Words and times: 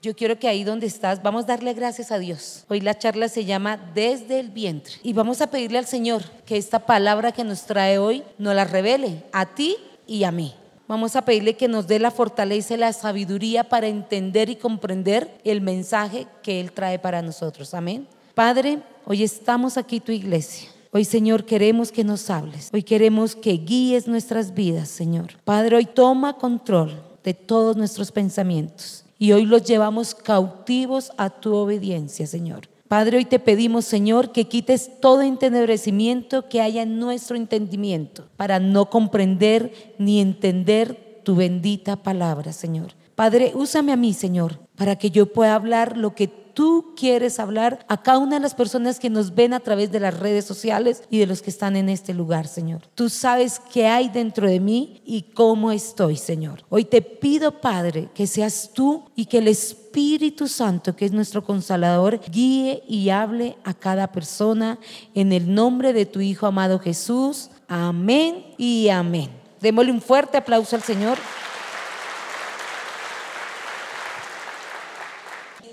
Yo 0.00 0.14
quiero 0.14 0.38
que 0.38 0.46
ahí 0.46 0.62
donde 0.62 0.86
estás, 0.86 1.24
vamos 1.24 1.42
a 1.42 1.46
darle 1.48 1.74
gracias 1.74 2.12
a 2.12 2.20
Dios. 2.20 2.64
Hoy 2.68 2.80
la 2.80 2.96
charla 2.96 3.28
se 3.28 3.44
llama 3.44 3.76
Desde 3.94 4.38
el 4.38 4.48
vientre. 4.48 4.94
Y 5.02 5.12
vamos 5.12 5.40
a 5.40 5.48
pedirle 5.48 5.78
al 5.78 5.86
Señor 5.86 6.22
que 6.46 6.56
esta 6.56 6.78
palabra 6.78 7.32
que 7.32 7.42
nos 7.42 7.62
trae 7.62 7.98
hoy 7.98 8.22
nos 8.38 8.54
la 8.54 8.64
revele 8.64 9.24
a 9.32 9.46
ti 9.46 9.76
y 10.06 10.22
a 10.22 10.30
mí. 10.30 10.54
Vamos 10.86 11.16
a 11.16 11.22
pedirle 11.22 11.54
que 11.54 11.66
nos 11.66 11.88
dé 11.88 11.98
la 11.98 12.12
fortaleza 12.12 12.74
y 12.74 12.76
la 12.76 12.92
sabiduría 12.92 13.64
para 13.64 13.88
entender 13.88 14.48
y 14.50 14.54
comprender 14.54 15.40
el 15.42 15.60
mensaje 15.60 16.28
que 16.44 16.60
Él 16.60 16.70
trae 16.70 17.00
para 17.00 17.20
nosotros. 17.20 17.74
Amén. 17.74 18.06
Padre, 18.34 18.78
hoy 19.04 19.24
estamos 19.24 19.76
aquí 19.76 19.98
tu 19.98 20.12
iglesia. 20.12 20.68
Hoy, 20.92 21.04
Señor, 21.04 21.44
queremos 21.44 21.90
que 21.90 22.04
nos 22.04 22.30
hables. 22.30 22.70
Hoy 22.72 22.84
queremos 22.84 23.34
que 23.34 23.54
guíes 23.54 24.06
nuestras 24.06 24.54
vidas, 24.54 24.88
Señor. 24.88 25.32
Padre, 25.42 25.74
hoy 25.74 25.86
toma 25.86 26.34
control 26.34 27.02
de 27.24 27.34
todos 27.34 27.76
nuestros 27.76 28.12
pensamientos 28.12 29.04
y 29.18 29.32
hoy 29.32 29.44
los 29.44 29.64
llevamos 29.64 30.14
cautivos 30.14 31.12
a 31.16 31.30
tu 31.30 31.54
obediencia, 31.54 32.26
Señor. 32.26 32.68
Padre, 32.88 33.18
hoy 33.18 33.26
te 33.26 33.38
pedimos, 33.38 33.84
Señor, 33.84 34.32
que 34.32 34.46
quites 34.46 35.00
todo 35.00 35.20
entenebrecimiento 35.20 36.48
que 36.48 36.62
haya 36.62 36.82
en 36.82 36.98
nuestro 36.98 37.36
entendimiento 37.36 38.28
para 38.36 38.60
no 38.60 38.88
comprender 38.88 39.94
ni 39.98 40.20
entender 40.20 41.20
tu 41.22 41.36
bendita 41.36 41.96
palabra, 41.96 42.54
Señor. 42.54 42.92
Padre, 43.14 43.52
úsame 43.54 43.92
a 43.92 43.96
mí, 43.96 44.14
Señor, 44.14 44.60
para 44.76 44.96
que 44.96 45.10
yo 45.10 45.26
pueda 45.26 45.54
hablar 45.54 45.98
lo 45.98 46.14
que 46.14 46.28
tú 46.58 46.92
quieres 46.96 47.38
hablar 47.38 47.86
a 47.86 48.02
cada 48.02 48.18
una 48.18 48.34
de 48.34 48.42
las 48.42 48.56
personas 48.56 48.98
que 48.98 49.10
nos 49.10 49.36
ven 49.36 49.54
a 49.54 49.60
través 49.60 49.92
de 49.92 50.00
las 50.00 50.18
redes 50.18 50.44
sociales 50.44 51.04
y 51.08 51.18
de 51.18 51.26
los 51.28 51.40
que 51.40 51.50
están 51.50 51.76
en 51.76 51.88
este 51.88 52.14
lugar, 52.14 52.48
Señor. 52.48 52.80
Tú 52.96 53.08
sabes 53.08 53.60
qué 53.72 53.86
hay 53.86 54.08
dentro 54.08 54.48
de 54.48 54.58
mí 54.58 55.00
y 55.06 55.22
cómo 55.22 55.70
estoy, 55.70 56.16
Señor. 56.16 56.64
Hoy 56.68 56.84
te 56.84 57.00
pido, 57.00 57.60
Padre, 57.60 58.08
que 58.12 58.26
seas 58.26 58.72
tú 58.74 59.04
y 59.14 59.26
que 59.26 59.38
el 59.38 59.46
Espíritu 59.46 60.48
Santo, 60.48 60.96
que 60.96 61.04
es 61.04 61.12
nuestro 61.12 61.44
consolador, 61.44 62.20
guíe 62.28 62.82
y 62.88 63.10
hable 63.10 63.56
a 63.62 63.72
cada 63.72 64.10
persona 64.10 64.80
en 65.14 65.32
el 65.32 65.54
nombre 65.54 65.92
de 65.92 66.06
tu 66.06 66.20
Hijo 66.20 66.46
amado 66.46 66.80
Jesús. 66.80 67.50
Amén 67.68 68.46
y 68.58 68.88
amén. 68.88 69.30
Démosle 69.60 69.92
un 69.92 70.00
fuerte 70.00 70.36
aplauso 70.36 70.74
al 70.74 70.82
Señor. 70.82 71.18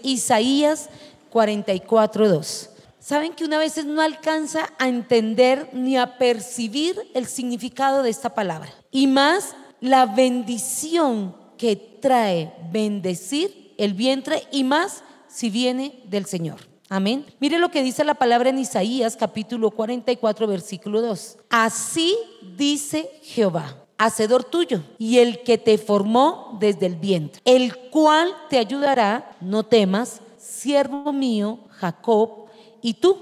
Isaías 0.06 0.90
44.2. 1.32 2.70
Saben 3.00 3.34
que 3.34 3.46
una 3.46 3.58
vez 3.58 3.84
no 3.86 4.02
alcanza 4.02 4.72
a 4.80 4.88
entender 4.88 5.70
ni 5.74 5.98
a 5.98 6.18
percibir 6.18 6.96
el 7.14 7.28
significado 7.28 8.04
de 8.04 8.10
esta 8.10 8.34
palabra. 8.34 8.74
Y 8.92 9.08
más 9.08 9.56
la 9.80 10.06
bendición 10.06 11.36
que 11.58 11.76
trae 11.76 12.54
bendecir 12.72 13.74
el 13.78 13.94
vientre 13.94 14.44
y 14.52 14.64
más 14.64 15.04
si 15.28 15.50
viene 15.50 16.02
del 16.06 16.26
Señor. 16.26 16.62
Amén. 16.90 17.26
Mire 17.40 17.60
lo 17.60 17.70
que 17.70 17.84
dice 17.84 18.04
la 18.04 18.14
palabra 18.14 18.50
en 18.50 18.60
Isaías 18.60 19.16
capítulo 19.18 19.72
44 19.72 20.48
versículo 20.48 21.02
2. 21.02 21.38
Así 21.50 22.16
dice 22.56 23.10
Jehová 23.24 23.85
hacedor 23.98 24.44
tuyo 24.44 24.84
y 24.98 25.20
el 25.20 25.44
que 25.44 25.58
te 25.58 25.78
formó 25.78 26.58
desde 26.60 26.86
el 26.86 26.96
vientre, 26.96 27.42
el 27.46 27.76
cual 27.90 28.34
te 28.50 28.58
ayudará, 28.58 29.36
no 29.42 29.64
temas, 29.64 30.22
siervo 30.38 31.14
mío, 31.14 31.60
Jacob, 31.70 32.46
y 32.82 32.96
tú, 32.96 33.18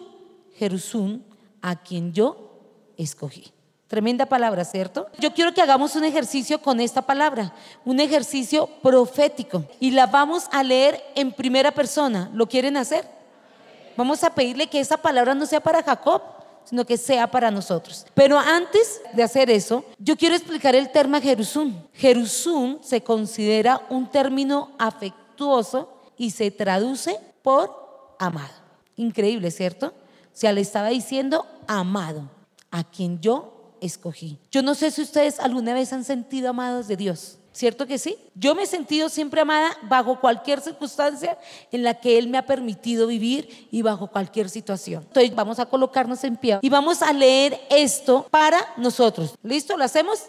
Jerusún, 0.56 1.24
a 1.62 1.82
quien 1.82 2.14
yo 2.14 2.60
escogí. 2.98 3.52
Tremenda 3.88 4.26
palabra, 4.26 4.66
¿cierto? 4.66 5.08
Yo 5.20 5.34
quiero 5.34 5.54
que 5.54 5.62
hagamos 5.62 5.96
un 5.96 6.04
ejercicio 6.04 6.60
con 6.60 6.80
esta 6.80 7.04
palabra, 7.04 7.54
un 7.86 8.00
ejercicio 8.00 8.68
profético, 8.82 9.66
y 9.80 9.92
la 9.92 10.08
vamos 10.08 10.48
a 10.52 10.64
leer 10.64 11.00
en 11.16 11.32
primera 11.32 11.72
persona. 11.72 12.30
¿Lo 12.34 12.48
quieren 12.48 12.76
hacer? 12.76 13.08
Vamos 13.96 14.24
a 14.24 14.34
pedirle 14.34 14.68
que 14.68 14.80
esa 14.80 14.98
palabra 14.98 15.36
no 15.36 15.46
sea 15.46 15.62
para 15.62 15.84
Jacob, 15.84 16.24
sino 16.66 16.86
que 16.86 16.98
sea 16.98 17.30
para 17.30 17.52
nosotros. 17.52 18.06
Pero 18.14 18.38
antes 18.38 19.02
de 19.14 19.24
hacer 19.24 19.50
eso, 19.50 19.86
yo 20.00 20.16
quiero 20.16 20.36
explicar 20.36 20.76
el 20.76 20.92
término 20.92 21.22
Jerusún. 21.22 21.88
Jerusún 21.94 22.80
se 22.82 23.02
considera 23.02 23.82
un 23.90 24.10
término 24.10 24.72
afectuoso 24.78 25.90
y 26.18 26.32
se 26.32 26.52
traduce 26.52 27.20
por 27.42 28.16
amado. 28.20 28.54
Increíble, 28.96 29.52
¿cierto? 29.52 29.88
O 29.88 30.36
sea, 30.36 30.52
le 30.52 30.62
estaba 30.62 30.90
diciendo 30.90 31.46
amado, 31.68 32.30
a 32.72 32.84
quien 32.84 33.20
yo 33.22 33.76
escogí. 33.82 34.40
Yo 34.50 34.64
no 34.64 34.74
sé 34.74 34.90
si 34.90 35.02
ustedes 35.02 35.40
alguna 35.40 35.74
vez 35.74 35.94
han 35.94 36.04
sentido 36.04 36.50
amados 36.50 36.88
de 36.88 36.98
Dios. 36.98 37.38
¿Cierto 37.54 37.86
que 37.86 38.00
sí? 38.00 38.18
Yo 38.34 38.56
me 38.56 38.64
he 38.64 38.66
sentido 38.66 39.10
siempre 39.10 39.40
amada 39.40 39.78
bajo 39.84 40.20
cualquier 40.20 40.60
circunstancia 40.60 41.38
en 41.72 41.84
la 41.84 41.94
que 41.94 42.18
Él 42.18 42.28
me 42.28 42.40
ha 42.40 42.46
permitido 42.48 43.06
vivir 43.06 43.68
y 43.70 43.84
bajo 43.84 44.08
cualquier 44.08 44.50
situación. 44.50 45.04
Entonces 45.08 45.36
vamos 45.36 45.60
a 45.60 45.68
colocarnos 45.68 46.24
en 46.24 46.36
pie 46.36 46.58
y 46.64 46.70
vamos 46.70 47.04
a 47.04 47.14
leer 47.14 47.62
esto 47.70 48.26
para 48.32 48.74
nosotros. 48.76 49.36
¿Listo? 49.44 49.78
¿Lo 49.78 49.84
hacemos? 49.84 50.24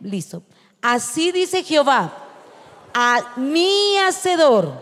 Listo. 0.00 0.42
Así 0.80 1.30
dice 1.30 1.62
Jehová, 1.62 2.10
a 2.94 3.34
mi 3.36 3.98
hacedor, 3.98 4.72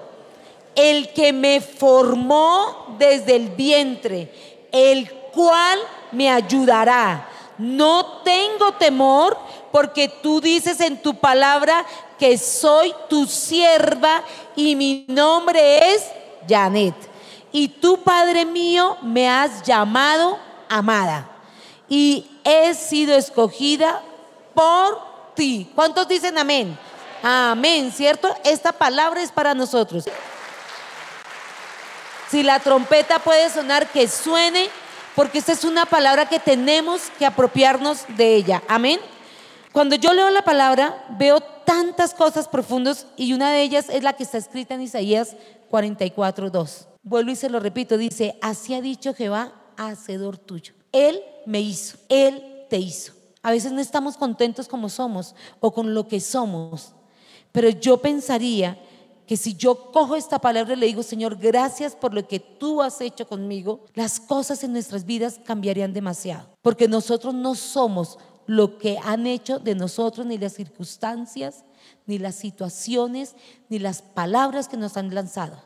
el 0.76 1.12
que 1.12 1.32
me 1.32 1.60
formó 1.60 2.94
desde 3.00 3.34
el 3.34 3.48
vientre, 3.48 4.68
el 4.70 5.10
cual 5.34 5.80
me 6.12 6.30
ayudará. 6.30 7.28
No 7.58 8.22
tengo 8.22 8.72
temor 8.72 9.38
porque 9.72 10.08
tú 10.08 10.40
dices 10.40 10.80
en 10.80 11.00
tu 11.00 11.14
palabra 11.18 11.84
que 12.18 12.38
soy 12.38 12.94
tu 13.08 13.26
sierva 13.26 14.22
y 14.54 14.76
mi 14.76 15.04
nombre 15.08 15.94
es 15.94 16.04
Janet. 16.48 16.94
Y 17.52 17.68
tú, 17.68 18.02
Padre 18.02 18.44
mío, 18.44 18.96
me 19.02 19.28
has 19.28 19.62
llamado 19.62 20.38
amada 20.68 21.30
y 21.88 22.26
he 22.44 22.74
sido 22.74 23.14
escogida 23.14 24.02
por 24.54 25.00
ti. 25.34 25.70
¿Cuántos 25.74 26.08
dicen 26.08 26.36
amén? 26.38 26.78
Amén, 27.22 27.92
¿cierto? 27.92 28.34
Esta 28.44 28.72
palabra 28.72 29.22
es 29.22 29.32
para 29.32 29.54
nosotros. 29.54 30.04
Si 32.30 32.42
la 32.42 32.58
trompeta 32.60 33.18
puede 33.20 33.48
sonar, 33.50 33.86
que 33.88 34.08
suene, 34.08 34.68
porque 35.16 35.38
esta 35.38 35.52
es 35.52 35.64
una 35.64 35.86
palabra 35.86 36.28
que 36.28 36.38
tenemos 36.38 37.10
que 37.18 37.24
apropiarnos 37.24 38.04
de 38.18 38.36
ella. 38.36 38.62
Amén. 38.68 39.00
Cuando 39.72 39.96
yo 39.96 40.12
leo 40.12 40.28
la 40.28 40.42
palabra, 40.42 41.06
veo 41.18 41.40
tantas 41.40 42.12
cosas 42.12 42.46
profundas 42.46 43.06
y 43.16 43.32
una 43.32 43.50
de 43.50 43.62
ellas 43.62 43.88
es 43.88 44.02
la 44.02 44.12
que 44.12 44.24
está 44.24 44.36
escrita 44.36 44.74
en 44.74 44.82
Isaías 44.82 45.34
44, 45.70 46.50
2. 46.50 46.88
Vuelvo 47.02 47.30
y 47.30 47.36
se 47.36 47.48
lo 47.48 47.60
repito, 47.60 47.96
dice, 47.96 48.38
así 48.42 48.74
ha 48.74 48.82
dicho 48.82 49.14
Jehová, 49.14 49.54
hacedor 49.78 50.36
tuyo. 50.36 50.74
Él 50.92 51.22
me 51.46 51.62
hizo, 51.62 51.96
Él 52.10 52.66
te 52.68 52.76
hizo. 52.76 53.14
A 53.42 53.52
veces 53.52 53.72
no 53.72 53.80
estamos 53.80 54.18
contentos 54.18 54.68
como 54.68 54.90
somos 54.90 55.34
o 55.60 55.72
con 55.72 55.94
lo 55.94 56.08
que 56.08 56.20
somos, 56.20 56.92
pero 57.52 57.70
yo 57.70 57.98
pensaría 57.98 58.78
que 59.26 59.36
si 59.36 59.54
yo 59.54 59.90
cojo 59.92 60.16
esta 60.16 60.38
palabra 60.38 60.74
y 60.74 60.76
le 60.76 60.86
digo, 60.86 61.02
Señor, 61.02 61.36
gracias 61.36 61.96
por 61.96 62.14
lo 62.14 62.26
que 62.26 62.38
tú 62.38 62.80
has 62.80 63.00
hecho 63.00 63.26
conmigo, 63.26 63.80
las 63.94 64.20
cosas 64.20 64.62
en 64.62 64.72
nuestras 64.72 65.04
vidas 65.04 65.40
cambiarían 65.44 65.92
demasiado, 65.92 66.48
porque 66.62 66.88
nosotros 66.88 67.34
no 67.34 67.54
somos 67.54 68.18
lo 68.46 68.78
que 68.78 68.98
han 69.02 69.26
hecho 69.26 69.58
de 69.58 69.74
nosotros, 69.74 70.26
ni 70.26 70.38
las 70.38 70.54
circunstancias, 70.54 71.64
ni 72.06 72.18
las 72.18 72.36
situaciones, 72.36 73.34
ni 73.68 73.78
las 73.78 74.02
palabras 74.02 74.68
que 74.68 74.76
nos 74.76 74.96
han 74.96 75.12
lanzado. 75.12 75.56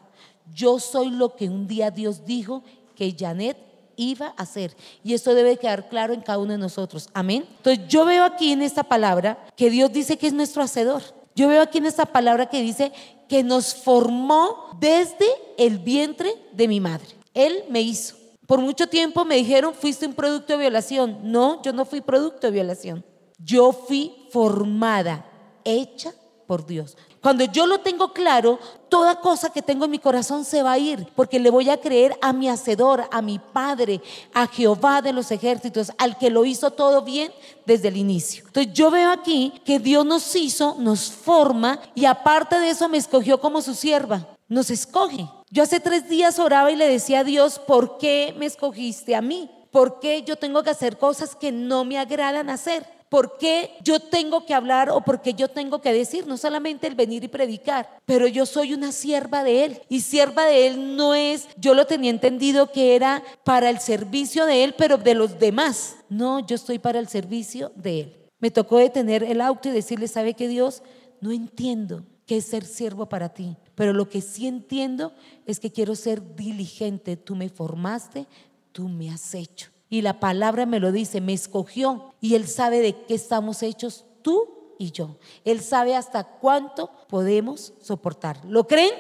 Yo 0.55 0.79
soy 0.79 1.11
lo 1.11 1.37
que 1.37 1.49
un 1.49 1.67
día 1.67 1.91
Dios 1.91 2.25
dijo 2.25 2.63
que 2.97 3.15
Janet 3.17 3.59
iba 3.97 4.29
a 4.37 4.43
hacer. 4.43 4.75
Y 5.05 5.15
esto 5.15 5.35
debe 5.35 5.59
quedar 5.59 5.89
claro 5.89 6.15
en 6.15 6.23
cada 6.23 6.39
uno 6.39 6.53
de 6.53 6.59
nosotros. 6.59 7.11
Amén. 7.13 7.47
Entonces 7.59 7.87
yo 7.89 8.07
veo 8.07 8.25
aquí 8.25 8.53
en 8.53 8.63
esta 8.63 8.83
palabra 8.83 9.47
que 9.57 9.69
Dios 9.69 9.93
dice 9.93 10.17
que 10.17 10.27
es 10.27 10.33
nuestro 10.33 10.63
hacedor. 10.63 11.03
Yo 11.37 11.49
veo 11.49 11.63
aquí 11.63 11.79
en 11.79 11.87
esta 11.87 12.07
palabra 12.07 12.47
que 12.47 12.63
dice 12.63 12.93
que 13.31 13.45
nos 13.45 13.77
formó 13.77 14.77
desde 14.81 15.25
el 15.57 15.79
vientre 15.79 16.35
de 16.53 16.67
mi 16.67 16.81
madre. 16.81 17.07
Él 17.33 17.63
me 17.71 17.81
hizo. 17.81 18.17
Por 18.45 18.61
mucho 18.61 18.89
tiempo 18.89 19.25
me 19.25 19.37
dijeron, 19.37 19.73
fuiste 19.73 20.05
un 20.05 20.15
producto 20.15 20.53
de 20.53 20.59
violación. 20.59 21.21
No, 21.23 21.63
yo 21.63 21.73
no 21.73 21.85
fui 21.85 22.01
producto 22.01 22.49
de 22.49 22.53
violación. 22.53 23.05
Yo 23.39 23.71
fui 23.71 24.27
formada, 24.33 25.31
hecha 25.63 26.13
por 26.49 26.67
Dios. 26.67 26.97
Cuando 27.23 27.45
yo 27.45 27.67
lo 27.67 27.81
tengo 27.81 28.15
claro, 28.15 28.59
toda 28.89 29.21
cosa 29.21 29.51
que 29.51 29.61
tengo 29.61 29.85
en 29.85 29.91
mi 29.91 29.99
corazón 29.99 30.45
se 30.45 30.63
va 30.63 30.73
a 30.73 30.79
ir, 30.79 31.07
porque 31.15 31.39
le 31.39 31.51
voy 31.51 31.69
a 31.69 31.79
creer 31.79 32.17
a 32.23 32.33
mi 32.33 32.49
hacedor, 32.49 33.05
a 33.11 33.21
mi 33.21 33.39
Padre, 33.39 34.01
a 34.33 34.47
Jehová 34.47 35.03
de 35.03 35.13
los 35.13 35.31
ejércitos, 35.31 35.93
al 35.99 36.17
que 36.17 36.31
lo 36.31 36.47
hizo 36.47 36.71
todo 36.71 37.03
bien 37.03 37.31
desde 37.67 37.89
el 37.89 37.99
inicio. 37.99 38.45
Entonces 38.47 38.73
yo 38.73 38.91
veo 38.91 39.11
aquí 39.11 39.53
que 39.65 39.79
Dios 39.79 40.07
nos 40.07 40.35
hizo, 40.35 40.77
nos 40.79 41.11
forma 41.11 41.79
y 41.95 42.07
aparte 42.07 42.59
de 42.59 42.71
eso 42.71 42.89
me 42.89 42.99
escogió 42.99 43.39
como 43.39 43.61
su 43.61 43.75
sierva. 43.75 44.27
Nos 44.49 44.71
escoge. 44.71 45.29
Yo 45.51 45.63
hace 45.63 45.79
tres 45.79 46.09
días 46.09 46.39
oraba 46.39 46.73
y 46.73 46.77
le 46.77 46.89
decía 46.89 47.21
a 47.21 47.25
Dios, 47.25 47.59
¿por 47.59 47.99
qué 47.99 48.35
me 48.39 48.47
escogiste 48.47 49.15
a 49.15 49.21
mí? 49.21 49.51
¿Por 49.71 50.01
qué 50.01 50.23
yo 50.23 50.37
tengo 50.37 50.63
que 50.63 50.71
hacer 50.71 50.97
cosas 50.97 51.37
que 51.37 51.53
no 51.53 51.85
me 51.85 51.99
agradan 51.99 52.51
hacer? 52.51 52.85
¿Por 53.11 53.39
qué 53.39 53.73
yo 53.83 53.99
tengo 53.99 54.47
que 54.47 54.55
hablar 54.55 54.89
o 54.89 55.01
por 55.01 55.21
qué 55.21 55.35
yo 55.35 55.49
tengo 55.49 55.81
que 55.81 55.93
decir? 55.93 56.29
No 56.29 56.37
solamente 56.37 56.87
el 56.87 56.95
venir 56.95 57.25
y 57.25 57.29
predicar, 57.29 57.99
pero 58.07 58.29
yo 58.29 58.47
soy 58.47 58.73
una 58.73 58.93
sierva 58.93 59.43
de 59.43 59.65
Él. 59.65 59.83
Y 59.89 60.03
sierva 60.03 60.45
de 60.45 60.69
Él 60.69 60.97
no 60.97 61.17
es, 61.17 61.49
yo 61.59 61.75
lo 61.75 61.89
tenía 61.89 62.11
entendido 62.11 62.71
que 62.71 62.95
era 62.95 63.25
para 63.43 63.69
el 63.69 63.81
servicio 63.81 64.47
de 64.47 64.63
Él, 64.63 64.75
pero 64.79 64.97
de 64.97 65.15
los 65.15 65.41
demás. 65.41 65.97
No, 66.09 66.47
yo 66.47 66.55
estoy 66.55 66.79
para 66.79 67.01
el 67.01 67.09
servicio 67.09 67.73
de 67.75 68.01
Él. 68.01 68.17
Me 68.39 68.53
tocó 68.53 68.79
detener 68.79 69.25
el 69.25 69.41
auto 69.41 69.69
y 69.69 69.73
decirle, 69.73 70.07
¿sabe 70.07 70.35
qué 70.35 70.47
Dios? 70.47 70.85
No 71.21 71.33
entiendo 71.33 72.05
qué 72.27 72.37
es 72.37 72.45
ser 72.45 72.65
siervo 72.65 73.09
para 73.09 73.31
ti, 73.31 73.57
pero 73.75 73.93
lo 73.93 74.09
que 74.09 74.21
sí 74.21 74.47
entiendo 74.47 75.13
es 75.47 75.59
que 75.59 75.73
quiero 75.73 75.97
ser 75.97 76.37
diligente. 76.37 77.17
Tú 77.17 77.35
me 77.35 77.49
formaste, 77.49 78.29
tú 78.71 78.89
me 78.89 79.11
has 79.11 79.35
hecho. 79.35 79.73
Y 79.91 80.03
la 80.03 80.21
palabra 80.21 80.65
me 80.65 80.81
lo 80.81 80.93
dice, 80.93 81.21
me 81.21 81.33
escogió 81.33 82.15
y 82.21 82.37
Él 82.37 82.47
sabe 82.47 82.81
de 82.81 82.95
qué 82.95 83.15
estamos 83.15 83.63
hechos 83.63 84.05
tú 84.23 84.75
y 84.79 84.93
yo. 84.93 85.17
Él 85.45 85.61
sabe 85.61 85.97
hasta 85.97 86.25
cuánto 86.25 86.91
podemos 87.09 87.75
soportar. 87.83 88.41
¿Lo 88.47 88.67
creen? 88.67 88.95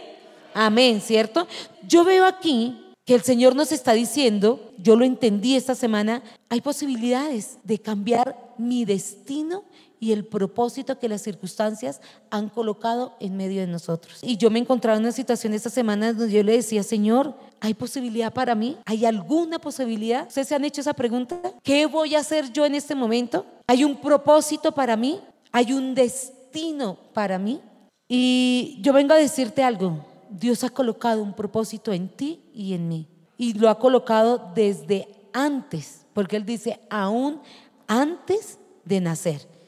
Amén, 0.52 1.00
¿cierto? 1.00 1.46
Yo 1.86 2.04
veo 2.04 2.26
aquí 2.26 2.92
que 3.04 3.14
el 3.14 3.22
Señor 3.22 3.56
nos 3.56 3.72
está 3.72 3.92
diciendo, 3.92 4.72
yo 4.78 4.96
lo 4.96 5.04
entendí 5.04 5.56
esta 5.56 5.74
semana, 5.74 6.22
hay 6.48 6.60
posibilidades 6.60 7.58
de 7.64 7.78
cambiar 7.78 8.54
mi 8.58 8.84
destino 8.84 9.64
y 10.00 10.12
el 10.12 10.24
propósito 10.24 10.98
que 10.98 11.08
las 11.08 11.20
circunstancias 11.20 12.00
han 12.30 12.48
colocado 12.48 13.14
en 13.20 13.36
medio 13.36 13.60
de 13.60 13.66
nosotros. 13.66 14.18
Y 14.22 14.38
yo 14.38 14.50
me 14.50 14.58
encontraba 14.58 14.96
en 14.96 15.04
una 15.04 15.12
situación 15.12 15.52
esta 15.52 15.68
semana 15.68 16.14
donde 16.14 16.32
yo 16.32 16.42
le 16.42 16.52
decía, 16.52 16.82
Señor, 16.82 17.34
¿hay 17.60 17.74
posibilidad 17.74 18.32
para 18.32 18.54
mí? 18.54 18.78
¿Hay 18.86 19.04
alguna 19.04 19.58
posibilidad? 19.58 20.26
¿Ustedes 20.26 20.48
se 20.48 20.54
han 20.54 20.64
hecho 20.64 20.80
esa 20.80 20.94
pregunta? 20.94 21.38
¿Qué 21.62 21.84
voy 21.84 22.14
a 22.14 22.20
hacer 22.20 22.50
yo 22.50 22.64
en 22.64 22.74
este 22.74 22.94
momento? 22.94 23.44
¿Hay 23.66 23.84
un 23.84 24.00
propósito 24.00 24.72
para 24.72 24.96
mí? 24.96 25.20
¿Hay 25.52 25.72
un 25.72 25.94
destino 25.94 26.96
para 27.12 27.38
mí? 27.38 27.60
Y 28.08 28.78
yo 28.80 28.94
vengo 28.94 29.12
a 29.12 29.18
decirte 29.18 29.62
algo. 29.62 30.04
Dios 30.30 30.64
ha 30.64 30.70
colocado 30.70 31.22
un 31.22 31.34
propósito 31.34 31.92
en 31.92 32.08
ti 32.08 32.40
y 32.54 32.72
en 32.72 32.88
mí. 32.88 33.06
Y 33.36 33.52
lo 33.52 33.68
ha 33.68 33.78
colocado 33.78 34.50
desde 34.54 35.08
antes, 35.32 36.06
porque 36.14 36.36
Él 36.36 36.46
dice, 36.46 36.80
aún 36.88 37.40
antes 37.86 38.58
de 38.84 39.00
nacer. 39.00 39.59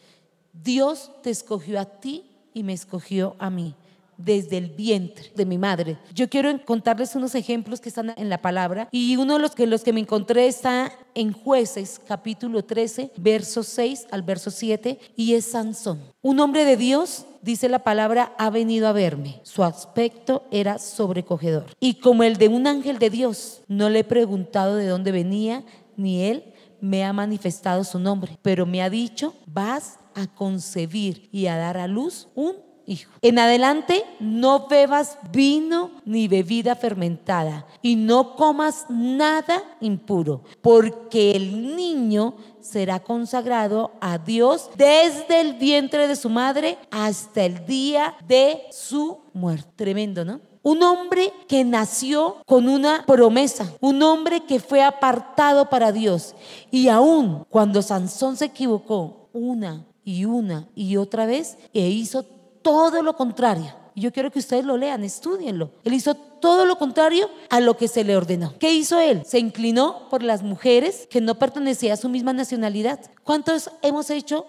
Dios 0.52 1.10
te 1.22 1.30
escogió 1.30 1.80
a 1.80 1.84
ti 1.84 2.24
y 2.54 2.62
me 2.62 2.72
escogió 2.72 3.36
a 3.38 3.50
mí 3.50 3.74
desde 4.16 4.58
el 4.58 4.68
vientre 4.68 5.32
de 5.34 5.46
mi 5.46 5.58
madre. 5.58 5.98
Yo 6.14 6.28
quiero 6.28 6.50
contarles 6.64 7.14
unos 7.14 7.34
ejemplos 7.34 7.80
que 7.80 7.88
están 7.88 8.12
en 8.16 8.28
la 8.28 8.40
palabra 8.40 8.88
y 8.90 9.16
uno 9.16 9.34
de 9.34 9.40
los 9.40 9.54
que, 9.54 9.66
los 9.66 9.82
que 9.82 9.92
me 9.92 10.00
encontré 10.00 10.46
está 10.46 10.92
en 11.14 11.32
jueces 11.32 12.00
capítulo 12.06 12.64
13, 12.64 13.12
verso 13.16 13.62
6 13.62 14.06
al 14.10 14.22
verso 14.22 14.50
7 14.50 14.98
y 15.16 15.34
es 15.34 15.46
Sansón. 15.46 16.00
Un 16.20 16.40
hombre 16.40 16.64
de 16.64 16.76
Dios, 16.76 17.26
dice 17.42 17.68
la 17.68 17.80
palabra, 17.80 18.34
ha 18.38 18.50
venido 18.50 18.86
a 18.88 18.92
verme. 18.92 19.40
Su 19.42 19.64
aspecto 19.64 20.44
era 20.50 20.78
sobrecogedor 20.78 21.66
y 21.80 21.94
como 21.94 22.22
el 22.22 22.36
de 22.36 22.48
un 22.48 22.66
ángel 22.66 22.98
de 22.98 23.10
Dios, 23.10 23.62
no 23.68 23.90
le 23.90 24.00
he 24.00 24.04
preguntado 24.04 24.76
de 24.76 24.86
dónde 24.86 25.12
venía 25.12 25.64
ni 25.96 26.22
él 26.24 26.44
me 26.80 27.04
ha 27.04 27.12
manifestado 27.12 27.84
su 27.84 28.00
nombre, 28.00 28.36
pero 28.42 28.66
me 28.66 28.82
ha 28.82 28.90
dicho, 28.90 29.34
vas 29.46 30.00
a 30.14 30.26
concebir 30.26 31.28
y 31.32 31.46
a 31.46 31.56
dar 31.56 31.76
a 31.78 31.86
luz 31.86 32.28
un 32.34 32.56
hijo. 32.86 33.12
En 33.22 33.38
adelante 33.38 34.04
no 34.20 34.66
bebas 34.68 35.18
vino 35.32 35.90
ni 36.04 36.28
bebida 36.28 36.74
fermentada 36.74 37.66
y 37.80 37.96
no 37.96 38.36
comas 38.36 38.86
nada 38.88 39.62
impuro, 39.80 40.42
porque 40.60 41.32
el 41.32 41.76
niño 41.76 42.36
será 42.60 43.00
consagrado 43.00 43.92
a 44.00 44.18
Dios 44.18 44.70
desde 44.76 45.40
el 45.40 45.54
vientre 45.54 46.08
de 46.08 46.16
su 46.16 46.28
madre 46.28 46.78
hasta 46.90 47.44
el 47.44 47.66
día 47.66 48.14
de 48.26 48.62
su 48.70 49.20
muerte. 49.32 49.70
Tremendo, 49.76 50.24
¿no? 50.24 50.40
Un 50.64 50.80
hombre 50.84 51.32
que 51.48 51.64
nació 51.64 52.36
con 52.46 52.68
una 52.68 53.04
promesa, 53.04 53.72
un 53.80 54.00
hombre 54.02 54.44
que 54.44 54.60
fue 54.60 54.80
apartado 54.80 55.68
para 55.68 55.90
Dios. 55.90 56.36
Y 56.70 56.86
aún 56.86 57.44
cuando 57.50 57.82
Sansón 57.82 58.36
se 58.36 58.44
equivocó 58.44 59.28
una 59.32 59.84
y 60.04 60.24
una 60.24 60.68
y 60.74 60.96
otra 60.96 61.26
vez, 61.26 61.58
e 61.72 61.88
hizo 61.88 62.24
todo 62.62 63.02
lo 63.02 63.16
contrario. 63.16 63.74
Yo 63.94 64.12
quiero 64.12 64.30
que 64.30 64.38
ustedes 64.38 64.64
lo 64.64 64.76
lean, 64.76 65.04
estudienlo. 65.04 65.70
Él 65.84 65.92
hizo 65.92 66.14
todo 66.14 66.64
lo 66.64 66.78
contrario 66.78 67.28
a 67.50 67.60
lo 67.60 67.76
que 67.76 67.88
se 67.88 68.04
le 68.04 68.16
ordenó. 68.16 68.54
¿Qué 68.58 68.72
hizo 68.72 68.98
él? 68.98 69.22
Se 69.26 69.38
inclinó 69.38 70.08
por 70.08 70.22
las 70.22 70.42
mujeres 70.42 71.06
que 71.10 71.20
no 71.20 71.38
pertenecían 71.38 71.92
a 71.92 71.96
su 71.96 72.08
misma 72.08 72.32
nacionalidad. 72.32 73.00
¿Cuántos 73.22 73.70
hemos 73.82 74.08
hecho 74.08 74.46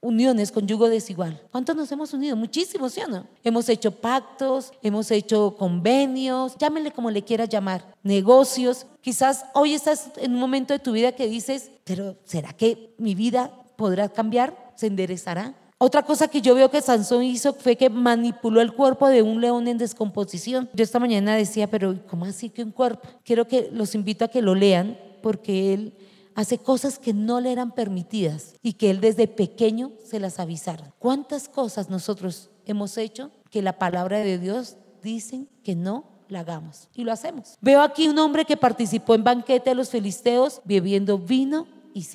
uniones 0.00 0.50
con 0.50 0.66
yugo 0.66 0.88
desigual. 0.88 1.40
¿Cuántos 1.50 1.76
nos 1.76 1.92
hemos 1.92 2.12
unido? 2.14 2.36
Muchísimos, 2.36 2.92
¿sí 2.94 3.00
o 3.02 3.08
no? 3.08 3.26
Hemos 3.44 3.68
hecho 3.68 3.90
pactos, 3.92 4.72
hemos 4.82 5.10
hecho 5.10 5.54
convenios, 5.58 6.56
llámenle 6.58 6.90
como 6.90 7.10
le 7.10 7.22
quieras 7.22 7.48
llamar, 7.48 7.94
negocios. 8.02 8.86
Quizás 9.02 9.44
hoy 9.54 9.74
estás 9.74 10.10
en 10.16 10.34
un 10.34 10.40
momento 10.40 10.72
de 10.72 10.78
tu 10.78 10.92
vida 10.92 11.12
que 11.12 11.28
dices, 11.28 11.70
pero 11.84 12.16
¿será 12.24 12.52
que 12.54 12.94
mi 12.98 13.14
vida 13.14 13.52
podrá 13.76 14.08
cambiar? 14.08 14.69
¿Se 14.80 14.86
enderezará? 14.86 15.54
Otra 15.76 16.02
cosa 16.02 16.26
que 16.26 16.40
yo 16.40 16.54
veo 16.54 16.70
que 16.70 16.80
Sansón 16.80 17.22
hizo 17.22 17.52
fue 17.52 17.76
que 17.76 17.90
manipuló 17.90 18.62
el 18.62 18.72
cuerpo 18.72 19.08
de 19.08 19.20
un 19.20 19.38
león 19.38 19.68
en 19.68 19.76
descomposición. 19.76 20.70
Yo 20.72 20.82
esta 20.82 20.98
mañana 20.98 21.36
decía, 21.36 21.68
pero 21.68 21.98
¿cómo 22.08 22.24
así 22.24 22.48
que 22.48 22.62
un 22.62 22.70
cuerpo? 22.70 23.06
Quiero 23.22 23.46
que 23.46 23.68
los 23.70 23.94
invito 23.94 24.24
a 24.24 24.28
que 24.28 24.40
lo 24.40 24.54
lean 24.54 24.98
porque 25.22 25.74
él 25.74 25.92
hace 26.34 26.56
cosas 26.56 26.98
que 26.98 27.12
no 27.12 27.42
le 27.42 27.52
eran 27.52 27.72
permitidas 27.72 28.54
y 28.62 28.72
que 28.72 28.88
él 28.88 29.02
desde 29.02 29.28
pequeño 29.28 29.92
se 30.02 30.18
las 30.18 30.40
avisaron. 30.40 30.94
¿Cuántas 30.98 31.46
cosas 31.50 31.90
nosotros 31.90 32.48
hemos 32.64 32.96
hecho 32.96 33.30
que 33.50 33.60
la 33.60 33.76
palabra 33.76 34.20
de 34.20 34.38
Dios 34.38 34.78
dicen 35.02 35.46
que 35.62 35.76
no 35.76 36.04
la 36.28 36.40
hagamos? 36.40 36.88
Y 36.94 37.04
lo 37.04 37.12
hacemos. 37.12 37.58
Veo 37.60 37.82
aquí 37.82 38.08
un 38.08 38.18
hombre 38.18 38.46
que 38.46 38.56
participó 38.56 39.14
en 39.14 39.24
banquete 39.24 39.68
de 39.68 39.76
los 39.76 39.90
filisteos 39.90 40.62
bebiendo 40.64 41.18
vino 41.18 41.66
y. 41.94 42.06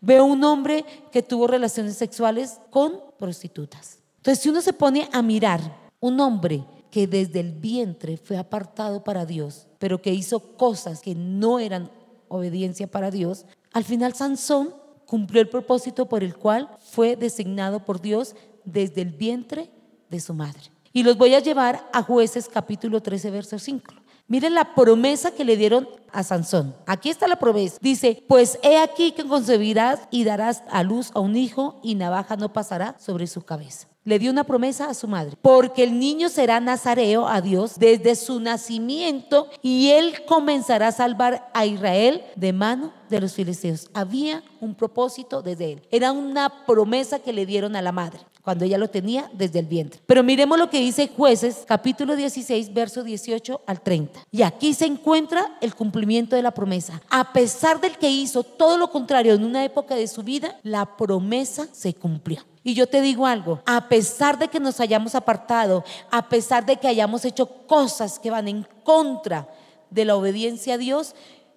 Veo 0.00 0.24
un 0.24 0.42
hombre 0.44 0.84
que 1.12 1.22
tuvo 1.22 1.46
relaciones 1.46 1.96
sexuales 1.96 2.60
con 2.70 3.00
prostitutas. 3.18 3.98
Entonces, 4.16 4.42
si 4.42 4.48
uno 4.48 4.60
se 4.60 4.72
pone 4.72 5.08
a 5.12 5.22
mirar 5.22 5.60
un 6.00 6.20
hombre 6.20 6.64
que 6.90 7.06
desde 7.06 7.40
el 7.40 7.52
vientre 7.52 8.16
fue 8.16 8.36
apartado 8.36 9.04
para 9.04 9.24
Dios, 9.24 9.66
pero 9.78 10.02
que 10.02 10.12
hizo 10.12 10.56
cosas 10.56 11.00
que 11.00 11.14
no 11.14 11.58
eran 11.58 11.90
obediencia 12.28 12.86
para 12.86 13.10
Dios, 13.10 13.46
al 13.72 13.84
final 13.84 14.14
Sansón 14.14 14.74
cumplió 15.06 15.40
el 15.40 15.48
propósito 15.48 16.08
por 16.08 16.22
el 16.22 16.36
cual 16.36 16.68
fue 16.78 17.16
designado 17.16 17.84
por 17.84 18.00
Dios 18.00 18.34
desde 18.64 19.02
el 19.02 19.10
vientre 19.10 19.70
de 20.08 20.20
su 20.20 20.34
madre. 20.34 20.70
Y 20.92 21.02
los 21.02 21.16
voy 21.16 21.34
a 21.34 21.40
llevar 21.40 21.88
a 21.92 22.02
jueces 22.02 22.48
capítulo 22.48 23.00
13, 23.00 23.30
verso 23.30 23.58
5. 23.58 23.94
Miren 24.30 24.54
la 24.54 24.76
promesa 24.76 25.32
que 25.32 25.44
le 25.44 25.56
dieron 25.56 25.88
a 26.12 26.22
Sansón. 26.22 26.72
Aquí 26.86 27.10
está 27.10 27.26
la 27.26 27.40
promesa. 27.40 27.78
Dice, 27.80 28.22
pues 28.28 28.60
he 28.62 28.78
aquí 28.78 29.10
que 29.10 29.26
concebirás 29.26 30.02
y 30.12 30.22
darás 30.22 30.62
a 30.70 30.84
luz 30.84 31.10
a 31.14 31.18
un 31.18 31.36
hijo 31.36 31.80
y 31.82 31.96
navaja 31.96 32.36
no 32.36 32.52
pasará 32.52 32.94
sobre 33.00 33.26
su 33.26 33.42
cabeza 33.42 33.90
le 34.04 34.18
dio 34.18 34.30
una 34.30 34.44
promesa 34.44 34.88
a 34.88 34.94
su 34.94 35.06
madre, 35.06 35.36
porque 35.42 35.84
el 35.84 35.98
niño 35.98 36.28
será 36.30 36.58
nazareo 36.58 37.28
a 37.28 37.40
Dios 37.40 37.78
desde 37.78 38.16
su 38.16 38.40
nacimiento 38.40 39.48
y 39.62 39.90
él 39.90 40.24
comenzará 40.26 40.88
a 40.88 40.92
salvar 40.92 41.50
a 41.52 41.66
Israel 41.66 42.22
de 42.34 42.52
mano 42.52 42.92
de 43.10 43.20
los 43.20 43.34
filisteos. 43.34 43.90
Había 43.92 44.42
un 44.60 44.74
propósito 44.74 45.42
desde 45.42 45.72
él. 45.72 45.82
Era 45.90 46.12
una 46.12 46.64
promesa 46.66 47.18
que 47.18 47.32
le 47.32 47.44
dieron 47.46 47.76
a 47.76 47.82
la 47.82 47.92
madre 47.92 48.20
cuando 48.42 48.64
ella 48.64 48.78
lo 48.78 48.88
tenía 48.88 49.30
desde 49.32 49.58
el 49.58 49.66
vientre. 49.66 50.00
Pero 50.06 50.22
miremos 50.22 50.58
lo 50.58 50.70
que 50.70 50.80
dice 50.80 51.10
jueces 51.14 51.64
capítulo 51.66 52.16
16, 52.16 52.72
verso 52.72 53.02
18 53.02 53.60
al 53.66 53.80
30. 53.80 54.20
Y 54.30 54.42
aquí 54.42 54.74
se 54.74 54.86
encuentra 54.86 55.58
el 55.60 55.74
cumplimiento 55.74 56.36
de 56.36 56.42
la 56.42 56.52
promesa. 56.52 57.00
A 57.10 57.32
pesar 57.32 57.80
del 57.80 57.96
que 57.98 58.10
hizo 58.10 58.42
todo 58.42 58.78
lo 58.78 58.90
contrario 58.90 59.34
en 59.34 59.44
una 59.44 59.64
época 59.64 59.94
de 59.94 60.08
su 60.08 60.22
vida, 60.22 60.58
la 60.62 60.96
promesa 60.96 61.68
se 61.72 61.94
cumplió. 61.94 62.44
Y 62.62 62.74
yo 62.74 62.86
te 62.86 63.00
digo 63.00 63.26
algo, 63.26 63.62
a 63.64 63.88
pesar 63.88 64.38
de 64.38 64.48
que 64.48 64.60
nos 64.60 64.80
hayamos 64.80 65.14
apartado, 65.14 65.82
a 66.10 66.28
pesar 66.28 66.66
de 66.66 66.76
que 66.76 66.88
hayamos 66.88 67.24
hecho 67.24 67.46
cosas 67.66 68.18
que 68.18 68.30
van 68.30 68.48
en 68.48 68.66
contra 68.84 69.48
de 69.88 70.04
la 70.04 70.16
obediencia 70.16 70.74
a 70.74 70.78
Dios, 70.78 71.14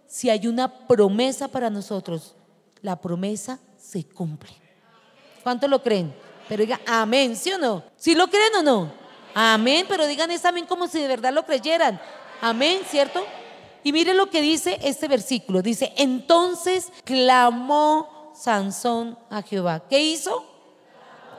si 0.07 0.29
hay 0.29 0.47
una 0.47 0.87
promesa 0.87 1.49
para 1.49 1.69
nosotros, 1.69 2.35
la 2.81 3.01
promesa 3.01 3.59
se 3.77 4.05
cumple. 4.05 4.51
¿Cuánto 5.43 5.67
lo 5.67 5.83
creen? 5.83 6.13
Pero 6.47 6.63
diga, 6.63 6.79
amén, 6.85 7.35
¿sí 7.35 7.51
o 7.51 7.57
no? 7.57 7.83
¿Sí 7.95 8.15
lo 8.15 8.27
creen 8.27 8.55
o 8.59 8.63
no? 8.63 8.91
Amén, 9.33 9.85
pero 9.87 10.05
digan 10.05 10.29
es 10.31 10.45
amén 10.45 10.65
como 10.65 10.87
si 10.87 10.99
de 10.99 11.07
verdad 11.07 11.33
lo 11.33 11.45
creyeran. 11.45 11.99
Amén, 12.41 12.81
¿cierto? 12.87 13.25
Y 13.83 13.91
miren 13.91 14.17
lo 14.17 14.29
que 14.29 14.41
dice 14.41 14.79
este 14.83 15.07
versículo. 15.07 15.61
Dice, 15.61 15.93
entonces 15.97 16.91
clamó 17.03 18.31
Sansón 18.35 19.17
a 19.29 19.41
Jehová. 19.41 19.83
¿Qué 19.89 19.99
hizo? 19.99 20.53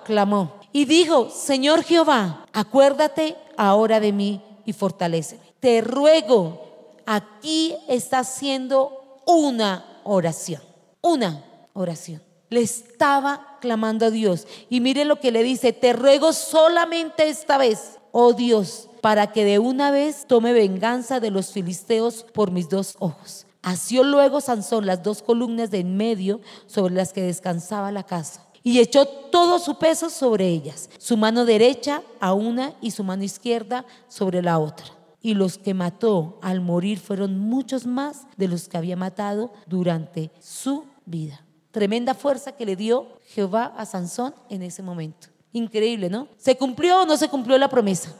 clamó 0.04 0.60
y 0.70 0.84
dijo, 0.84 1.30
Señor 1.30 1.82
Jehová, 1.82 2.46
acuérdate 2.52 3.36
ahora 3.56 3.98
de 3.98 4.12
mí 4.12 4.40
y 4.64 4.72
fortaleceme. 4.72 5.42
Te 5.58 5.80
ruego, 5.80 6.94
aquí 7.06 7.74
está 7.88 8.20
haciendo 8.20 9.22
una 9.26 10.00
oración, 10.04 10.62
una 11.00 11.42
oración. 11.72 12.22
Le 12.54 12.60
estaba 12.60 13.58
clamando 13.60 14.06
a 14.06 14.10
Dios. 14.10 14.46
Y 14.70 14.78
mire 14.78 15.04
lo 15.04 15.18
que 15.18 15.32
le 15.32 15.42
dice, 15.42 15.72
te 15.72 15.92
ruego 15.92 16.32
solamente 16.32 17.28
esta 17.28 17.58
vez, 17.58 17.98
oh 18.12 18.32
Dios, 18.32 18.88
para 19.00 19.32
que 19.32 19.44
de 19.44 19.58
una 19.58 19.90
vez 19.90 20.26
tome 20.28 20.52
venganza 20.52 21.18
de 21.18 21.32
los 21.32 21.50
filisteos 21.50 22.24
por 22.32 22.52
mis 22.52 22.68
dos 22.68 22.94
ojos. 23.00 23.44
Asió 23.62 24.04
luego 24.04 24.40
Sansón 24.40 24.86
las 24.86 25.02
dos 25.02 25.20
columnas 25.20 25.72
de 25.72 25.80
en 25.80 25.96
medio 25.96 26.40
sobre 26.66 26.94
las 26.94 27.12
que 27.12 27.22
descansaba 27.22 27.90
la 27.90 28.04
casa 28.04 28.46
y 28.62 28.78
echó 28.78 29.04
todo 29.04 29.58
su 29.58 29.76
peso 29.76 30.08
sobre 30.08 30.46
ellas, 30.46 30.88
su 30.98 31.16
mano 31.16 31.44
derecha 31.44 32.02
a 32.20 32.34
una 32.34 32.74
y 32.80 32.92
su 32.92 33.02
mano 33.02 33.24
izquierda 33.24 33.84
sobre 34.06 34.42
la 34.42 34.60
otra. 34.60 34.86
Y 35.20 35.34
los 35.34 35.58
que 35.58 35.74
mató 35.74 36.38
al 36.40 36.60
morir 36.60 37.00
fueron 37.00 37.36
muchos 37.36 37.84
más 37.84 38.28
de 38.36 38.46
los 38.46 38.68
que 38.68 38.76
había 38.76 38.96
matado 38.96 39.52
durante 39.66 40.30
su 40.38 40.84
vida. 41.04 41.44
Tremenda 41.74 42.14
fuerza 42.14 42.52
que 42.52 42.64
le 42.64 42.76
dio 42.76 43.08
Jehová 43.34 43.74
a 43.76 43.84
Sansón 43.84 44.32
en 44.48 44.62
ese 44.62 44.80
momento. 44.80 45.26
Increíble, 45.52 46.08
¿no? 46.08 46.28
¿Se 46.36 46.56
cumplió 46.56 47.02
o 47.02 47.04
no 47.04 47.16
se 47.16 47.28
cumplió 47.28 47.58
la 47.58 47.68
promesa? 47.68 48.14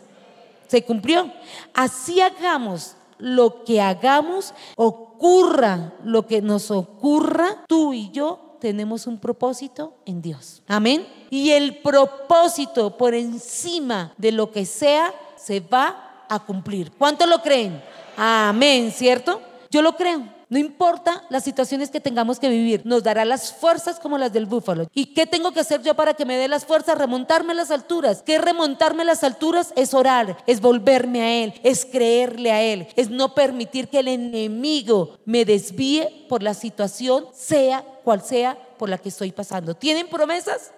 Se 0.67 0.83
cumplió. 0.83 1.31
Así 1.73 2.21
hagamos 2.21 2.97
lo 3.17 3.63
que 3.63 3.81
hagamos, 3.81 4.53
ocurra 4.75 5.93
lo 6.03 6.27
que 6.27 6.43
nos 6.43 6.73
ocurra, 6.73 7.65
tú 7.69 7.93
y 7.93 8.11
yo 8.11 8.57
tenemos 8.61 9.07
un 9.07 9.21
propósito 9.21 9.99
en 10.05 10.21
Dios. 10.21 10.65
Amén. 10.67 11.07
Y 11.31 11.51
el 11.51 11.77
propósito 11.77 12.97
por 12.97 13.15
encima 13.15 14.15
de 14.19 14.33
lo 14.33 14.51
que 14.51 14.67
sea 14.67 15.15
se 15.37 15.61
va 15.61 16.27
a 16.29 16.41
cumplir. 16.41 16.91
¿Cuánto 16.99 17.25
lo 17.25 17.41
creen? 17.41 17.81
Amén, 18.17 18.91
¿cierto? 18.91 19.41
Yo 19.71 19.81
lo 19.81 19.95
creo. 19.95 20.34
No 20.55 20.61
importa 20.61 21.25
las 21.31 21.43
situaciones 21.43 21.91
que 21.91 21.99
tengamos 21.99 22.39
que 22.39 22.49
vivir, 22.49 22.83
nos 22.85 23.03
dará 23.03 23.25
las 23.25 23.53
fuerzas 23.53 23.99
como 23.99 24.19
las 24.19 24.33
del 24.33 24.47
búfalo. 24.47 24.89
¿Y 24.95 25.07
qué 25.07 25.27
tengo 25.27 25.51
que 25.51 25.59
hacer 25.59 25.83
yo 25.83 25.95
para 25.95 26.15
que 26.15 26.25
me 26.25 26.37
dé 26.37 26.47
las 26.47 26.65
fuerzas? 26.65 26.97
Remontarme 26.97 27.51
a 27.51 27.57
las 27.57 27.73
alturas. 27.73 28.23
¿Qué 28.23 28.39
remontarme 28.39 29.03
a 29.03 29.07
las 29.07 29.25
alturas? 29.25 29.73
Es 29.75 29.95
orar, 29.95 30.37
es 30.47 30.61
volverme 30.61 31.23
a 31.23 31.43
Él, 31.43 31.55
es 31.65 31.85
creerle 31.85 32.53
a 32.53 32.63
Él, 32.63 32.87
es 32.95 33.11
no 33.11 33.35
permitir 33.35 33.89
que 33.89 33.99
el 33.99 34.07
enemigo 34.07 35.19
me 35.25 35.45
desvíe 35.45 36.25
por 36.29 36.41
la 36.41 36.55
situación, 36.55 37.27
sea 37.35 37.85
cual 38.05 38.23
sea 38.23 38.57
por 38.79 38.89
la 38.89 38.99
que 38.99 39.09
estoy 39.09 39.33
pasando. 39.33 39.75
¿Tienen 39.75 40.07
promesas? 40.07 40.71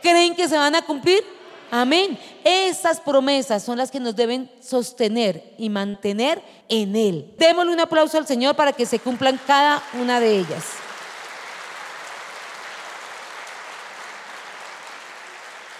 ¿Creen 0.00 0.34
que 0.34 0.48
se 0.48 0.56
van 0.56 0.74
a 0.74 0.80
cumplir? 0.80 1.22
Amén. 1.70 2.18
Esas 2.44 3.00
promesas 3.00 3.62
son 3.62 3.78
las 3.78 3.90
que 3.90 4.00
nos 4.00 4.16
deben 4.16 4.50
sostener 4.60 5.54
y 5.58 5.68
mantener 5.68 6.42
en 6.68 6.96
Él. 6.96 7.34
Démosle 7.38 7.72
un 7.72 7.80
aplauso 7.80 8.16
al 8.16 8.26
Señor 8.26 8.56
para 8.56 8.72
que 8.72 8.86
se 8.86 8.98
cumplan 8.98 9.38
cada 9.46 9.82
una 10.00 10.20
de 10.20 10.38
ellas. 10.38 10.64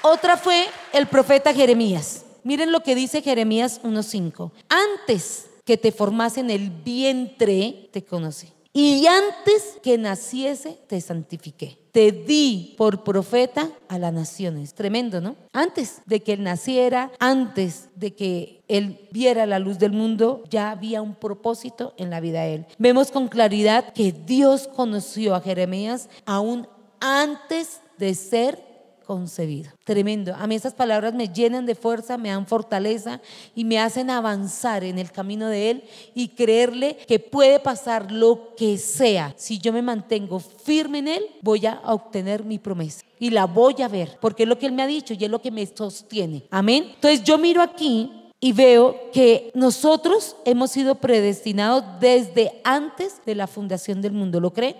Otra 0.02 0.36
fue 0.36 0.66
el 0.92 1.06
profeta 1.06 1.52
Jeremías. 1.52 2.24
Miren 2.44 2.72
lo 2.72 2.82
que 2.82 2.94
dice 2.94 3.22
Jeremías 3.22 3.80
1.5. 3.82 4.52
Antes 4.68 5.46
que 5.64 5.76
te 5.76 5.92
formase 5.92 6.40
en 6.40 6.50
el 6.50 6.70
vientre, 6.70 7.88
te 7.92 8.04
conocí. 8.04 8.48
Y 8.72 9.06
antes 9.06 9.76
que 9.82 9.98
naciese, 9.98 10.78
te 10.86 11.00
santifiqué 11.00 11.78
te 11.98 12.12
di 12.12 12.76
por 12.78 13.02
profeta 13.02 13.70
a 13.88 13.98
las 13.98 14.12
naciones. 14.12 14.72
Tremendo, 14.72 15.20
¿no? 15.20 15.34
Antes 15.52 16.00
de 16.06 16.22
que 16.22 16.34
él 16.34 16.44
naciera, 16.44 17.10
antes 17.18 17.88
de 17.96 18.14
que 18.14 18.62
él 18.68 19.08
viera 19.10 19.46
la 19.46 19.58
luz 19.58 19.80
del 19.80 19.90
mundo, 19.90 20.44
ya 20.48 20.70
había 20.70 21.02
un 21.02 21.16
propósito 21.16 21.94
en 21.96 22.10
la 22.10 22.20
vida 22.20 22.42
de 22.42 22.54
él. 22.54 22.66
Vemos 22.78 23.10
con 23.10 23.26
claridad 23.26 23.92
que 23.94 24.12
Dios 24.12 24.68
conoció 24.68 25.34
a 25.34 25.40
Jeremías 25.40 26.08
aún 26.24 26.68
antes 27.00 27.80
de 27.98 28.14
ser 28.14 28.67
concebido. 29.08 29.70
Tremendo. 29.84 30.34
A 30.34 30.46
mí 30.46 30.54
esas 30.54 30.74
palabras 30.74 31.14
me 31.14 31.28
llenan 31.28 31.64
de 31.64 31.74
fuerza, 31.74 32.18
me 32.18 32.28
dan 32.28 32.46
fortaleza 32.46 33.22
y 33.54 33.64
me 33.64 33.78
hacen 33.78 34.10
avanzar 34.10 34.84
en 34.84 34.98
el 34.98 35.10
camino 35.10 35.48
de 35.48 35.70
Él 35.70 35.84
y 36.14 36.28
creerle 36.28 36.98
que 37.08 37.18
puede 37.18 37.58
pasar 37.58 38.12
lo 38.12 38.54
que 38.54 38.76
sea. 38.76 39.32
Si 39.38 39.58
yo 39.58 39.72
me 39.72 39.80
mantengo 39.80 40.38
firme 40.40 40.98
en 40.98 41.08
Él, 41.08 41.26
voy 41.40 41.64
a 41.64 41.80
obtener 41.86 42.44
mi 42.44 42.58
promesa 42.58 43.02
y 43.18 43.30
la 43.30 43.46
voy 43.46 43.80
a 43.80 43.88
ver, 43.88 44.18
porque 44.20 44.42
es 44.42 44.48
lo 44.48 44.58
que 44.58 44.66
Él 44.66 44.72
me 44.72 44.82
ha 44.82 44.86
dicho 44.86 45.14
y 45.14 45.24
es 45.24 45.30
lo 45.30 45.40
que 45.40 45.50
me 45.50 45.64
sostiene. 45.64 46.44
Amén. 46.50 46.90
Entonces 46.94 47.24
yo 47.24 47.38
miro 47.38 47.62
aquí 47.62 48.12
y 48.40 48.52
veo 48.52 49.10
que 49.10 49.50
nosotros 49.54 50.36
hemos 50.44 50.70
sido 50.70 50.96
predestinados 50.96 51.82
desde 51.98 52.60
antes 52.62 53.22
de 53.24 53.34
la 53.34 53.46
fundación 53.46 54.02
del 54.02 54.12
mundo. 54.12 54.38
¿Lo 54.38 54.52
cree? 54.52 54.76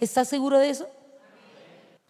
¿Estás 0.00 0.28
seguro 0.28 0.58
de 0.58 0.68
eso? 0.68 0.86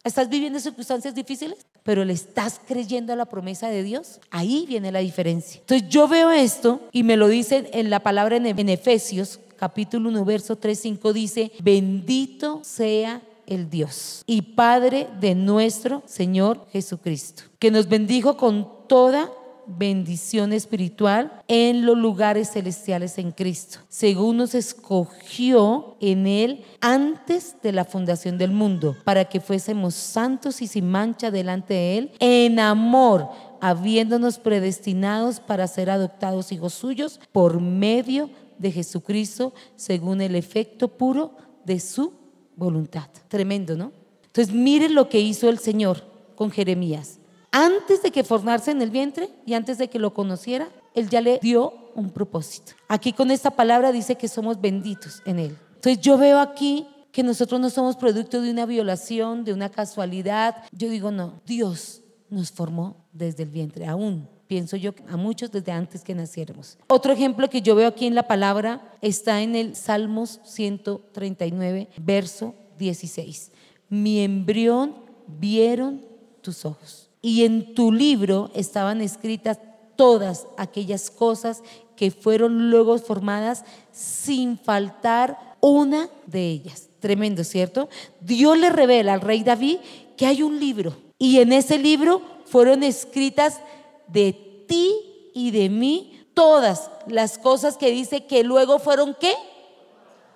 ¿Estás 0.04 0.28
viviendo 0.28 0.58
circunstancias 0.58 1.14
difíciles? 1.14 1.64
Pero 1.84 2.04
le 2.04 2.12
estás 2.12 2.60
creyendo 2.66 3.12
a 3.12 3.16
la 3.16 3.26
promesa 3.26 3.68
de 3.68 3.84
Dios. 3.84 4.20
Ahí 4.30 4.64
viene 4.66 4.90
la 4.90 4.98
diferencia. 4.98 5.60
Entonces 5.60 5.88
yo 5.88 6.08
veo 6.08 6.30
esto 6.30 6.80
y 6.90 7.04
me 7.04 7.16
lo 7.16 7.28
dicen 7.28 7.68
en 7.72 7.88
la 7.88 8.00
palabra 8.00 8.36
en 8.36 8.68
Efesios 8.68 9.38
capítulo 9.56 10.08
1 10.08 10.24
verso 10.24 10.56
3 10.56 10.76
5 10.76 11.12
dice, 11.12 11.52
bendito 11.62 12.62
sea 12.64 13.22
el 13.46 13.70
Dios 13.70 14.24
y 14.26 14.42
Padre 14.42 15.06
de 15.20 15.36
nuestro 15.36 16.02
Señor 16.06 16.66
Jesucristo, 16.72 17.44
que 17.60 17.70
nos 17.70 17.88
bendijo 17.88 18.36
con 18.36 18.68
toda 18.88 19.30
bendición 19.66 20.52
espiritual 20.52 21.42
en 21.48 21.86
los 21.86 21.96
lugares 21.96 22.50
celestiales 22.50 23.18
en 23.18 23.32
Cristo, 23.32 23.78
según 23.88 24.38
nos 24.38 24.54
escogió 24.54 25.96
en 26.00 26.26
Él 26.26 26.64
antes 26.80 27.56
de 27.62 27.72
la 27.72 27.84
fundación 27.84 28.38
del 28.38 28.50
mundo, 28.50 28.96
para 29.04 29.24
que 29.24 29.40
fuésemos 29.40 29.94
santos 29.94 30.62
y 30.62 30.66
sin 30.66 30.88
mancha 30.88 31.30
delante 31.30 31.74
de 31.74 31.98
Él, 31.98 32.12
en 32.18 32.58
amor, 32.58 33.28
habiéndonos 33.60 34.38
predestinados 34.38 35.40
para 35.40 35.66
ser 35.66 35.90
adoptados 35.90 36.52
hijos 36.52 36.74
suyos 36.74 37.20
por 37.32 37.60
medio 37.60 38.30
de 38.58 38.72
Jesucristo, 38.72 39.54
según 39.76 40.20
el 40.20 40.34
efecto 40.34 40.88
puro 40.88 41.36
de 41.64 41.80
su 41.80 42.12
voluntad. 42.56 43.08
Tremendo, 43.28 43.76
¿no? 43.76 43.92
Entonces, 44.26 44.54
miren 44.54 44.94
lo 44.94 45.08
que 45.08 45.20
hizo 45.20 45.48
el 45.48 45.58
Señor 45.58 46.04
con 46.36 46.50
Jeremías 46.50 47.18
antes 47.52 48.02
de 48.02 48.10
que 48.10 48.24
formarse 48.24 48.70
en 48.70 48.80
el 48.82 48.90
vientre 48.90 49.28
y 49.46 49.54
antes 49.54 49.78
de 49.78 49.88
que 49.88 49.98
lo 49.98 50.14
conociera, 50.14 50.68
Él 50.94 51.08
ya 51.08 51.20
le 51.20 51.38
dio 51.40 51.74
un 51.94 52.10
propósito. 52.10 52.72
Aquí 52.88 53.12
con 53.12 53.30
esta 53.30 53.50
palabra 53.50 53.92
dice 53.92 54.16
que 54.16 54.26
somos 54.26 54.60
benditos 54.60 55.22
en 55.26 55.38
Él. 55.38 55.56
Entonces 55.74 56.00
yo 56.00 56.16
veo 56.16 56.40
aquí 56.40 56.86
que 57.12 57.22
nosotros 57.22 57.60
no 57.60 57.68
somos 57.68 57.96
producto 57.96 58.40
de 58.40 58.50
una 58.50 58.64
violación, 58.64 59.44
de 59.44 59.52
una 59.52 59.68
casualidad. 59.68 60.64
Yo 60.72 60.88
digo, 60.88 61.10
no, 61.10 61.40
Dios 61.46 62.00
nos 62.30 62.50
formó 62.50 62.96
desde 63.12 63.42
el 63.42 63.50
vientre, 63.50 63.86
aún 63.86 64.26
pienso 64.46 64.76
yo 64.76 64.94
a 65.08 65.16
muchos 65.16 65.50
desde 65.50 65.72
antes 65.72 66.02
que 66.02 66.14
naciéramos. 66.14 66.78
Otro 66.88 67.12
ejemplo 67.12 67.48
que 67.48 67.62
yo 67.62 67.74
veo 67.74 67.88
aquí 67.88 68.06
en 68.06 68.14
la 68.14 68.26
palabra 68.26 68.96
está 69.02 69.42
en 69.42 69.56
el 69.56 69.76
Salmos 69.76 70.40
139, 70.44 71.88
verso 71.98 72.54
16. 72.78 73.52
Mi 73.90 74.20
embrión 74.20 74.94
vieron 75.26 76.02
tus 76.40 76.64
ojos 76.64 77.11
y 77.22 77.44
en 77.44 77.74
tu 77.74 77.92
libro 77.92 78.50
estaban 78.54 79.00
escritas 79.00 79.58
todas 79.96 80.46
aquellas 80.58 81.10
cosas 81.10 81.62
que 81.96 82.10
fueron 82.10 82.70
luego 82.70 82.98
formadas 82.98 83.64
sin 83.92 84.58
faltar 84.58 85.56
una 85.60 86.10
de 86.26 86.50
ellas. 86.50 86.88
Tremendo, 86.98 87.44
¿cierto? 87.44 87.88
Dios 88.20 88.58
le 88.58 88.70
revela 88.70 89.14
al 89.14 89.20
rey 89.20 89.42
David 89.44 89.78
que 90.16 90.26
hay 90.26 90.42
un 90.42 90.58
libro 90.58 90.96
y 91.18 91.38
en 91.38 91.52
ese 91.52 91.78
libro 91.78 92.20
fueron 92.46 92.82
escritas 92.82 93.60
de 94.08 94.32
ti 94.66 95.30
y 95.34 95.52
de 95.52 95.68
mí 95.68 96.26
todas 96.34 96.90
las 97.06 97.38
cosas 97.38 97.76
que 97.76 97.90
dice 97.90 98.26
que 98.26 98.42
luego 98.42 98.78
fueron 98.78 99.16
qué? 99.18 99.32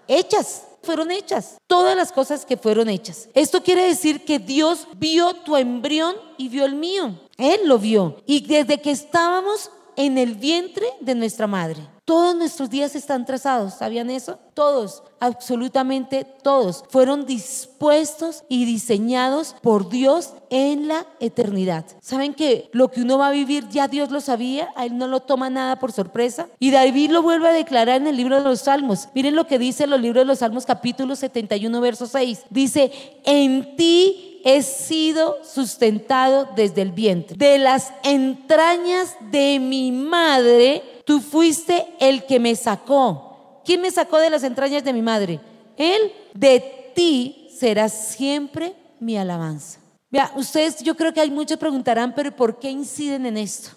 Hechas 0.08 0.64
fueron 0.86 1.10
hechas, 1.10 1.58
todas 1.66 1.94
las 1.94 2.12
cosas 2.12 2.46
que 2.46 2.56
fueron 2.56 2.88
hechas. 2.88 3.28
Esto 3.34 3.62
quiere 3.62 3.82
decir 3.82 4.24
que 4.24 4.38
Dios 4.38 4.86
vio 4.96 5.34
tu 5.34 5.56
embrión 5.56 6.16
y 6.38 6.48
vio 6.48 6.64
el 6.64 6.76
mío. 6.76 7.20
Él 7.36 7.60
lo 7.64 7.78
vio. 7.78 8.22
Y 8.24 8.40
desde 8.46 8.80
que 8.80 8.92
estábamos 8.92 9.70
en 9.96 10.16
el 10.16 10.34
vientre 10.34 10.86
de 11.00 11.14
nuestra 11.14 11.46
madre. 11.46 11.95
Todos 12.06 12.36
nuestros 12.36 12.70
días 12.70 12.94
están 12.94 13.26
trazados, 13.26 13.74
¿sabían 13.74 14.10
eso? 14.10 14.38
Todos, 14.54 15.02
absolutamente 15.18 16.24
todos, 16.24 16.84
fueron 16.88 17.26
dispuestos 17.26 18.44
y 18.48 18.64
diseñados 18.64 19.56
por 19.60 19.88
Dios 19.88 20.34
en 20.48 20.86
la 20.86 21.04
eternidad. 21.18 21.84
¿Saben 22.00 22.32
que 22.32 22.70
lo 22.70 22.92
que 22.92 23.02
uno 23.02 23.18
va 23.18 23.26
a 23.26 23.32
vivir 23.32 23.68
ya 23.70 23.88
Dios 23.88 24.12
lo 24.12 24.20
sabía? 24.20 24.68
A 24.76 24.86
él 24.86 24.96
no 24.96 25.08
lo 25.08 25.18
toma 25.18 25.50
nada 25.50 25.80
por 25.80 25.90
sorpresa. 25.90 26.46
Y 26.60 26.70
David 26.70 27.10
lo 27.10 27.22
vuelve 27.22 27.48
a 27.48 27.52
declarar 27.52 28.00
en 28.00 28.06
el 28.06 28.16
libro 28.16 28.36
de 28.36 28.44
los 28.44 28.60
Salmos. 28.60 29.08
Miren 29.12 29.34
lo 29.34 29.48
que 29.48 29.58
dice 29.58 29.82
en 29.82 29.90
los 29.90 30.00
libros 30.00 30.20
de 30.20 30.26
los 30.26 30.38
Salmos 30.38 30.64
capítulo 30.64 31.16
71, 31.16 31.80
verso 31.80 32.06
6. 32.06 32.44
Dice, 32.50 32.92
en 33.24 33.74
ti 33.74 34.35
he 34.46 34.62
sido 34.62 35.38
sustentado 35.42 36.48
desde 36.54 36.80
el 36.82 36.92
vientre. 36.92 37.36
De 37.36 37.58
las 37.58 37.92
entrañas 38.04 39.16
de 39.32 39.58
mi 39.58 39.90
madre, 39.90 41.02
tú 41.04 41.20
fuiste 41.20 41.84
el 41.98 42.24
que 42.26 42.38
me 42.38 42.54
sacó. 42.54 43.60
¿Quién 43.64 43.80
me 43.80 43.90
sacó 43.90 44.18
de 44.18 44.30
las 44.30 44.44
entrañas 44.44 44.84
de 44.84 44.92
mi 44.92 45.02
madre? 45.02 45.40
Él. 45.76 46.12
De 46.32 46.92
ti 46.94 47.48
será 47.58 47.88
siempre 47.88 48.74
mi 49.00 49.16
alabanza. 49.16 49.80
Vea, 50.10 50.30
ustedes 50.36 50.80
yo 50.80 50.96
creo 50.96 51.12
que 51.12 51.20
hay 51.20 51.30
muchos 51.30 51.58
preguntarán, 51.58 52.14
pero 52.14 52.30
¿por 52.30 52.60
qué 52.60 52.70
inciden 52.70 53.26
en 53.26 53.38
esto? 53.38 53.70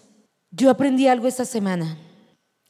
Yo 0.51 0.69
aprendí 0.69 1.07
algo 1.07 1.27
esta 1.27 1.45
semana 1.45 1.97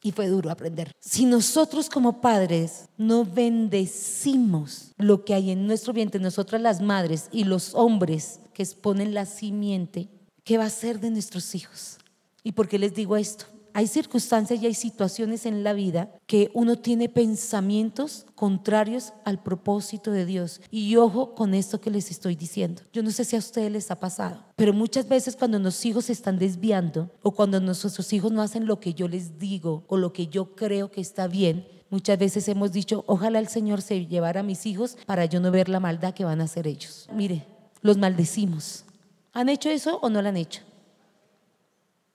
y 0.02 0.12
fue 0.12 0.28
duro 0.28 0.50
aprender. 0.50 0.92
Si 0.98 1.24
nosotros 1.24 1.88
como 1.88 2.20
padres 2.20 2.88
no 2.96 3.24
bendecimos 3.24 4.92
lo 4.96 5.24
que 5.24 5.34
hay 5.34 5.50
en 5.50 5.66
nuestro 5.66 5.92
vientre, 5.92 6.20
nosotras 6.20 6.60
las 6.60 6.80
madres 6.80 7.28
y 7.32 7.44
los 7.44 7.74
hombres 7.74 8.40
que 8.54 8.62
exponen 8.62 9.14
la 9.14 9.26
simiente, 9.26 10.08
¿qué 10.44 10.58
va 10.58 10.64
a 10.64 10.70
ser 10.70 11.00
de 11.00 11.10
nuestros 11.10 11.54
hijos? 11.54 11.98
¿Y 12.42 12.52
por 12.52 12.68
qué 12.68 12.78
les 12.78 12.94
digo 12.94 13.16
esto? 13.16 13.46
Hay 13.74 13.86
circunstancias 13.86 14.62
y 14.62 14.66
hay 14.66 14.74
situaciones 14.74 15.46
en 15.46 15.62
la 15.64 15.72
vida 15.72 16.10
que 16.26 16.50
uno 16.54 16.76
tiene 16.76 17.08
pensamientos 17.08 18.26
contrarios 18.34 19.12
al 19.24 19.42
propósito 19.42 20.10
de 20.10 20.26
Dios. 20.26 20.60
Y 20.70 20.96
ojo 20.96 21.34
con 21.34 21.54
esto 21.54 21.80
que 21.80 21.90
les 21.90 22.10
estoy 22.10 22.36
diciendo. 22.36 22.82
Yo 22.92 23.02
no 23.02 23.10
sé 23.10 23.24
si 23.24 23.36
a 23.36 23.38
ustedes 23.38 23.70
les 23.70 23.90
ha 23.90 24.00
pasado, 24.00 24.44
pero 24.56 24.72
muchas 24.72 25.08
veces 25.08 25.36
cuando 25.36 25.58
nuestros 25.58 25.86
hijos 25.86 26.04
se 26.06 26.12
están 26.12 26.38
desviando 26.38 27.10
o 27.22 27.32
cuando 27.32 27.60
nuestros 27.60 28.12
hijos 28.12 28.32
no 28.32 28.42
hacen 28.42 28.66
lo 28.66 28.80
que 28.80 28.94
yo 28.94 29.08
les 29.08 29.38
digo 29.38 29.84
o 29.88 29.96
lo 29.96 30.12
que 30.12 30.26
yo 30.26 30.54
creo 30.54 30.90
que 30.90 31.00
está 31.00 31.28
bien, 31.28 31.66
muchas 31.90 32.18
veces 32.18 32.48
hemos 32.48 32.72
dicho, 32.72 33.04
ojalá 33.06 33.38
el 33.38 33.48
Señor 33.48 33.82
se 33.82 34.06
llevara 34.06 34.40
a 34.40 34.44
mis 34.44 34.66
hijos 34.66 34.96
para 35.06 35.24
yo 35.24 35.40
no 35.40 35.50
ver 35.50 35.68
la 35.68 35.80
maldad 35.80 36.14
que 36.14 36.24
van 36.24 36.40
a 36.40 36.44
hacer 36.44 36.66
ellos. 36.66 37.08
Mire, 37.12 37.44
los 37.82 37.96
maldecimos. 37.96 38.84
¿Han 39.32 39.48
hecho 39.48 39.70
eso 39.70 39.98
o 40.02 40.08
no 40.08 40.22
lo 40.22 40.28
han 40.28 40.36
hecho? 40.36 40.62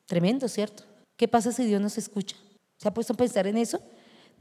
Tremendo, 0.06 0.48
¿cierto? 0.48 0.84
¿Qué 1.18 1.28
pasa 1.28 1.52
si 1.52 1.66
Dios 1.66 1.82
nos 1.82 1.98
escucha? 1.98 2.36
¿Se 2.78 2.88
ha 2.88 2.94
puesto 2.94 3.14
a 3.14 3.18
pensar 3.18 3.48
en 3.48 3.58
eso? 3.58 3.80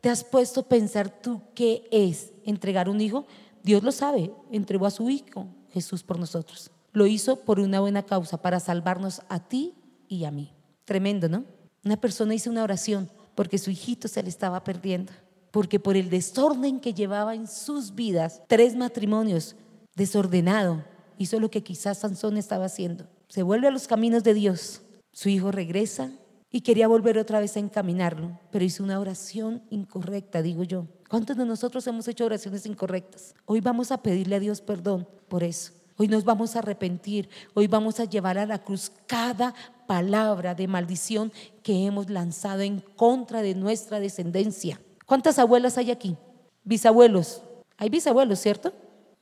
¿Te 0.00 0.10
has 0.10 0.24
puesto 0.24 0.60
a 0.60 0.68
pensar 0.68 1.08
tú 1.22 1.40
qué 1.54 1.88
es 1.90 2.32
entregar 2.44 2.88
un 2.88 3.00
hijo? 3.00 3.26
Dios 3.62 3.82
lo 3.82 3.92
sabe, 3.92 4.32
entregó 4.50 4.86
a 4.86 4.90
su 4.90 5.08
hijo 5.08 5.46
Jesús 5.70 6.02
por 6.02 6.18
nosotros. 6.18 6.70
Lo 6.92 7.06
hizo 7.06 7.36
por 7.36 7.60
una 7.60 7.80
buena 7.80 8.04
causa, 8.04 8.40
para 8.42 8.60
salvarnos 8.60 9.22
a 9.28 9.40
ti 9.40 9.74
y 10.08 10.24
a 10.24 10.30
mí. 10.30 10.52
Tremendo, 10.84 11.28
¿no? 11.28 11.44
Una 11.84 11.96
persona 11.96 12.34
hizo 12.34 12.50
una 12.50 12.62
oración 12.62 13.10
porque 13.34 13.58
su 13.58 13.70
hijito 13.70 14.08
se 14.08 14.22
le 14.22 14.28
estaba 14.28 14.62
perdiendo, 14.62 15.12
porque 15.50 15.80
por 15.80 15.96
el 15.96 16.10
desorden 16.10 16.80
que 16.80 16.94
llevaba 16.94 17.34
en 17.34 17.46
sus 17.48 17.94
vidas, 17.94 18.42
tres 18.46 18.76
matrimonios, 18.76 19.56
desordenado, 19.96 20.84
hizo 21.18 21.40
lo 21.40 21.50
que 21.50 21.62
quizás 21.62 21.98
Sansón 21.98 22.36
estaba 22.36 22.66
haciendo. 22.66 23.06
Se 23.28 23.42
vuelve 23.42 23.68
a 23.68 23.72
los 23.72 23.86
caminos 23.86 24.22
de 24.22 24.34
Dios. 24.34 24.82
Su 25.12 25.28
hijo 25.28 25.50
regresa 25.50 26.10
y 26.54 26.60
quería 26.60 26.86
volver 26.86 27.18
otra 27.18 27.40
vez 27.40 27.56
a 27.56 27.58
encaminarlo, 27.58 28.38
pero 28.52 28.64
hizo 28.64 28.84
una 28.84 29.00
oración 29.00 29.64
incorrecta, 29.70 30.40
digo 30.40 30.62
yo. 30.62 30.86
¿Cuántos 31.10 31.36
de 31.36 31.44
nosotros 31.44 31.84
hemos 31.88 32.06
hecho 32.06 32.26
oraciones 32.26 32.64
incorrectas? 32.64 33.34
Hoy 33.44 33.60
vamos 33.60 33.90
a 33.90 34.00
pedirle 34.00 34.36
a 34.36 34.38
Dios 34.38 34.60
perdón 34.60 35.08
por 35.26 35.42
eso. 35.42 35.72
Hoy 35.96 36.06
nos 36.06 36.22
vamos 36.22 36.54
a 36.54 36.60
arrepentir, 36.60 37.28
hoy 37.54 37.66
vamos 37.66 37.98
a 37.98 38.04
llevar 38.04 38.38
a 38.38 38.46
la 38.46 38.62
cruz 38.62 38.92
cada 39.08 39.52
palabra 39.88 40.54
de 40.54 40.68
maldición 40.68 41.32
que 41.64 41.86
hemos 41.86 42.08
lanzado 42.08 42.60
en 42.60 42.84
contra 42.94 43.42
de 43.42 43.56
nuestra 43.56 43.98
descendencia. 43.98 44.80
¿Cuántas 45.06 45.40
abuelas 45.40 45.76
hay 45.76 45.90
aquí? 45.90 46.16
Bisabuelos. 46.62 47.42
Hay 47.78 47.88
bisabuelos, 47.88 48.38
¿cierto? 48.38 48.72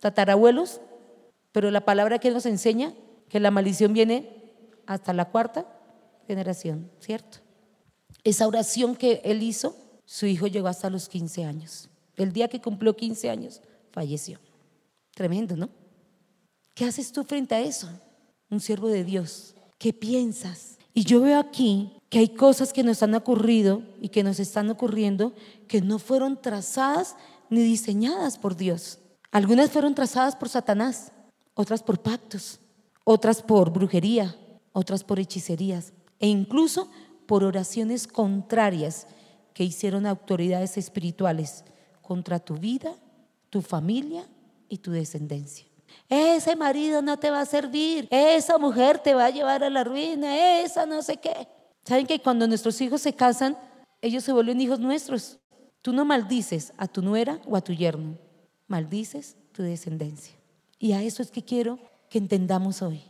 Tatarabuelos. 0.00 0.82
Pero 1.50 1.70
la 1.70 1.86
palabra 1.86 2.18
que 2.18 2.30
nos 2.30 2.44
enseña 2.44 2.92
que 3.30 3.40
la 3.40 3.50
maldición 3.50 3.94
viene 3.94 4.52
hasta 4.86 5.14
la 5.14 5.30
cuarta 5.30 5.66
generación, 6.32 6.90
¿cierto? 6.98 7.38
Esa 8.24 8.48
oración 8.48 8.96
que 8.96 9.20
él 9.22 9.42
hizo, 9.42 9.76
su 10.06 10.24
hijo 10.24 10.46
llegó 10.46 10.68
hasta 10.68 10.88
los 10.88 11.08
15 11.08 11.44
años. 11.44 11.90
El 12.16 12.32
día 12.32 12.48
que 12.48 12.60
cumplió 12.60 12.96
15 12.96 13.28
años, 13.28 13.60
falleció. 13.90 14.38
Tremendo, 15.14 15.56
¿no? 15.56 15.68
¿Qué 16.74 16.86
haces 16.86 17.12
tú 17.12 17.22
frente 17.22 17.54
a 17.54 17.60
eso? 17.60 17.88
Un 18.48 18.60
siervo 18.60 18.88
de 18.88 19.04
Dios. 19.04 19.54
¿Qué 19.78 19.92
piensas? 19.92 20.78
Y 20.94 21.04
yo 21.04 21.20
veo 21.20 21.38
aquí 21.38 21.92
que 22.08 22.20
hay 22.20 22.28
cosas 22.28 22.72
que 22.72 22.82
nos 22.82 23.02
han 23.02 23.14
ocurrido 23.14 23.82
y 24.00 24.08
que 24.08 24.22
nos 24.22 24.40
están 24.40 24.70
ocurriendo 24.70 25.34
que 25.68 25.82
no 25.82 25.98
fueron 25.98 26.40
trazadas 26.40 27.16
ni 27.50 27.62
diseñadas 27.62 28.38
por 28.38 28.56
Dios. 28.56 29.00
Algunas 29.30 29.70
fueron 29.70 29.94
trazadas 29.94 30.34
por 30.36 30.48
Satanás, 30.48 31.12
otras 31.54 31.82
por 31.82 32.00
pactos, 32.00 32.58
otras 33.04 33.42
por 33.42 33.70
brujería, 33.70 34.34
otras 34.72 35.04
por 35.04 35.18
hechicerías 35.18 35.92
e 36.22 36.28
incluso 36.28 36.88
por 37.26 37.42
oraciones 37.42 38.06
contrarias 38.06 39.08
que 39.52 39.64
hicieron 39.64 40.06
autoridades 40.06 40.78
espirituales 40.78 41.64
contra 42.00 42.38
tu 42.38 42.54
vida, 42.54 42.94
tu 43.50 43.60
familia 43.60 44.24
y 44.68 44.78
tu 44.78 44.92
descendencia. 44.92 45.66
Ese 46.08 46.54
marido 46.56 47.02
no 47.02 47.18
te 47.18 47.30
va 47.30 47.40
a 47.40 47.46
servir, 47.46 48.06
esa 48.10 48.56
mujer 48.56 49.00
te 49.00 49.14
va 49.14 49.26
a 49.26 49.30
llevar 49.30 49.64
a 49.64 49.68
la 49.68 49.82
ruina, 49.82 50.60
esa 50.60 50.86
no 50.86 51.02
sé 51.02 51.16
qué. 51.16 51.48
¿Saben 51.84 52.06
que 52.06 52.20
cuando 52.20 52.46
nuestros 52.46 52.80
hijos 52.80 53.02
se 53.02 53.12
casan, 53.12 53.58
ellos 54.00 54.22
se 54.22 54.32
vuelven 54.32 54.60
hijos 54.60 54.78
nuestros? 54.78 55.40
Tú 55.82 55.92
no 55.92 56.04
maldices 56.04 56.72
a 56.76 56.86
tu 56.86 57.02
nuera 57.02 57.40
o 57.46 57.56
a 57.56 57.60
tu 57.62 57.72
yerno, 57.72 58.16
maldices 58.68 59.36
tu 59.50 59.64
descendencia. 59.64 60.34
Y 60.78 60.92
a 60.92 61.02
eso 61.02 61.20
es 61.20 61.32
que 61.32 61.42
quiero 61.42 61.80
que 62.08 62.18
entendamos 62.18 62.80
hoy. 62.80 63.02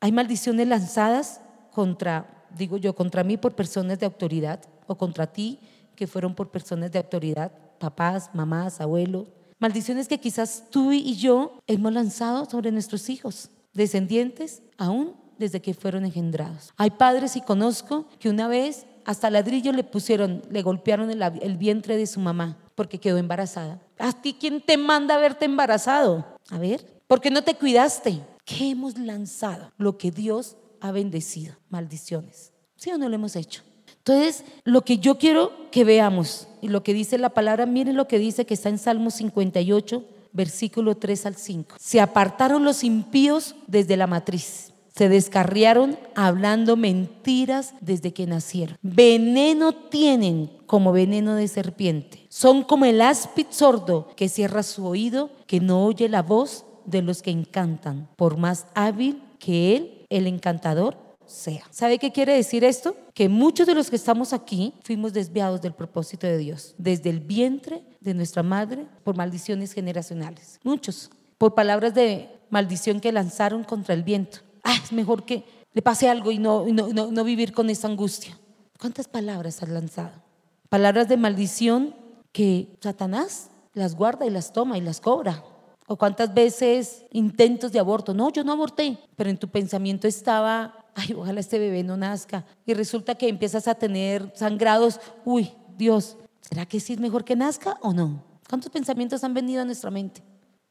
Hay 0.00 0.12
maldiciones 0.12 0.68
lanzadas 0.68 1.40
contra 1.70 2.41
digo 2.56 2.76
yo, 2.76 2.94
contra 2.94 3.24
mí 3.24 3.36
por 3.36 3.54
personas 3.54 3.98
de 3.98 4.06
autoridad 4.06 4.60
o 4.86 4.96
contra 4.96 5.26
ti 5.26 5.58
que 5.94 6.06
fueron 6.06 6.34
por 6.34 6.50
personas 6.50 6.90
de 6.90 6.98
autoridad, 6.98 7.52
papás, 7.78 8.30
mamás, 8.32 8.80
abuelos. 8.80 9.26
Maldiciones 9.58 10.08
que 10.08 10.18
quizás 10.18 10.64
tú 10.70 10.92
y 10.92 11.14
yo 11.14 11.58
hemos 11.66 11.92
lanzado 11.92 12.44
sobre 12.46 12.72
nuestros 12.72 13.08
hijos, 13.08 13.50
descendientes 13.72 14.62
aún 14.76 15.14
desde 15.38 15.60
que 15.60 15.74
fueron 15.74 16.04
engendrados. 16.04 16.72
Hay 16.76 16.90
padres 16.90 17.36
y 17.36 17.40
conozco 17.40 18.06
que 18.18 18.28
una 18.28 18.48
vez 18.48 18.86
hasta 19.04 19.30
ladrillo 19.30 19.72
le 19.72 19.84
pusieron, 19.84 20.42
le 20.50 20.62
golpearon 20.62 21.10
el, 21.10 21.56
vientre 21.56 21.96
de 21.96 22.06
su 22.06 22.20
mamá 22.20 22.58
porque 22.74 22.98
quedó 22.98 23.18
embarazada. 23.18 23.80
¿A 23.98 24.12
ti 24.12 24.36
quién 24.38 24.60
te 24.60 24.76
manda 24.76 25.16
a 25.16 25.18
verte 25.18 25.44
embarazado? 25.44 26.24
A 26.50 26.58
ver, 26.58 27.02
¿por 27.06 27.20
qué 27.20 27.30
no 27.30 27.42
te 27.42 27.54
cuidaste? 27.54 28.20
¿Qué 28.44 28.70
hemos 28.70 28.98
lanzado? 28.98 29.72
Lo 29.76 29.98
que 29.98 30.10
Dios 30.10 30.56
ha 30.82 30.92
bendecido. 30.92 31.54
Maldiciones. 31.70 32.52
¿Sí 32.76 32.90
o 32.90 32.98
no 32.98 33.08
lo 33.08 33.14
hemos 33.14 33.36
hecho? 33.36 33.62
Entonces, 33.98 34.44
lo 34.64 34.82
que 34.82 34.98
yo 34.98 35.16
quiero 35.16 35.70
que 35.70 35.84
veamos 35.84 36.48
y 36.60 36.68
lo 36.68 36.82
que 36.82 36.92
dice 36.92 37.18
la 37.18 37.30
palabra, 37.30 37.66
miren 37.66 37.96
lo 37.96 38.08
que 38.08 38.18
dice 38.18 38.44
que 38.44 38.54
está 38.54 38.68
en 38.68 38.78
Salmo 38.78 39.10
58, 39.10 40.04
versículo 40.32 40.96
3 40.96 41.26
al 41.26 41.36
5. 41.36 41.76
Se 41.78 42.00
apartaron 42.00 42.64
los 42.64 42.82
impíos 42.82 43.54
desde 43.68 43.96
la 43.96 44.08
matriz. 44.08 44.72
Se 44.92 45.08
descarriaron 45.08 45.96
hablando 46.16 46.76
mentiras 46.76 47.74
desde 47.80 48.12
que 48.12 48.26
nacieron. 48.26 48.76
Veneno 48.82 49.72
tienen 49.72 50.50
como 50.66 50.90
veneno 50.90 51.36
de 51.36 51.46
serpiente. 51.46 52.26
Son 52.28 52.64
como 52.64 52.84
el 52.84 53.00
áspid 53.00 53.46
sordo 53.50 54.08
que 54.16 54.28
cierra 54.28 54.64
su 54.64 54.84
oído, 54.84 55.30
que 55.46 55.60
no 55.60 55.84
oye 55.84 56.08
la 56.08 56.22
voz 56.22 56.66
de 56.84 57.02
los 57.02 57.22
que 57.22 57.30
encantan, 57.30 58.08
por 58.16 58.36
más 58.36 58.66
hábil 58.74 59.22
que 59.38 59.76
él 59.76 60.01
el 60.16 60.26
encantador 60.26 60.96
sea. 61.26 61.62
¿Sabe 61.70 61.98
qué 61.98 62.12
quiere 62.12 62.34
decir 62.34 62.64
esto? 62.64 62.96
Que 63.14 63.28
muchos 63.28 63.66
de 63.66 63.74
los 63.74 63.90
que 63.90 63.96
estamos 63.96 64.32
aquí 64.32 64.74
fuimos 64.82 65.12
desviados 65.12 65.60
del 65.60 65.72
propósito 65.72 66.26
de 66.26 66.38
Dios, 66.38 66.74
desde 66.78 67.10
el 67.10 67.20
vientre 67.20 67.84
de 68.00 68.14
nuestra 68.14 68.42
madre, 68.42 68.86
por 69.04 69.16
maldiciones 69.16 69.72
generacionales. 69.72 70.60
Muchos, 70.62 71.10
por 71.38 71.54
palabras 71.54 71.94
de 71.94 72.28
maldición 72.50 73.00
que 73.00 73.12
lanzaron 73.12 73.64
contra 73.64 73.94
el 73.94 74.02
viento. 74.02 74.38
Ah, 74.62 74.76
es 74.82 74.92
mejor 74.92 75.24
que 75.24 75.44
le 75.72 75.82
pase 75.82 76.08
algo 76.08 76.30
y 76.30 76.38
no, 76.38 76.66
no, 76.66 77.10
no 77.10 77.24
vivir 77.24 77.52
con 77.52 77.70
esa 77.70 77.88
angustia. 77.88 78.38
¿Cuántas 78.78 79.08
palabras 79.08 79.62
has 79.62 79.68
lanzado? 79.68 80.22
Palabras 80.68 81.08
de 81.08 81.16
maldición 81.16 81.94
que 82.32 82.76
Satanás 82.80 83.50
las 83.74 83.94
guarda 83.94 84.26
y 84.26 84.30
las 84.30 84.52
toma 84.52 84.76
y 84.76 84.80
las 84.80 85.00
cobra. 85.00 85.44
O 85.92 85.96
cuántas 85.98 86.32
veces 86.32 87.04
intentos 87.10 87.70
de 87.70 87.78
aborto. 87.78 88.14
No, 88.14 88.32
yo 88.32 88.42
no 88.44 88.52
aborté, 88.52 88.96
pero 89.14 89.28
en 89.28 89.36
tu 89.36 89.48
pensamiento 89.48 90.08
estaba, 90.08 90.86
ay, 90.94 91.12
ojalá 91.12 91.38
este 91.38 91.58
bebé 91.58 91.82
no 91.82 91.98
nazca. 91.98 92.46
Y 92.64 92.72
resulta 92.72 93.14
que 93.14 93.28
empiezas 93.28 93.68
a 93.68 93.74
tener 93.74 94.32
sangrados. 94.34 94.98
Uy, 95.26 95.52
Dios, 95.76 96.16
¿será 96.40 96.64
que 96.64 96.80
sí 96.80 96.94
es 96.94 96.98
mejor 96.98 97.26
que 97.26 97.36
nazca 97.36 97.76
o 97.82 97.92
no? 97.92 98.24
¿Cuántos 98.48 98.72
pensamientos 98.72 99.22
han 99.22 99.34
venido 99.34 99.60
a 99.60 99.66
nuestra 99.66 99.90
mente? 99.90 100.22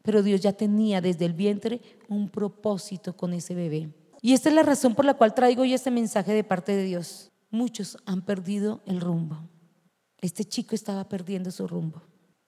Pero 0.01 0.23
Dios 0.23 0.41
ya 0.41 0.53
tenía 0.53 1.01
desde 1.01 1.25
el 1.25 1.33
vientre 1.33 1.81
un 2.09 2.27
propósito 2.27 3.15
con 3.15 3.33
ese 3.33 3.53
bebé. 3.53 3.93
Y 4.23 4.33
esta 4.33 4.49
es 4.49 4.55
la 4.55 4.63
razón 4.63 4.95
por 4.95 5.05
la 5.05 5.13
cual 5.13 5.35
traigo 5.35 5.61
hoy 5.61 5.75
este 5.75 5.91
mensaje 5.91 6.33
de 6.33 6.43
parte 6.43 6.75
de 6.75 6.85
Dios. 6.85 7.29
Muchos 7.51 7.95
han 8.07 8.23
perdido 8.23 8.81
el 8.87 8.99
rumbo. 8.99 9.37
Este 10.19 10.45
chico 10.45 10.73
estaba 10.73 11.07
perdiendo 11.07 11.51
su 11.51 11.67
rumbo. 11.67 12.01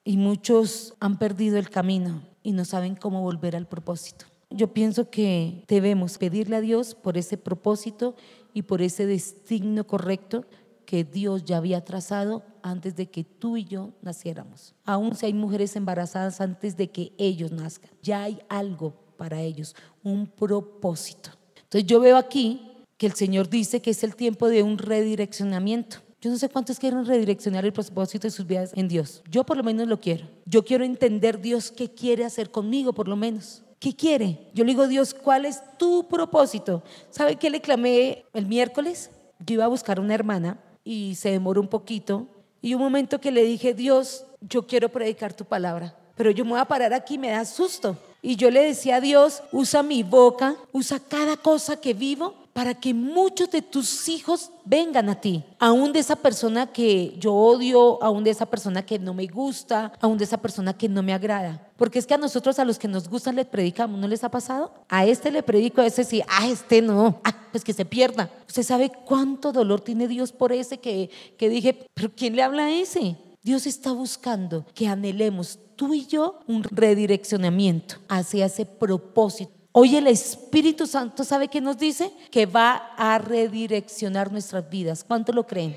Y 0.03 0.17
muchos 0.17 0.95
han 0.99 1.19
perdido 1.19 1.59
el 1.59 1.69
camino 1.69 2.32
y 2.43 2.51
no 2.51 2.65
saben 2.65 2.95
cómo 2.95 3.21
volver 3.21 3.56
al 3.56 3.67
propósito. 3.67 4.25
Yo 4.49 4.73
pienso 4.73 5.10
que 5.10 5.63
debemos 5.67 6.17
pedirle 6.19 6.58
a 6.58 6.62
Dios 6.62 6.93
por 6.93 7.17
ese 7.17 7.38
propósito 7.38 8.15
y 8.53 8.63
por 8.63 8.84
ese 8.84 9.08
destino 9.08 9.88
correcto 9.88 10.45
que 10.86 11.03
Dios 11.03 11.43
ya 11.45 11.58
había 11.58 11.84
trazado 11.84 12.43
antes 12.62 12.95
de 12.95 13.08
que 13.08 13.23
tú 13.23 13.58
y 13.58 13.65
yo 13.65 13.93
naciéramos. 14.01 14.75
Aún 14.86 15.15
si 15.15 15.25
hay 15.25 15.34
mujeres 15.34 15.75
embarazadas 15.75 16.39
antes 16.39 16.77
de 16.77 16.91
que 16.91 17.13
ellos 17.17 17.51
nazcan, 17.51 17.89
ya 18.03 18.23
hay 18.23 18.39
algo 18.47 18.93
para 19.17 19.41
ellos, 19.41 19.75
un 20.03 20.27
propósito. 20.27 21.32
Entonces 21.56 21.86
yo 21.88 21.99
veo 21.99 22.17
aquí 22.17 22.69
que 22.97 23.08
el 23.08 23.13
Señor 23.13 23.49
dice 23.49 23.82
que 23.82 23.91
es 23.91 24.03
el 24.03 24.15
tiempo 24.15 24.49
de 24.49 24.62
un 24.62 24.77
redireccionamiento. 24.77 25.97
Yo 26.23 26.29
no 26.29 26.38
sé 26.38 26.47
cuántos 26.47 26.79
quieren 26.79 27.05
redireccionar 27.05 27.65
el 27.65 27.73
propósito 27.73 28.27
de 28.27 28.31
sus 28.31 28.47
vidas 28.47 28.71
en 28.75 28.88
Dios. 28.88 29.21
Yo 29.29 29.43
por 29.43 29.57
lo 29.57 29.63
menos 29.63 29.89
lo 29.89 29.99
quiero. 29.99 30.25
Yo 30.45 30.63
quiero 30.63 30.86
entender 30.86 31.41
Dios 31.41 31.69
qué 31.69 31.89
quiere 31.89 32.23
hacer 32.23 32.49
conmigo 32.49 32.93
por 32.93 33.09
lo 33.09 33.17
menos. 33.17 33.62
¿Qué 33.77 33.93
quiere? 33.93 34.49
Yo 34.53 34.63
le 34.63 34.71
digo, 34.71 34.88
Dios, 34.88 35.13
¿cuál 35.13 35.43
es 35.43 35.62
tu 35.77 36.07
propósito? 36.07 36.81
¿Sabe 37.09 37.36
qué 37.36 37.49
le 37.49 37.59
clamé 37.59 38.23
el 38.31 38.45
miércoles? 38.45 39.12
Yo 39.45 39.55
iba 39.55 39.65
a 39.65 39.67
buscar 39.67 39.99
una 39.99 40.13
hermana 40.13 40.57
y 40.86 41.15
se 41.15 41.29
demoró 41.29 41.59
un 41.59 41.67
poquito. 41.67 42.25
Y 42.62 42.73
un 42.73 42.79
momento 42.79 43.19
que 43.19 43.33
le 43.33 43.43
dije, 43.43 43.73
Dios, 43.73 44.25
yo 44.39 44.65
quiero 44.65 44.88
predicar 44.88 45.33
tu 45.33 45.43
palabra, 45.43 45.93
pero 46.15 46.31
yo 46.31 46.45
me 46.45 46.51
voy 46.51 46.62
a 46.62 46.65
parar 46.65 46.93
aquí, 46.93 47.17
me 47.17 47.31
da 47.31 47.43
susto. 47.43 47.97
Y 48.21 48.38
yo 48.38 48.49
le 48.49 48.63
decía 48.63 48.95
a 48.95 49.01
Dios, 49.01 49.43
usa 49.51 49.83
mi 49.83 50.03
boca, 50.03 50.55
usa 50.71 51.01
cada 51.01 51.36
cosa 51.36 51.81
que 51.81 51.93
vivo 51.93 52.42
para 52.53 52.75
que 52.75 52.93
muchos 52.93 53.49
de 53.49 53.63
tus 53.63 54.07
hijos 54.07 54.51
vengan 54.63 55.09
a 55.09 55.19
ti, 55.19 55.43
aún 55.59 55.91
de 55.91 55.99
esa 55.99 56.15
persona 56.15 56.71
que 56.71 57.15
yo 57.17 57.33
odio, 57.33 58.01
aún 58.01 58.23
de 58.23 58.29
esa 58.29 58.45
persona 58.45 58.85
que 58.85 58.99
no 58.99 59.13
me 59.13 59.25
gusta, 59.25 59.91
aún 59.99 60.17
de 60.19 60.23
esa 60.23 60.37
persona 60.37 60.77
que 60.77 60.87
no 60.87 61.01
me 61.01 61.13
agrada. 61.13 61.67
Porque 61.75 61.97
es 61.97 62.05
que 62.05 62.13
a 62.13 62.17
nosotros, 62.17 62.59
a 62.59 62.65
los 62.65 62.77
que 62.77 62.87
nos 62.87 63.09
gustan, 63.09 63.35
les 63.35 63.47
predicamos, 63.47 63.99
¿no 63.99 64.07
les 64.07 64.23
ha 64.23 64.29
pasado? 64.29 64.71
A 64.87 65.05
este 65.05 65.31
le 65.31 65.41
predico, 65.41 65.81
a 65.81 65.87
ese 65.87 66.03
sí, 66.03 66.21
a 66.29 66.47
este 66.47 66.81
no, 66.81 67.19
ah, 67.23 67.35
pues 67.51 67.63
que 67.63 67.73
se 67.73 67.85
pierda. 67.85 68.29
Usted 68.47 68.63
sabe 68.63 68.91
cuánto 69.03 69.51
dolor 69.51 69.81
tiene 69.81 70.07
Dios 70.07 70.31
por 70.31 70.53
ese 70.53 70.77
que, 70.79 71.09
que 71.37 71.49
dije, 71.49 71.87
pero 71.95 72.11
¿quién 72.15 72.35
le 72.35 72.43
habla 72.43 72.65
a 72.65 72.71
ese? 72.71 73.17
Dios 73.41 73.65
está 73.65 73.91
buscando 73.91 74.65
que 74.73 74.87
anhelemos 74.87 75.59
tú 75.75 75.93
y 75.93 76.05
yo 76.05 76.39
un 76.47 76.63
redireccionamiento 76.63 77.95
hacia 78.07 78.45
ese 78.45 78.65
propósito 78.65 79.62
Hoy 79.75 79.95
el 79.95 80.05
Espíritu 80.05 80.86
Santo 80.86 81.23
sabe 81.23 81.47
que 81.47 81.59
nos 81.59 81.79
dice 81.79 82.12
que 82.29 82.45
va 82.45 82.93
a 82.95 83.17
redireccionar 83.17 84.31
nuestras 84.31 84.69
vidas. 84.69 85.03
¿Cuánto 85.03 85.33
lo 85.33 85.47
creen? 85.47 85.75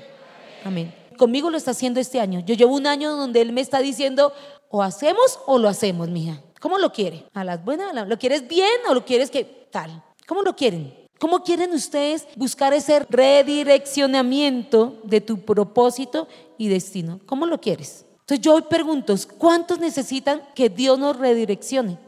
Amén. 0.63 0.93
Conmigo 1.17 1.49
lo 1.49 1.57
está 1.57 1.71
haciendo 1.71 1.99
este 1.99 2.19
año. 2.19 2.41
Yo 2.41 2.53
llevo 2.53 2.75
un 2.75 2.85
año 2.85 3.15
donde 3.15 3.41
Él 3.41 3.53
me 3.53 3.61
está 3.61 3.79
diciendo, 3.79 4.33
o 4.69 4.83
hacemos 4.83 5.39
o 5.47 5.57
lo 5.57 5.67
hacemos, 5.67 6.09
mija. 6.09 6.43
¿Cómo 6.59 6.77
lo 6.77 6.93
quiere? 6.93 7.25
¿A 7.33 7.43
las 7.43 7.65
buenas? 7.65 8.07
¿Lo 8.07 8.19
quieres 8.19 8.47
bien 8.47 8.69
o 8.87 8.93
lo 8.93 9.03
quieres 9.03 9.31
que 9.31 9.43
tal? 9.71 10.03
¿Cómo 10.27 10.43
lo 10.43 10.55
quieren? 10.55 10.93
¿Cómo 11.19 11.43
quieren 11.43 11.73
ustedes 11.73 12.27
buscar 12.35 12.75
ese 12.75 12.99
redireccionamiento 12.99 15.01
de 15.05 15.21
tu 15.21 15.39
propósito 15.39 16.27
y 16.59 16.67
destino? 16.67 17.19
¿Cómo 17.25 17.47
lo 17.47 17.59
quieres? 17.59 18.05
Entonces 18.19 18.41
yo 18.41 18.53
hoy 18.53 18.61
pregunto, 18.69 19.15
¿cuántos 19.39 19.79
necesitan 19.79 20.43
que 20.53 20.69
Dios 20.69 20.99
nos 20.99 21.17
redireccione? 21.17 22.05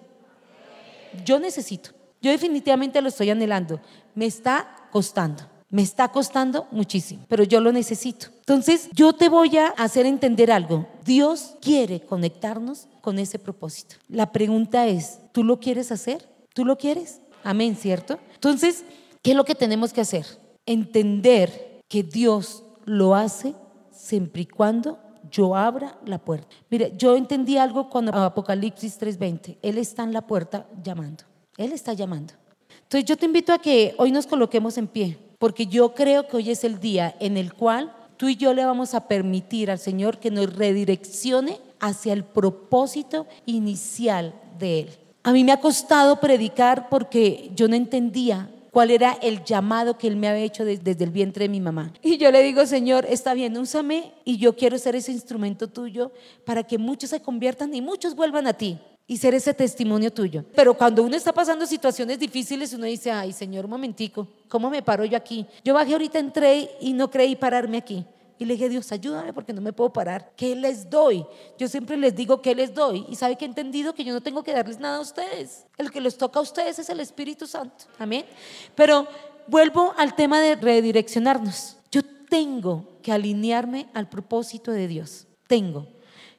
Yo 1.25 1.39
necesito. 1.39 1.91
Yo 2.21 2.31
definitivamente 2.31 3.01
lo 3.01 3.09
estoy 3.09 3.29
anhelando. 3.29 3.79
Me 4.15 4.25
está 4.25 4.87
costando. 4.91 5.43
Me 5.71 5.83
está 5.83 6.07
costando 6.07 6.67
muchísimo, 6.71 7.25
pero 7.27 7.43
yo 7.43 7.61
lo 7.61 7.71
necesito. 7.71 8.27
Entonces, 8.39 8.89
yo 8.93 9.13
te 9.13 9.29
voy 9.29 9.55
a 9.57 9.67
hacer 9.67 10.07
entender 10.07 10.51
algo. 10.51 10.87
Dios 11.05 11.57
quiere 11.61 12.01
conectarnos 12.01 12.87
con 13.01 13.19
ese 13.19 13.37
propósito. 13.37 13.95
La 14.07 14.31
pregunta 14.31 14.87
es, 14.87 15.19
¿tú 15.31 15.43
lo 15.43 15.59
quieres 15.59 15.91
hacer? 15.91 16.27
¿Tú 16.55 16.65
lo 16.65 16.75
quieres? 16.75 17.21
Amén, 17.43 17.75
¿cierto? 17.75 18.17
Entonces, 18.33 18.83
¿qué 19.21 19.31
es 19.31 19.37
lo 19.37 19.45
que 19.45 19.53
tenemos 19.53 19.93
que 19.93 20.01
hacer? 20.01 20.25
Entender 20.65 21.81
que 21.87 22.01
Dios 22.01 22.63
lo 22.85 23.13
hace 23.13 23.53
siempre 23.91 24.41
y 24.41 24.45
cuando 24.47 24.97
yo 25.31 25.55
abra 25.55 25.97
la 26.05 26.17
puerta. 26.17 26.47
Mire, 26.69 26.93
yo 26.97 27.15
entendí 27.15 27.57
algo 27.57 27.89
cuando 27.89 28.13
Apocalipsis 28.13 28.99
3:20, 28.99 29.57
Él 29.61 29.77
está 29.77 30.03
en 30.03 30.13
la 30.13 30.21
puerta 30.21 30.67
llamando, 30.83 31.23
Él 31.57 31.71
está 31.71 31.93
llamando. 31.93 32.33
Entonces 32.83 33.05
yo 33.05 33.17
te 33.17 33.25
invito 33.25 33.53
a 33.53 33.59
que 33.59 33.93
hoy 33.97 34.11
nos 34.11 34.27
coloquemos 34.27 34.77
en 34.77 34.87
pie, 34.87 35.17
porque 35.37 35.67
yo 35.67 35.93
creo 35.93 36.27
que 36.27 36.37
hoy 36.37 36.49
es 36.49 36.63
el 36.63 36.79
día 36.79 37.15
en 37.19 37.37
el 37.37 37.53
cual 37.53 37.93
tú 38.17 38.27
y 38.27 38.35
yo 38.35 38.53
le 38.53 38.65
vamos 38.65 38.93
a 38.93 39.07
permitir 39.07 39.71
al 39.71 39.79
Señor 39.79 40.17
que 40.17 40.31
nos 40.31 40.53
redireccione 40.55 41.59
hacia 41.79 42.13
el 42.13 42.23
propósito 42.23 43.27
inicial 43.45 44.33
de 44.57 44.79
Él. 44.81 44.89
A 45.23 45.31
mí 45.31 45.43
me 45.43 45.51
ha 45.51 45.59
costado 45.59 46.19
predicar 46.19 46.89
porque 46.89 47.51
yo 47.55 47.67
no 47.67 47.75
entendía 47.75 48.49
cuál 48.71 48.91
era 48.91 49.17
el 49.21 49.43
llamado 49.43 49.97
que 49.97 50.07
Él 50.07 50.15
me 50.15 50.27
había 50.27 50.43
hecho 50.43 50.65
desde, 50.65 50.91
el 51.03 51.11
vientre 51.11 51.45
de 51.45 51.49
mi 51.49 51.59
mamá. 51.59 51.93
Y 52.01 52.17
yo 52.17 52.31
le 52.31 52.43
digo, 52.43 52.65
Señor, 52.65 53.05
está 53.09 53.33
bien, 53.33 53.57
úsame 53.57 54.13
y 54.25 54.37
yo 54.37 54.55
quiero 54.55 54.77
ser 54.77 54.95
ese 54.95 55.11
instrumento 55.11 55.67
tuyo 55.67 56.11
para 56.45 56.63
que 56.63 56.77
muchos 56.77 57.09
se 57.09 57.21
conviertan 57.21 57.73
y 57.73 57.81
muchos 57.81 58.15
vuelvan 58.15 58.47
a 58.47 58.53
ti 58.53 58.79
y 59.07 59.17
ser 59.17 59.33
ese 59.33 59.53
testimonio 59.53 60.13
tuyo. 60.13 60.45
Pero 60.55 60.75
cuando 60.75 61.03
uno 61.03 61.15
está 61.15 61.33
pasando 61.33 61.65
situaciones 61.65 62.19
difíciles, 62.19 62.73
uno 62.73 62.85
dice, 62.85 63.11
ay, 63.11 63.33
Señor, 63.33 63.65
un 63.65 63.71
momentico, 63.71 64.27
¿cómo 64.47 64.69
me 64.69 64.83
paro 64.83 65.03
yo 65.03 65.17
aquí? 65.17 65.47
Yo 65.63 65.73
bajé 65.73 65.93
ahorita, 65.93 66.19
entré 66.19 66.69
y 66.79 66.93
no 66.93 67.09
creí 67.09 67.35
pararme 67.35 67.77
aquí. 67.77 68.05
Y 68.39 68.45
le 68.45 68.53
dije, 68.53 68.69
Dios, 68.69 68.89
ayúdame 68.93 69.33
porque 69.33 69.51
no 69.51 69.59
me 69.59 69.73
puedo 69.73 69.91
parar. 69.91 70.31
¿Qué 70.37 70.55
les 70.55 70.89
doy? 70.89 71.25
Yo 71.57 71.67
siempre 71.67 71.97
les 71.97 72.15
digo 72.15 72.41
qué 72.41 72.55
les 72.55 72.73
doy. 72.73 73.05
Y 73.09 73.17
sabe 73.17 73.35
que 73.35 73.43
he 73.43 73.47
entendido 73.49 73.93
que 73.93 74.05
yo 74.05 74.13
no 74.13 74.21
tengo 74.21 74.43
que 74.43 74.53
darles 74.53 74.79
nada 74.79 74.97
a 74.97 75.01
ustedes. 75.01 75.65
El 75.77 75.91
que 75.91 75.99
les 75.99 76.17
toca 76.17 76.39
a 76.39 76.41
ustedes 76.41 76.79
es 76.79 76.89
el 76.89 77.01
Espíritu 77.01 77.45
Santo. 77.45 77.83
Amén. 77.97 78.25
Pero 78.75 79.05
vuelvo 79.47 79.93
al 79.97 80.15
tema 80.15 80.39
de 80.39 80.55
redireccionarnos. 80.55 81.75
Yo 81.91 82.01
tengo 82.29 82.87
que 83.03 83.11
alinearme 83.11 83.89
al 83.93 84.07
propósito 84.07 84.71
de 84.71 84.87
Dios. 84.87 85.27
Tengo. 85.47 85.85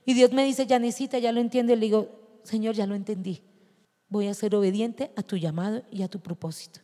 Y 0.07 0.15
Dios 0.15 0.33
me 0.33 0.43
dice, 0.47 0.67
ya 0.67 0.79
necesita, 0.79 1.19
ya 1.19 1.33
lo 1.33 1.41
entiende. 1.41 1.77
Le 1.77 1.85
digo, 1.85 2.09
Señor, 2.45 2.75
ya 2.75 2.87
lo 2.87 2.95
entendí. 2.95 3.43
Voy 4.09 4.27
a 4.27 4.33
ser 4.33 4.55
obediente 4.55 5.13
a 5.17 5.23
tu 5.23 5.37
llamado 5.37 5.83
y 5.91 6.03
a 6.03 6.09
tu 6.09 6.19
propósito. 6.19 6.81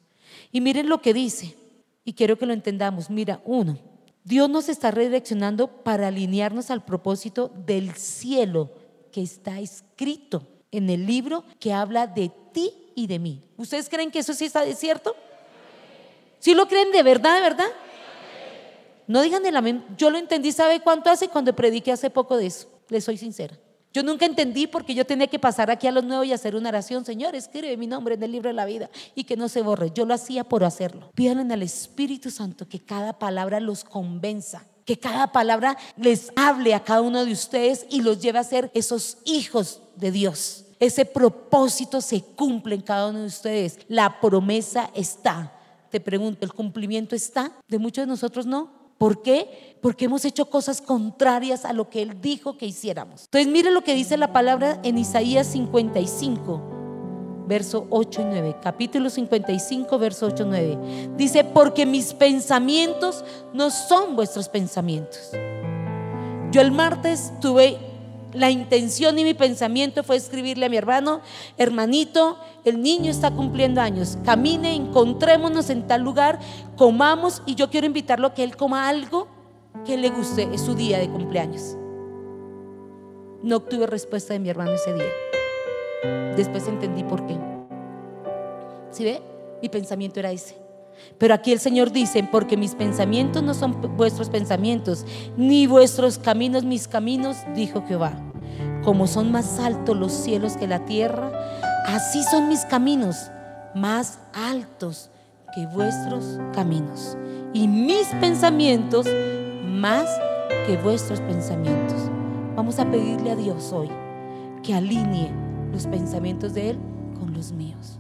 Y 0.52 0.60
miren 0.60 0.90
lo 0.90 1.00
que 1.00 1.14
dice. 1.14 1.56
Y 2.04 2.12
quiero 2.12 2.36
que 2.36 2.44
lo 2.44 2.52
entendamos. 2.52 3.08
Mira, 3.08 3.40
uno, 3.46 3.78
Dios 4.26 4.50
nos 4.50 4.68
está 4.68 4.90
redireccionando 4.90 5.68
para 5.68 6.08
alinearnos 6.08 6.72
al 6.72 6.84
propósito 6.84 7.52
del 7.64 7.94
cielo 7.94 8.72
que 9.12 9.22
está 9.22 9.60
escrito 9.60 10.42
en 10.72 10.90
el 10.90 11.06
libro 11.06 11.44
que 11.60 11.72
habla 11.72 12.08
de 12.08 12.32
ti 12.52 12.72
y 12.96 13.06
de 13.06 13.20
mí. 13.20 13.44
¿Ustedes 13.56 13.88
creen 13.88 14.10
que 14.10 14.18
eso 14.18 14.34
sí 14.34 14.46
está 14.46 14.64
cierto? 14.74 15.14
¿Sí 16.40 16.54
lo 16.54 16.66
creen 16.66 16.90
de 16.90 17.04
verdad, 17.04 17.36
de 17.36 17.40
verdad? 17.40 17.68
No 19.06 19.22
digan 19.22 19.46
el 19.46 19.56
amén. 19.56 19.84
Yo 19.96 20.10
lo 20.10 20.18
entendí, 20.18 20.50
¿sabe 20.50 20.80
cuánto 20.80 21.08
hace 21.08 21.28
cuando 21.28 21.54
prediqué 21.54 21.92
hace 21.92 22.10
poco 22.10 22.36
de 22.36 22.46
eso? 22.46 22.68
Les 22.88 23.04
soy 23.04 23.18
sincera. 23.18 23.56
Yo 23.96 24.02
nunca 24.02 24.26
entendí 24.26 24.66
porque 24.66 24.94
yo 24.94 25.06
tenía 25.06 25.26
que 25.26 25.38
pasar 25.38 25.70
aquí 25.70 25.86
a 25.86 25.90
los 25.90 26.04
nuevos 26.04 26.26
y 26.26 26.32
hacer 26.34 26.54
una 26.54 26.68
oración. 26.68 27.06
Señor, 27.06 27.34
escribe 27.34 27.78
mi 27.78 27.86
nombre 27.86 28.14
en 28.14 28.22
el 28.24 28.30
libro 28.30 28.50
de 28.50 28.52
la 28.52 28.66
vida 28.66 28.90
y 29.14 29.24
que 29.24 29.38
no 29.38 29.48
se 29.48 29.62
borre. 29.62 29.90
Yo 29.94 30.04
lo 30.04 30.12
hacía 30.12 30.44
por 30.44 30.64
hacerlo. 30.64 31.10
Pídanle 31.14 31.54
al 31.54 31.62
Espíritu 31.62 32.30
Santo 32.30 32.68
que 32.68 32.78
cada 32.78 33.18
palabra 33.18 33.58
los 33.58 33.84
convenza 33.84 34.66
que 34.84 34.98
cada 34.98 35.32
palabra 35.32 35.78
les 35.96 36.30
hable 36.36 36.74
a 36.74 36.84
cada 36.84 37.00
uno 37.00 37.24
de 37.24 37.32
ustedes 37.32 37.86
y 37.90 38.02
los 38.02 38.20
lleve 38.20 38.38
a 38.38 38.44
ser 38.44 38.70
esos 38.74 39.16
hijos 39.24 39.80
de 39.96 40.12
Dios. 40.12 40.66
Ese 40.78 41.06
propósito 41.06 42.02
se 42.02 42.20
cumple 42.20 42.74
en 42.74 42.82
cada 42.82 43.08
uno 43.08 43.20
de 43.20 43.26
ustedes. 43.26 43.78
La 43.88 44.20
promesa 44.20 44.90
está. 44.94 45.52
Te 45.90 46.00
pregunto, 46.00 46.44
¿el 46.44 46.52
cumplimiento 46.52 47.16
está? 47.16 47.50
De 47.66 47.78
muchos 47.78 48.02
de 48.02 48.06
nosotros 48.06 48.46
no. 48.46 48.75
¿Por 48.98 49.22
qué? 49.22 49.76
Porque 49.82 50.06
hemos 50.06 50.24
hecho 50.24 50.48
cosas 50.48 50.80
contrarias 50.80 51.64
a 51.64 51.72
lo 51.72 51.90
que 51.90 52.02
Él 52.02 52.20
dijo 52.20 52.56
que 52.56 52.66
hiciéramos. 52.66 53.24
Entonces 53.24 53.52
mire 53.52 53.70
lo 53.70 53.82
que 53.82 53.94
dice 53.94 54.16
la 54.16 54.32
palabra 54.32 54.80
en 54.82 54.98
Isaías 54.98 55.46
55, 55.48 56.62
verso 57.46 57.86
8 57.90 58.22
y 58.22 58.24
9. 58.24 58.56
Capítulo 58.62 59.10
55, 59.10 59.98
verso 59.98 60.26
8 60.26 60.42
y 60.42 60.46
9. 60.46 60.78
Dice, 61.16 61.44
porque 61.44 61.84
mis 61.86 62.14
pensamientos 62.14 63.24
no 63.52 63.70
son 63.70 64.16
vuestros 64.16 64.48
pensamientos. 64.48 65.30
Yo 66.50 66.60
el 66.62 66.72
martes 66.72 67.32
tuve 67.40 67.78
la 68.36 68.50
intención 68.50 69.18
y 69.18 69.24
mi 69.24 69.34
pensamiento 69.34 70.04
fue 70.04 70.16
escribirle 70.16 70.66
a 70.66 70.68
mi 70.68 70.76
hermano, 70.76 71.20
hermanito, 71.56 72.38
el 72.64 72.82
niño 72.82 73.10
está 73.10 73.30
cumpliendo 73.30 73.80
años, 73.80 74.18
camine, 74.24 74.74
encontrémonos 74.74 75.70
en 75.70 75.86
tal 75.86 76.02
lugar, 76.02 76.38
comamos 76.76 77.42
y 77.46 77.54
yo 77.54 77.70
quiero 77.70 77.86
invitarlo 77.86 78.28
a 78.28 78.34
que 78.34 78.44
él 78.44 78.56
coma 78.56 78.88
algo 78.88 79.28
que 79.84 79.96
le 79.96 80.10
guste, 80.10 80.48
es 80.52 80.60
su 80.62 80.74
día 80.74 80.98
de 80.98 81.08
cumpleaños. 81.08 81.76
No 83.42 83.56
obtuve 83.56 83.86
respuesta 83.86 84.32
de 84.32 84.40
mi 84.40 84.48
hermano 84.48 84.72
ese 84.72 84.92
día. 84.92 86.34
Después 86.36 86.66
entendí 86.66 87.04
por 87.04 87.26
qué. 87.26 87.38
¿Sí 88.90 89.04
ve? 89.04 89.22
Mi 89.62 89.68
pensamiento 89.68 90.20
era 90.20 90.32
ese. 90.32 90.65
Pero 91.18 91.34
aquí 91.34 91.52
el 91.52 91.60
Señor 91.60 91.92
dice, 91.92 92.26
porque 92.30 92.56
mis 92.56 92.74
pensamientos 92.74 93.42
no 93.42 93.54
son 93.54 93.96
vuestros 93.96 94.30
pensamientos, 94.30 95.04
ni 95.36 95.66
vuestros 95.66 96.18
caminos 96.18 96.64
mis 96.64 96.88
caminos, 96.88 97.36
dijo 97.54 97.84
Jehová. 97.86 98.12
Como 98.84 99.06
son 99.06 99.32
más 99.32 99.58
altos 99.58 99.96
los 99.96 100.12
cielos 100.12 100.56
que 100.56 100.66
la 100.66 100.84
tierra, 100.84 101.32
así 101.86 102.22
son 102.22 102.48
mis 102.48 102.64
caminos, 102.64 103.30
más 103.74 104.18
altos 104.32 105.10
que 105.54 105.66
vuestros 105.66 106.38
caminos. 106.54 107.16
Y 107.52 107.68
mis 107.68 108.06
pensamientos 108.20 109.06
más 109.64 110.08
que 110.66 110.76
vuestros 110.76 111.20
pensamientos. 111.20 112.10
Vamos 112.54 112.78
a 112.78 112.90
pedirle 112.90 113.30
a 113.30 113.36
Dios 113.36 113.72
hoy 113.72 113.88
que 114.62 114.74
alinee 114.74 115.30
los 115.72 115.86
pensamientos 115.86 116.54
de 116.54 116.70
Él 116.70 116.78
con 117.18 117.32
los 117.34 117.52
míos. 117.52 117.98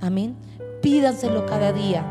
Amén. 0.00 0.36
Pídanselo 0.82 1.44
cada 1.46 1.72
día. 1.72 2.04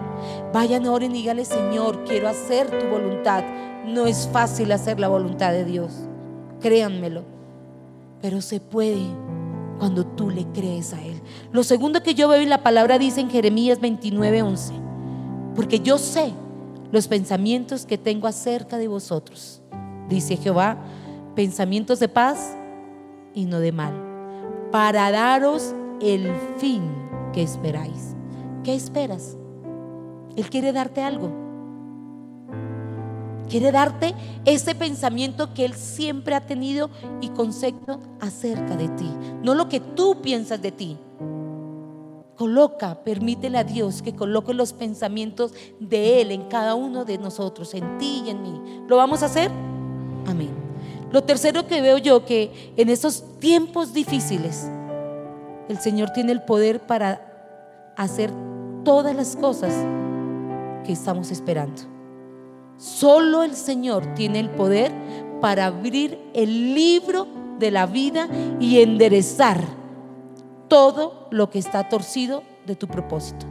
Vayan, 0.54 0.86
oren 0.88 1.12
y 1.12 1.20
díganle, 1.20 1.46
Señor, 1.46 2.04
quiero 2.06 2.28
hacer 2.28 2.70
tu 2.70 2.88
voluntad. 2.88 3.44
No 3.86 4.06
es 4.08 4.30
fácil 4.32 4.72
hacer 4.72 5.00
la 5.00 5.08
voluntad 5.08 5.52
de 5.52 5.66
Dios. 5.66 5.92
Créanmelo. 6.60 7.24
Pero 8.22 8.42
se 8.42 8.60
puede 8.60 9.06
cuando 9.78 10.06
tú 10.06 10.30
le 10.30 10.46
crees 10.48 10.94
a 10.94 11.02
Él. 11.04 11.22
Lo 11.52 11.64
segundo 11.64 12.02
que 12.02 12.16
yo 12.16 12.28
veo 12.28 12.42
en 12.42 12.50
la 12.50 12.64
palabra 12.64 12.98
dice 12.98 13.22
en 13.22 13.30
Jeremías 13.30 13.80
29, 13.80 14.42
11. 14.42 14.74
Porque 15.56 15.80
yo 15.80 15.98
sé 15.98 16.34
los 16.92 17.08
pensamientos 17.08 17.86
que 17.86 17.98
tengo 17.98 18.28
acerca 18.28 18.78
de 18.78 18.88
vosotros. 18.88 19.62
Dice 20.10 20.38
Jehová, 20.38 20.78
pensamientos 21.36 22.00
de 22.00 22.10
paz 22.10 22.56
y 23.34 23.46
no 23.46 23.60
de 23.60 23.72
mal. 23.72 23.94
Para 24.72 25.12
daros 25.12 25.74
el 26.02 26.32
fin 26.58 26.84
que 27.34 27.44
esperáis. 27.44 28.16
¿Qué 28.64 28.76
esperas? 28.76 29.37
Él 30.38 30.50
quiere 30.52 30.72
darte 30.72 31.02
algo. 31.02 31.32
Quiere 33.50 33.72
darte 33.72 34.14
ese 34.46 34.76
pensamiento 34.76 35.54
que 35.54 35.66
Él 35.66 35.74
siempre 35.74 36.36
ha 36.36 36.46
tenido 36.46 36.92
y 37.22 37.30
concepto 37.30 38.00
acerca 38.22 38.78
de 38.78 38.88
ti. 38.90 39.10
No 39.42 39.56
lo 39.56 39.68
que 39.68 39.80
tú 39.80 40.22
piensas 40.22 40.62
de 40.62 40.72
ti. 40.72 40.98
Coloca, 42.36 43.04
permítele 43.04 43.58
a 43.58 43.64
Dios 43.64 44.04
que 44.04 44.16
coloque 44.16 44.54
los 44.54 44.74
pensamientos 44.74 45.54
de 45.80 46.22
Él 46.22 46.32
en 46.32 46.44
cada 46.44 46.76
uno 46.76 47.04
de 47.04 47.18
nosotros, 47.18 47.74
en 47.74 47.98
ti 47.98 48.24
y 48.26 48.30
en 48.30 48.44
mí. 48.44 48.62
¿Lo 48.88 48.96
vamos 48.96 49.24
a 49.24 49.26
hacer? 49.26 49.50
Amén. 50.28 50.52
Lo 51.12 51.24
tercero 51.24 51.66
que 51.66 51.82
veo 51.82 51.98
yo 51.98 52.26
que 52.26 52.74
en 52.78 52.90
esos 52.90 53.40
tiempos 53.40 53.92
difíciles, 53.92 54.70
el 55.68 55.80
Señor 55.80 56.12
tiene 56.12 56.32
el 56.32 56.44
poder 56.44 56.86
para 56.86 57.94
hacer 57.96 58.30
todas 58.84 59.16
las 59.16 59.36
cosas 59.36 59.74
que 60.86 60.94
estamos 60.94 61.32
esperando. 61.32 61.82
Solo 62.78 63.44
el 63.44 63.56
Señor 63.56 64.14
tiene 64.14 64.40
el 64.40 64.50
poder 64.52 64.92
para 65.42 65.66
abrir 65.66 66.20
el 66.34 66.74
libro 66.74 67.28
de 67.60 67.72
la 67.72 67.86
vida 67.86 68.28
y 68.60 68.82
enderezar 68.82 69.64
todo 70.68 71.28
lo 71.32 71.50
que 71.50 71.60
está 71.60 71.90
torcido 71.90 72.44
de 72.66 72.76
tu 72.76 72.88
propósito. 72.88 73.46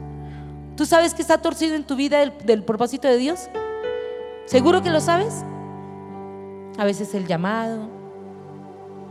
¿Tú 0.75 0.85
sabes 0.85 1.13
que 1.13 1.21
está 1.21 1.39
torcido 1.39 1.75
en 1.75 1.83
tu 1.83 1.95
vida 1.95 2.19
del, 2.19 2.63
propósito 2.63 3.07
de 3.07 3.17
Dios? 3.17 3.49
¿Seguro 4.45 4.83
que 4.83 4.91
lo 4.91 5.01
sabes? 5.01 5.43
A 6.77 6.85
veces 6.85 7.15
el 7.15 7.25
llamado, 7.25 7.89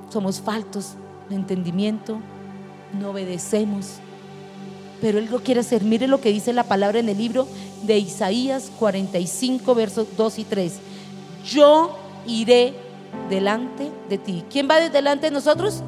somos 0.09 0.41
faltos 0.41 0.95
de 1.29 1.35
entendimiento, 1.35 2.19
no 2.99 3.11
obedecemos, 3.11 3.99
pero 5.01 5.19
Él 5.19 5.29
lo 5.31 5.41
quiere 5.41 5.61
hacer. 5.61 5.83
Mire 5.83 6.07
lo 6.07 6.21
que 6.21 6.31
dice 6.31 6.53
la 6.53 6.65
palabra 6.65 7.01
en 7.01 7.09
el 7.09 7.19
libro 7.19 7.49
de 7.83 7.99
Isaías 7.99 8.71
45, 8.79 9.75
versos 9.75 10.07
2 10.17 10.39
y 10.39 10.45
3. 10.45 10.73
Yo 11.45 11.97
iré 12.27 12.75
delante 13.29 13.91
de 14.09 14.19
ti. 14.19 14.45
¿Quién 14.51 14.69
va 14.69 14.81
delante 14.81 15.27
de 15.27 15.33
nosotros? 15.33 15.83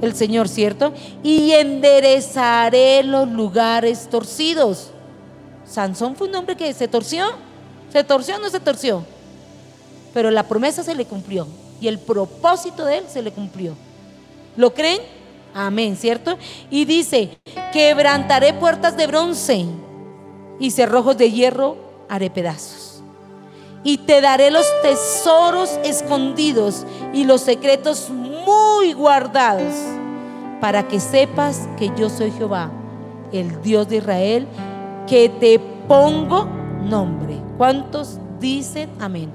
El 0.00 0.14
Señor, 0.14 0.48
¿cierto? 0.48 0.92
Y 1.22 1.52
enderezaré 1.52 3.02
los 3.02 3.28
lugares 3.28 4.08
torcidos. 4.08 4.90
Sansón 5.66 6.16
fue 6.16 6.28
un 6.28 6.34
hombre 6.36 6.56
que 6.56 6.72
se 6.72 6.88
torció. 6.88 7.26
¿Se 7.92 8.04
torció 8.04 8.36
o 8.36 8.38
no 8.38 8.48
se 8.50 8.60
torció? 8.60 9.04
Pero 10.14 10.30
la 10.30 10.44
promesa 10.44 10.82
se 10.82 10.94
le 10.94 11.04
cumplió 11.04 11.46
y 11.80 11.88
el 11.88 11.98
propósito 11.98 12.84
de 12.84 12.98
él 12.98 13.04
se 13.08 13.22
le 13.22 13.32
cumplió. 13.32 13.74
¿Lo 14.56 14.74
creen? 14.74 15.00
Amén, 15.54 15.96
¿cierto? 15.96 16.38
Y 16.70 16.84
dice, 16.84 17.38
quebrantaré 17.72 18.54
puertas 18.54 18.96
de 18.96 19.06
bronce 19.06 19.66
y 20.58 20.70
cerrojos 20.70 21.16
de 21.16 21.30
hierro 21.30 21.76
haré 22.08 22.30
pedazos. 22.30 23.02
Y 23.84 23.98
te 23.98 24.20
daré 24.20 24.50
los 24.50 24.66
tesoros 24.82 25.78
escondidos 25.84 26.84
y 27.12 27.24
los 27.24 27.42
secretos 27.42 28.10
muy 28.10 28.92
guardados, 28.92 29.72
para 30.60 30.88
que 30.88 30.98
sepas 30.98 31.68
que 31.78 31.92
yo 31.96 32.10
soy 32.10 32.32
Jehová, 32.32 32.70
el 33.32 33.62
Dios 33.62 33.88
de 33.88 33.96
Israel, 33.96 34.48
que 35.06 35.28
te 35.28 35.60
pongo 35.86 36.48
nombre. 36.82 37.40
¿Cuántos 37.56 38.18
dicen 38.40 38.90
amén? 39.00 39.30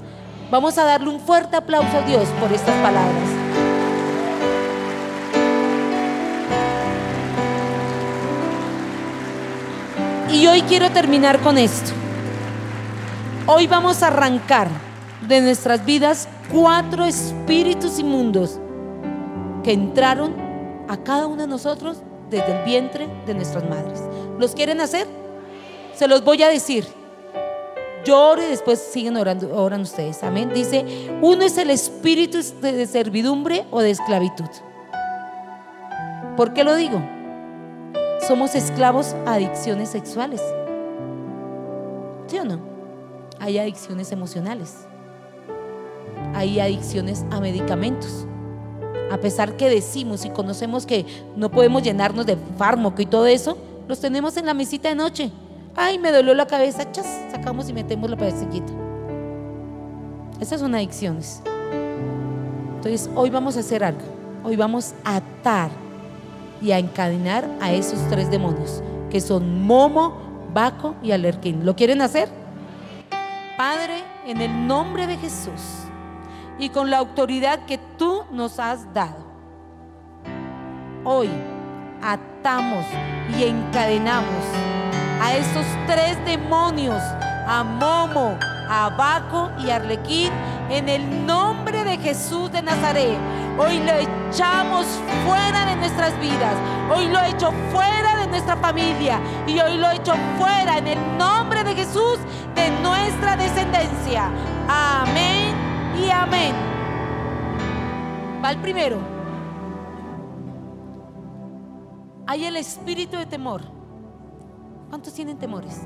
Vamos 0.51 0.77
a 0.77 0.83
darle 0.83 1.09
un 1.09 1.19
fuerte 1.19 1.55
aplauso 1.55 1.97
a 1.97 2.01
Dios 2.01 2.27
por 2.39 2.51
estas 2.51 2.75
palabras. 2.81 3.42
Y 10.33 10.47
hoy 10.47 10.63
quiero 10.63 10.89
terminar 10.89 11.39
con 11.41 11.59
esto. 11.59 11.91
Hoy 13.45 13.67
vamos 13.67 14.01
a 14.01 14.07
arrancar 14.07 14.67
de 15.27 15.41
nuestras 15.41 15.85
vidas 15.85 16.27
cuatro 16.51 17.05
espíritus 17.05 17.99
inmundos 17.99 18.59
que 19.63 19.73
entraron 19.73 20.33
a 20.89 20.97
cada 20.97 21.27
uno 21.27 21.43
de 21.43 21.47
nosotros 21.47 21.97
desde 22.31 22.51
el 22.51 22.65
vientre 22.65 23.07
de 23.27 23.35
nuestras 23.35 23.63
madres. 23.69 24.01
¿Los 24.39 24.55
quieren 24.55 24.81
hacer? 24.81 25.05
Se 25.93 26.07
los 26.07 26.23
voy 26.23 26.41
a 26.41 26.49
decir. 26.49 26.87
Yo 28.03 28.35
y 28.35 28.49
después 28.49 28.79
siguen 28.79 29.17
orando, 29.17 29.55
oran 29.55 29.81
ustedes. 29.81 30.23
Amén. 30.23 30.49
Dice, 30.51 30.83
uno 31.21 31.43
es 31.43 31.59
el 31.59 31.69
espíritu 31.69 32.39
de 32.59 32.87
servidumbre 32.87 33.67
o 33.69 33.81
de 33.81 33.91
esclavitud. 33.91 34.49
¿Por 36.35 36.55
qué 36.55 36.63
lo 36.63 36.73
digo? 36.73 37.12
Somos 38.23 38.55
esclavos 38.55 39.15
a 39.25 39.33
adicciones 39.33 39.89
sexuales. 39.89 40.41
¿Sí 42.27 42.37
o 42.39 42.45
no? 42.45 42.59
Hay 43.39 43.57
adicciones 43.57 44.11
emocionales. 44.11 44.87
Hay 46.33 46.59
adicciones 46.59 47.25
a 47.31 47.39
medicamentos. 47.39 48.25
A 49.11 49.17
pesar 49.17 49.57
que 49.57 49.69
decimos 49.69 50.25
y 50.25 50.29
conocemos 50.29 50.85
que 50.85 51.05
no 51.35 51.51
podemos 51.51 51.83
llenarnos 51.83 52.25
de 52.25 52.37
fármaco 52.57 53.01
y 53.01 53.05
todo 53.05 53.27
eso, 53.27 53.57
los 53.87 53.99
tenemos 53.99 54.37
en 54.37 54.45
la 54.45 54.53
mesita 54.53 54.89
de 54.89 54.95
noche. 54.95 55.31
Ay, 55.75 55.99
me 55.99 56.11
dolió 56.11 56.33
la 56.33 56.47
cabeza, 56.47 56.91
chas, 56.91 57.05
sacamos 57.31 57.69
y 57.69 57.73
metemos 57.73 58.09
la 58.09 58.17
pastillita. 58.17 58.71
Esas 60.39 60.61
son 60.61 60.73
adicciones. 60.73 61.41
Entonces, 62.75 63.09
hoy 63.15 63.29
vamos 63.29 63.57
a 63.57 63.59
hacer 63.59 63.83
algo. 63.83 64.01
Hoy 64.43 64.55
vamos 64.55 64.93
a 65.03 65.17
atar 65.17 65.82
y 66.63 66.71
a 66.71 66.79
encadenar 66.79 67.45
a 67.61 67.73
esos 67.73 67.99
tres 68.09 68.31
demonios, 68.31 68.81
que 69.11 69.19
son 69.19 69.61
Momo, 69.63 70.17
Baco 70.53 70.95
y 71.03 71.11
Alerquín. 71.11 71.65
¿Lo 71.65 71.75
quieren 71.75 72.01
hacer? 72.01 72.29
Padre, 73.57 74.01
en 74.25 74.39
el 74.39 74.65
nombre 74.65 75.05
de 75.05 75.17
Jesús 75.17 75.61
y 76.57 76.69
con 76.69 76.89
la 76.89 76.99
autoridad 76.99 77.65
que 77.65 77.77
tú 77.97 78.23
nos 78.31 78.59
has 78.59 78.91
dado, 78.93 79.25
hoy 81.03 81.29
atamos 82.01 82.85
y 83.37 83.43
encadenamos 83.43 84.45
a 85.21 85.35
esos 85.35 85.65
tres 85.85 86.17
demonios, 86.25 87.01
a 87.45 87.63
Momo, 87.63 88.37
a 88.69 88.89
Baco 88.97 89.51
y 89.65 89.69
Arlequín, 89.69 90.31
en 90.73 90.89
el 90.89 91.25
nombre 91.25 91.83
de 91.83 91.97
Jesús 91.97 92.51
de 92.51 92.61
Nazaret. 92.63 93.17
Hoy 93.59 93.79
lo 93.79 93.93
echamos 93.93 94.85
fuera 95.25 95.67
de 95.67 95.75
nuestras 95.75 96.19
vidas. 96.19 96.55
Hoy 96.95 97.07
lo 97.07 97.19
echo 97.21 97.51
fuera 97.71 98.17
de 98.17 98.27
nuestra 98.27 98.57
familia. 98.57 99.19
Y 99.45 99.59
hoy 99.59 99.77
lo 99.77 99.91
echo 99.91 100.15
fuera 100.37 100.79
en 100.79 100.87
el 100.87 101.17
nombre 101.17 101.63
de 101.63 101.75
Jesús 101.75 102.17
de 102.55 102.71
nuestra 102.81 103.37
descendencia. 103.37 104.31
Amén 104.67 105.55
y 106.03 106.09
amén. 106.09 106.55
Va 108.43 108.49
el 108.49 108.57
primero. 108.57 108.97
Hay 112.25 112.45
el 112.45 112.55
espíritu 112.55 113.17
de 113.17 113.27
temor. 113.27 113.61
¿Cuántos 114.89 115.13
tienen 115.13 115.37
temores? 115.37 115.81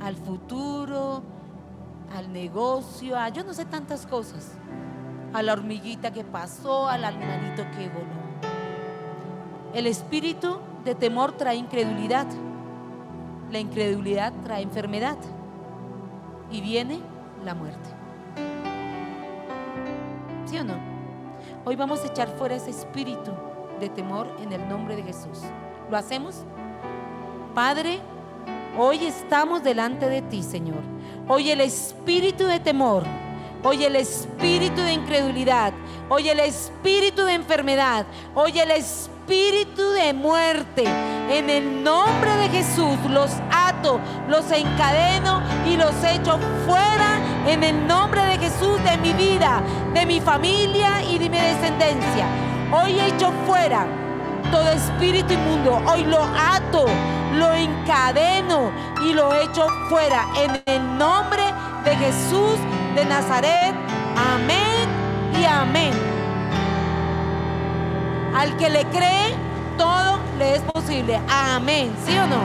Al 0.00 0.16
futuro, 0.16 1.22
al 2.14 2.32
negocio, 2.32 3.18
a 3.18 3.28
yo 3.28 3.44
no 3.44 3.52
sé 3.52 3.64
tantas 3.64 4.06
cosas 4.06 4.52
a 5.32 5.42
la 5.42 5.52
hormiguita 5.52 6.12
que 6.12 6.24
pasó, 6.24 6.88
al 6.88 7.04
animalito 7.04 7.62
que 7.76 7.88
voló. 7.88 8.26
El 9.74 9.86
espíritu 9.86 10.58
de 10.84 10.94
temor 10.94 11.32
trae 11.32 11.56
incredulidad. 11.56 12.26
La 13.50 13.58
incredulidad 13.58 14.32
trae 14.44 14.62
enfermedad. 14.62 15.18
Y 16.50 16.60
viene 16.60 17.00
la 17.44 17.54
muerte. 17.54 17.90
¿Sí 20.46 20.58
o 20.58 20.64
no? 20.64 20.74
Hoy 21.64 21.76
vamos 21.76 22.02
a 22.02 22.06
echar 22.06 22.28
fuera 22.28 22.56
ese 22.56 22.70
espíritu 22.70 23.32
de 23.80 23.90
temor 23.90 24.28
en 24.40 24.52
el 24.52 24.66
nombre 24.68 24.96
de 24.96 25.02
Jesús. 25.02 25.42
¿Lo 25.90 25.98
hacemos? 25.98 26.44
Padre, 27.54 27.98
hoy 28.78 29.04
estamos 29.04 29.62
delante 29.62 30.08
de 30.08 30.22
ti, 30.22 30.42
Señor 30.42 30.95
Hoy 31.28 31.50
el 31.50 31.60
espíritu 31.60 32.44
de 32.44 32.60
temor, 32.60 33.02
hoy 33.64 33.82
el 33.82 33.96
espíritu 33.96 34.80
de 34.80 34.92
incredulidad, 34.92 35.72
hoy 36.08 36.28
el 36.28 36.38
espíritu 36.38 37.22
de 37.24 37.32
enfermedad, 37.32 38.06
hoy 38.32 38.60
el 38.60 38.70
espíritu 38.70 39.90
de 39.90 40.14
muerte. 40.14 40.84
En 41.28 41.50
el 41.50 41.82
nombre 41.82 42.30
de 42.36 42.48
Jesús 42.50 42.96
los 43.10 43.32
ato, 43.50 43.98
los 44.28 44.48
encadeno 44.52 45.42
y 45.68 45.76
los 45.76 45.92
echo 46.04 46.38
fuera 46.64 47.18
en 47.48 47.64
el 47.64 47.88
nombre 47.88 48.22
de 48.22 48.38
Jesús 48.38 48.80
de 48.84 48.96
mi 48.98 49.12
vida, 49.12 49.64
de 49.94 50.06
mi 50.06 50.20
familia 50.20 51.02
y 51.02 51.18
de 51.18 51.28
mi 51.28 51.38
descendencia. 51.38 52.28
Hoy 52.70 53.00
echo 53.00 53.32
fuera 53.48 53.84
todo 54.52 54.70
espíritu 54.70 55.32
inmundo. 55.32 55.82
Hoy 55.92 56.04
lo 56.04 56.22
ato, 56.22 56.86
lo 57.34 57.52
encadeno 57.52 58.70
y 59.06 59.12
lo 59.12 59.32
echo 59.34 59.68
fuera 59.88 60.26
en 60.36 60.62
el 60.66 60.98
nombre 60.98 61.42
de 61.84 61.94
Jesús 61.96 62.58
de 62.96 63.04
Nazaret. 63.04 63.74
Amén 64.16 64.88
y 65.40 65.44
amén. 65.44 65.92
Al 68.34 68.56
que 68.56 68.68
le 68.68 68.84
cree, 68.86 69.34
todo 69.78 70.18
le 70.38 70.56
es 70.56 70.62
posible. 70.62 71.20
Amén. 71.28 71.94
¿Sí 72.04 72.18
o 72.18 72.26
no? 72.26 72.40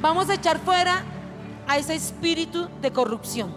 Vamos 0.00 0.30
a 0.30 0.34
echar 0.34 0.58
fuera 0.60 1.02
a 1.66 1.78
ese 1.78 1.94
espíritu 1.94 2.68
de 2.80 2.92
corrupción. 2.92 3.52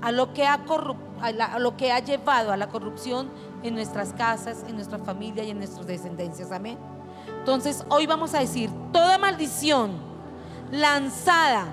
A 0.00 0.10
lo 0.10 0.32
que 0.32 0.46
ha 0.46 1.98
llevado 2.00 2.52
a 2.52 2.56
la 2.56 2.68
corrupción 2.68 3.28
en 3.62 3.74
nuestras 3.74 4.12
casas, 4.14 4.64
en 4.68 4.76
nuestra 4.76 4.98
familia 4.98 5.44
y 5.44 5.50
en 5.50 5.58
nuestras 5.58 5.86
descendencias. 5.86 6.50
Amén. 6.50 6.93
Entonces 7.44 7.84
hoy 7.90 8.06
vamos 8.06 8.32
a 8.32 8.38
decir, 8.38 8.70
toda 8.90 9.18
maldición 9.18 9.92
lanzada 10.70 11.66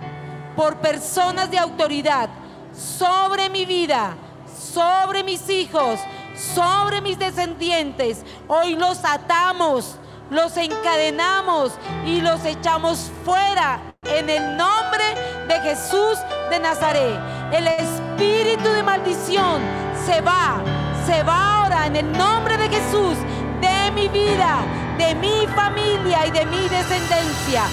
por 0.53 0.75
personas 0.81 1.49
de 1.49 1.57
autoridad 1.57 2.27
sobre 2.73 3.49
mi 3.49 3.65
vida, 3.65 4.17
sobre 4.53 5.23
mis 5.23 5.47
hijos, 5.49 5.97
sobre 6.36 6.99
mis 6.99 7.17
descendientes, 7.17 8.25
hoy 8.49 8.75
los 8.75 9.05
atamos, 9.05 9.95
los 10.29 10.57
encadenamos 10.57 11.71
y 12.05 12.19
los 12.19 12.43
echamos 12.43 13.10
fuera 13.23 13.79
en 14.03 14.29
el 14.29 14.57
nombre 14.57 15.05
de 15.47 15.57
Jesús 15.62 16.17
de 16.49 16.60
Nazaret. 16.60 17.17
El 17.53 17.65
espíritu 17.69 18.69
de 18.71 18.84
maldición 18.84 19.62
se 20.05 20.19
va, 20.19 20.62
se 21.05 21.23
va 21.23 21.62
ahora 21.62 21.88
en 21.88 21.95
el 21.95 22.12
nombre 22.12 22.57
de 22.57 22.67
Jesús 22.67 23.15
de 23.62 23.91
mi 23.91 24.10
vida, 24.10 24.65
de 25.02 25.16
mi 25.16 25.48
familia 25.56 26.28
y 26.28 26.32
de 26.32 26.46
mi 26.46 26.70
descendencia. 26.70 27.64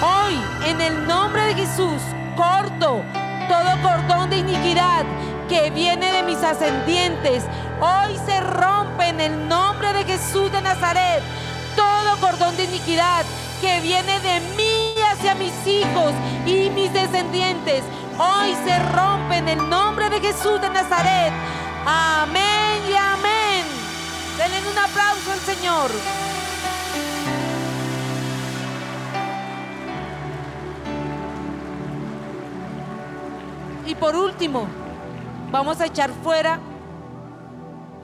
Hoy, 0.00 0.40
en 0.64 0.80
el 0.80 1.06
nombre 1.06 1.42
de 1.42 1.54
Jesús, 1.54 2.00
corto 2.34 3.02
todo 3.48 3.82
cordón 3.82 4.30
de 4.30 4.38
iniquidad 4.38 5.04
que 5.48 5.70
viene 5.70 6.10
de 6.10 6.22
mis 6.22 6.42
ascendientes. 6.42 7.44
Hoy 7.80 8.16
se 8.24 8.40
rompe 8.40 9.08
en 9.08 9.20
el 9.20 9.48
nombre 9.48 9.92
de 9.92 10.04
Jesús 10.04 10.50
de 10.52 10.62
Nazaret 10.62 11.22
todo 11.76 12.16
cordón 12.18 12.56
de 12.56 12.64
iniquidad 12.64 13.24
que 13.60 13.80
viene 13.80 14.18
de 14.20 14.40
mí 14.56 14.94
hacia 15.12 15.34
mis 15.34 15.54
hijos 15.66 16.12
y 16.46 16.70
mis 16.70 16.92
descendientes 16.92 17.84
hoy 18.18 18.54
se 18.64 18.78
rompe 18.92 19.36
en 19.36 19.48
el 19.48 19.68
nombre 19.68 20.08
de 20.10 20.20
Jesús 20.20 20.60
de 20.60 20.68
Nazaret. 20.70 21.32
Amén 21.86 22.82
y 22.88 22.94
amén. 22.94 23.64
Denle 24.36 24.68
un 24.70 24.78
aplauso 24.78 25.32
al 25.32 25.40
Señor. 25.40 26.39
Y 33.90 33.96
por 33.96 34.14
último, 34.14 34.68
vamos 35.50 35.80
a 35.80 35.86
echar 35.86 36.10
fuera 36.10 36.60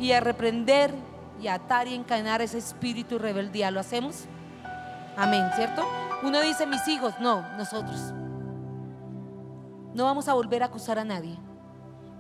y 0.00 0.10
a 0.10 0.18
reprender 0.18 0.92
y 1.40 1.46
atar 1.46 1.86
y 1.86 1.94
encadenar 1.94 2.42
ese 2.42 2.58
espíritu 2.58 3.20
rebeldía. 3.20 3.70
¿Lo 3.70 3.78
hacemos? 3.78 4.24
Amén, 5.16 5.44
¿cierto? 5.54 5.84
Uno 6.24 6.40
dice 6.40 6.66
mis 6.66 6.88
hijos, 6.88 7.14
no, 7.20 7.42
nosotros. 7.56 8.12
No 9.94 10.02
vamos 10.02 10.26
a 10.26 10.34
volver 10.34 10.64
a 10.64 10.66
acusar 10.66 10.98
a 10.98 11.04
nadie. 11.04 11.38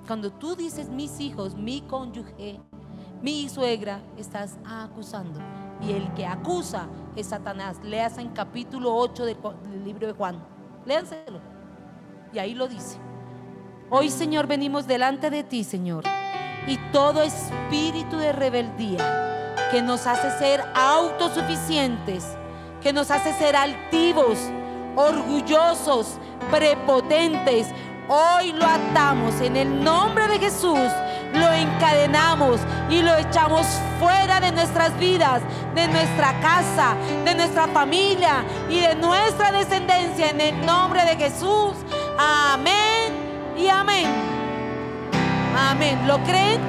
Cuando 0.06 0.30
tú 0.30 0.54
dices 0.54 0.88
mis 0.88 1.18
hijos, 1.18 1.56
mi 1.56 1.80
cónyuge, 1.80 2.60
mi 3.20 3.48
suegra, 3.48 3.98
estás 4.16 4.58
acusando. 4.64 5.40
Y 5.82 5.90
el 5.90 6.14
que 6.14 6.24
acusa 6.24 6.86
es 7.16 7.26
Satanás. 7.26 7.80
Leas 7.82 8.16
en 8.18 8.28
capítulo 8.28 8.94
8 8.94 9.24
del, 9.24 9.36
libro 9.84 10.06
de 10.06 10.12
Juan. 10.12 10.38
Léanselo. 10.84 11.40
Y 12.32 12.38
ahí 12.38 12.54
lo 12.54 12.68
dice. 12.68 13.04
Hoy, 13.88 14.10
Señor, 14.10 14.48
venimos 14.48 14.88
delante 14.88 15.30
de 15.30 15.44
ti, 15.44 15.62
Señor. 15.62 16.02
Y 16.66 16.76
todo 16.90 17.22
espíritu 17.22 18.16
de 18.16 18.32
rebeldía 18.32 19.54
que 19.70 19.80
nos 19.80 20.08
hace 20.08 20.36
ser 20.38 20.64
autosuficientes, 20.74 22.24
que 22.82 22.92
nos 22.92 23.12
hace 23.12 23.32
ser 23.34 23.54
altivos, 23.54 24.38
orgullosos, 24.96 26.18
prepotentes. 26.50 27.68
Hoy 28.08 28.52
lo 28.52 28.66
atamos 28.66 29.40
en 29.40 29.56
el 29.56 29.84
nombre 29.84 30.26
de 30.26 30.40
Jesús, 30.40 30.90
lo 31.32 31.52
encadenamos 31.52 32.60
y 32.90 33.02
lo 33.02 33.16
echamos 33.16 33.66
fuera 34.00 34.40
de 34.40 34.50
nuestras 34.50 34.98
vidas, 34.98 35.42
de 35.76 35.86
nuestra 35.86 36.40
casa, 36.40 36.96
de 37.24 37.36
nuestra 37.36 37.68
familia 37.68 38.44
y 38.68 38.80
de 38.80 38.96
nuestra 38.96 39.52
descendencia 39.52 40.30
en 40.30 40.40
el 40.40 40.66
nombre 40.66 41.04
de 41.04 41.16
Jesús. 41.16 41.74
Amén 42.18 43.15
y 43.58 43.68
amén. 43.68 44.06
Amén. 45.56 46.06
¿Lo 46.06 46.22
creen? 46.24 46.60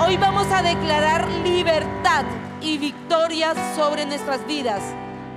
Hoy 0.00 0.16
vamos 0.16 0.46
a 0.52 0.62
declarar 0.62 1.28
libertad 1.44 2.24
y 2.60 2.78
victoria 2.78 3.54
sobre 3.74 4.06
nuestras 4.06 4.46
vidas 4.46 4.82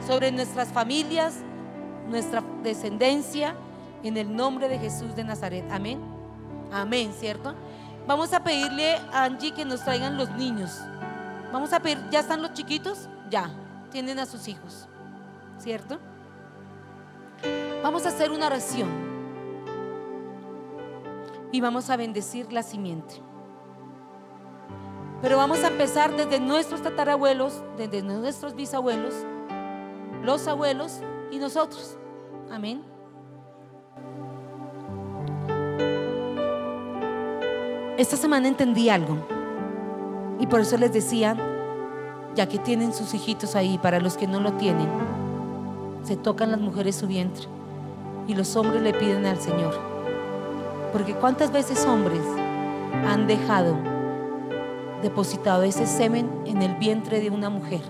sobre 0.05 0.31
nuestras 0.31 0.69
familias, 0.69 1.35
nuestra 2.07 2.43
descendencia, 2.63 3.55
en 4.03 4.17
el 4.17 4.35
nombre 4.35 4.67
de 4.67 4.79
Jesús 4.79 5.15
de 5.15 5.23
Nazaret. 5.23 5.63
Amén. 5.71 5.99
Amén, 6.71 7.13
¿cierto? 7.17 7.53
Vamos 8.07 8.33
a 8.33 8.43
pedirle 8.43 8.95
a 9.13 9.25
Angie 9.25 9.53
que 9.53 9.63
nos 9.63 9.83
traigan 9.83 10.17
los 10.17 10.29
niños. 10.31 10.79
Vamos 11.53 11.71
a 11.71 11.79
pedir, 11.79 11.99
¿ya 12.09 12.21
están 12.21 12.41
los 12.41 12.53
chiquitos? 12.53 13.09
Ya, 13.29 13.51
tienen 13.91 14.17
a 14.19 14.25
sus 14.25 14.47
hijos, 14.47 14.87
¿cierto? 15.59 15.99
Vamos 17.83 18.05
a 18.05 18.09
hacer 18.09 18.31
una 18.31 18.47
oración 18.47 18.89
y 21.51 21.61
vamos 21.61 21.89
a 21.89 21.97
bendecir 21.97 22.51
la 22.53 22.63
simiente. 22.63 23.15
Pero 25.21 25.37
vamos 25.37 25.63
a 25.63 25.67
empezar 25.67 26.15
desde 26.15 26.39
nuestros 26.39 26.81
tatarabuelos, 26.81 27.63
desde 27.77 28.01
nuestros 28.01 28.55
bisabuelos, 28.55 29.13
los 30.23 30.47
abuelos 30.47 31.01
y 31.29 31.37
nosotros. 31.37 31.97
Amén. 32.49 32.83
Esta 37.97 38.17
semana 38.17 38.47
entendí 38.47 38.89
algo 38.89 39.15
y 40.39 40.47
por 40.47 40.61
eso 40.61 40.75
les 40.77 40.91
decía, 40.91 41.37
ya 42.33 42.47
que 42.47 42.57
tienen 42.57 42.93
sus 42.93 43.13
hijitos 43.13 43.55
ahí, 43.55 43.77
para 43.77 43.99
los 43.99 44.17
que 44.17 44.25
no 44.25 44.39
lo 44.39 44.53
tienen, 44.53 44.89
se 46.03 46.15
tocan 46.15 46.51
las 46.51 46.59
mujeres 46.59 46.95
su 46.95 47.07
vientre 47.07 47.45
y 48.27 48.35
los 48.35 48.55
hombres 48.55 48.81
le 48.81 48.93
piden 48.93 49.25
al 49.25 49.39
Señor. 49.39 49.73
Porque 50.91 51.13
cuántas 51.13 51.51
veces 51.51 51.85
hombres 51.85 52.21
han 53.07 53.27
dejado 53.27 53.77
depositado 55.01 55.63
ese 55.63 55.87
semen 55.87 56.29
en 56.45 56.61
el 56.61 56.75
vientre 56.75 57.19
de 57.19 57.29
una 57.29 57.49
mujer 57.49 57.81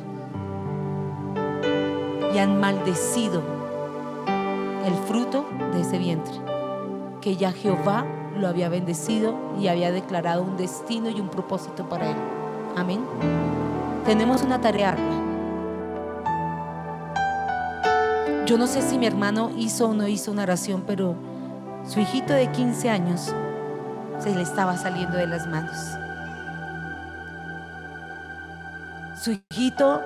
y 2.34 2.38
han 2.38 2.60
maldecido 2.60 3.42
el 4.86 4.94
fruto 5.08 5.46
de 5.74 5.82
ese 5.82 5.98
vientre, 5.98 6.34
que 7.20 7.36
ya 7.36 7.52
Jehová 7.52 8.06
lo 8.38 8.48
había 8.48 8.70
bendecido 8.70 9.36
y 9.60 9.68
había 9.68 9.92
declarado 9.92 10.44
un 10.44 10.58
destino 10.58 11.10
y 11.10 11.20
un 11.20 11.30
propósito 11.30 11.88
para 11.90 12.10
él. 12.10 12.16
Amén. 12.76 13.02
Tenemos 14.06 14.42
una 14.44 14.60
tarea. 14.62 14.96
Yo 18.52 18.58
no 18.58 18.68
sé 18.68 18.82
si 18.82 18.98
mi 18.98 19.06
hermano 19.06 19.50
hizo 19.58 19.88
o 19.88 19.94
no 19.94 20.10
hizo 20.10 20.30
una 20.30 20.44
oración, 20.44 20.84
pero 20.86 21.16
su 21.86 22.02
hijito 22.02 22.34
de 22.34 22.52
15 22.52 22.90
años 22.90 23.34
se 24.20 24.36
le 24.36 24.42
estaba 24.42 24.76
saliendo 24.76 25.18
de 25.18 25.26
las 25.26 25.48
manos. 25.48 25.78
Su 29.24 29.40
hijito 29.50 30.02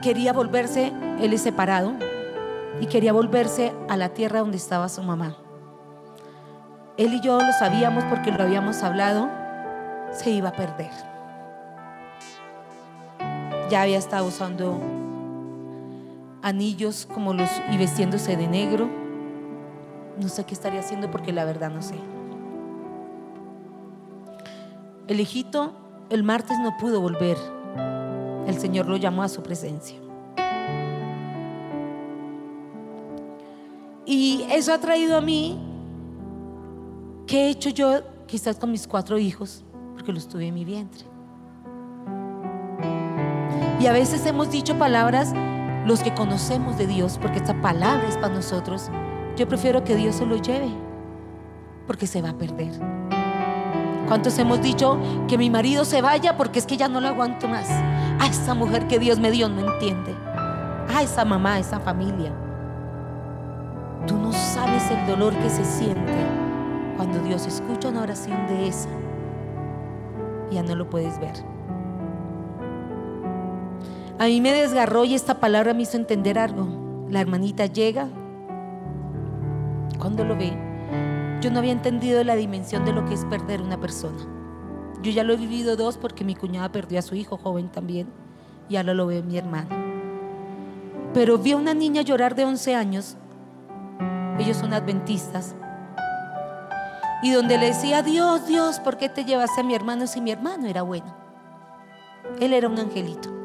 quería 0.00 0.32
volverse, 0.32 0.94
él 1.20 1.34
es 1.34 1.42
separado, 1.42 1.92
y 2.80 2.86
quería 2.86 3.12
volverse 3.12 3.74
a 3.90 3.98
la 3.98 4.14
tierra 4.14 4.40
donde 4.40 4.56
estaba 4.56 4.88
su 4.88 5.02
mamá. 5.02 5.36
Él 6.96 7.12
y 7.12 7.20
yo 7.20 7.38
lo 7.38 7.52
sabíamos 7.52 8.02
porque 8.04 8.32
lo 8.32 8.44
habíamos 8.44 8.82
hablado, 8.82 9.28
se 10.10 10.30
iba 10.30 10.48
a 10.48 10.52
perder. 10.52 10.90
Ya 13.68 13.82
había 13.82 13.98
estado 13.98 14.24
usando 14.24 14.95
anillos 16.46 17.08
como 17.12 17.34
los 17.34 17.50
y 17.72 17.76
vestiéndose 17.76 18.36
de 18.36 18.46
negro. 18.46 18.88
No 20.20 20.28
sé 20.28 20.44
qué 20.44 20.54
estaría 20.54 20.78
haciendo 20.78 21.10
porque 21.10 21.32
la 21.32 21.44
verdad 21.44 21.70
no 21.70 21.82
sé. 21.82 21.96
El 25.08 25.18
hijito 25.18 25.72
el 26.08 26.22
martes 26.22 26.56
no 26.60 26.76
pudo 26.76 27.00
volver. 27.00 27.36
El 28.46 28.56
Señor 28.60 28.86
lo 28.86 28.96
llamó 28.96 29.24
a 29.24 29.28
su 29.28 29.42
presencia. 29.42 29.98
Y 34.04 34.44
eso 34.52 34.72
ha 34.72 34.78
traído 34.78 35.16
a 35.16 35.20
mí, 35.20 35.58
¿qué 37.26 37.46
he 37.46 37.50
hecho 37.50 37.70
yo 37.70 38.02
quizás 38.28 38.56
con 38.56 38.70
mis 38.70 38.86
cuatro 38.86 39.18
hijos? 39.18 39.64
Porque 39.94 40.12
los 40.12 40.28
tuve 40.28 40.46
en 40.46 40.54
mi 40.54 40.64
vientre. 40.64 41.04
Y 43.80 43.86
a 43.86 43.92
veces 43.92 44.24
hemos 44.26 44.48
dicho 44.52 44.78
palabras, 44.78 45.34
los 45.86 46.02
que 46.02 46.12
conocemos 46.12 46.76
de 46.76 46.88
Dios, 46.88 47.16
porque 47.22 47.38
esta 47.38 47.60
palabra 47.62 48.08
es 48.08 48.16
para 48.16 48.34
nosotros. 48.34 48.90
Yo 49.36 49.46
prefiero 49.46 49.84
que 49.84 49.94
Dios 49.94 50.16
se 50.16 50.26
lo 50.26 50.36
lleve, 50.36 50.68
porque 51.86 52.08
se 52.08 52.20
va 52.20 52.30
a 52.30 52.34
perder. 52.34 52.72
¿Cuántos 54.08 54.36
hemos 54.38 54.60
dicho 54.60 54.98
que 55.28 55.38
mi 55.38 55.48
marido 55.48 55.84
se 55.84 56.02
vaya 56.02 56.36
porque 56.36 56.58
es 56.58 56.66
que 56.66 56.76
ya 56.76 56.88
no 56.88 57.00
lo 57.00 57.08
aguanto 57.08 57.46
más? 57.46 57.70
A 57.70 58.26
esa 58.28 58.54
mujer 58.54 58.88
que 58.88 58.98
Dios 58.98 59.20
me 59.20 59.30
dio 59.30 59.48
no 59.48 59.72
entiende. 59.72 60.12
A 60.92 61.02
esa 61.02 61.24
mamá, 61.24 61.54
a 61.54 61.58
esa 61.60 61.78
familia. 61.78 62.32
Tú 64.08 64.16
no 64.16 64.32
sabes 64.32 64.90
el 64.90 65.06
dolor 65.06 65.34
que 65.36 65.50
se 65.50 65.64
siente 65.64 66.14
cuando 66.96 67.20
Dios 67.20 67.46
escucha 67.46 67.88
una 67.88 68.02
oración 68.02 68.46
de 68.48 68.68
esa. 68.68 68.88
Ya 70.50 70.62
no 70.64 70.74
lo 70.74 70.88
puedes 70.90 71.18
ver. 71.20 71.55
A 74.18 74.26
mí 74.26 74.40
me 74.40 74.52
desgarró 74.52 75.04
y 75.04 75.14
esta 75.14 75.40
palabra 75.40 75.74
me 75.74 75.82
hizo 75.82 75.96
entender 75.96 76.38
algo. 76.38 77.06
La 77.10 77.20
hermanita 77.20 77.66
llega. 77.66 78.08
Cuando 79.98 80.24
lo 80.24 80.36
ve, 80.36 80.52
yo 81.40 81.50
no 81.50 81.58
había 81.58 81.72
entendido 81.72 82.22
la 82.24 82.36
dimensión 82.36 82.84
de 82.84 82.92
lo 82.92 83.04
que 83.04 83.14
es 83.14 83.24
perder 83.26 83.62
una 83.62 83.78
persona. 83.78 84.18
Yo 85.02 85.10
ya 85.10 85.24
lo 85.24 85.34
he 85.34 85.36
vivido 85.36 85.76
dos 85.76 85.98
porque 85.98 86.24
mi 86.24 86.34
cuñada 86.34 86.72
perdió 86.72 86.98
a 86.98 87.02
su 87.02 87.14
hijo 87.14 87.36
joven 87.36 87.68
también. 87.68 88.08
Y 88.68 88.76
ahora 88.76 88.94
lo 88.94 89.06
ve 89.06 89.22
mi 89.22 89.36
hermano. 89.38 89.68
Pero 91.14 91.38
vi 91.38 91.52
a 91.52 91.56
una 91.56 91.74
niña 91.74 92.02
llorar 92.02 92.34
de 92.34 92.44
11 92.44 92.74
años 92.74 93.16
ellos 94.38 94.58
son 94.58 94.74
adventistas. 94.74 95.54
Y 97.22 97.30
donde 97.30 97.58
le 97.58 97.66
decía, 97.66 98.02
Dios, 98.02 98.46
Dios, 98.46 98.78
¿por 98.80 98.98
qué 98.98 99.08
te 99.08 99.24
llevaste 99.24 99.62
a 99.62 99.64
mi 99.64 99.74
hermano 99.74 100.06
si 100.06 100.20
mi 100.20 100.30
hermano 100.30 100.66
era 100.66 100.82
bueno? 100.82 101.16
Él 102.40 102.52
era 102.52 102.68
un 102.68 102.78
angelito. 102.78 103.35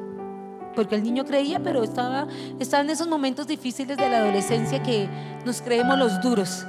Porque 0.75 0.95
el 0.95 1.03
niño 1.03 1.25
creía, 1.25 1.59
pero 1.59 1.83
estaba, 1.83 2.27
estaba 2.59 2.83
en 2.83 2.89
esos 2.89 3.07
momentos 3.07 3.47
difíciles 3.47 3.97
de 3.97 4.09
la 4.09 4.19
adolescencia 4.19 4.81
que 4.81 5.09
nos 5.45 5.61
creemos 5.61 5.97
los 5.97 6.21
duros 6.21 6.65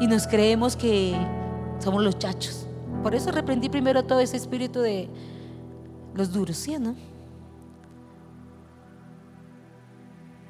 y 0.00 0.06
nos 0.06 0.26
creemos 0.26 0.76
que 0.76 1.16
somos 1.78 2.02
los 2.02 2.18
chachos. 2.18 2.66
Por 3.02 3.14
eso 3.14 3.30
reprendí 3.32 3.68
primero 3.68 4.04
todo 4.04 4.20
ese 4.20 4.36
espíritu 4.36 4.80
de 4.80 5.08
los 6.14 6.32
duros, 6.32 6.56
¿sí 6.56 6.74
o 6.76 6.78
no? 6.78 6.94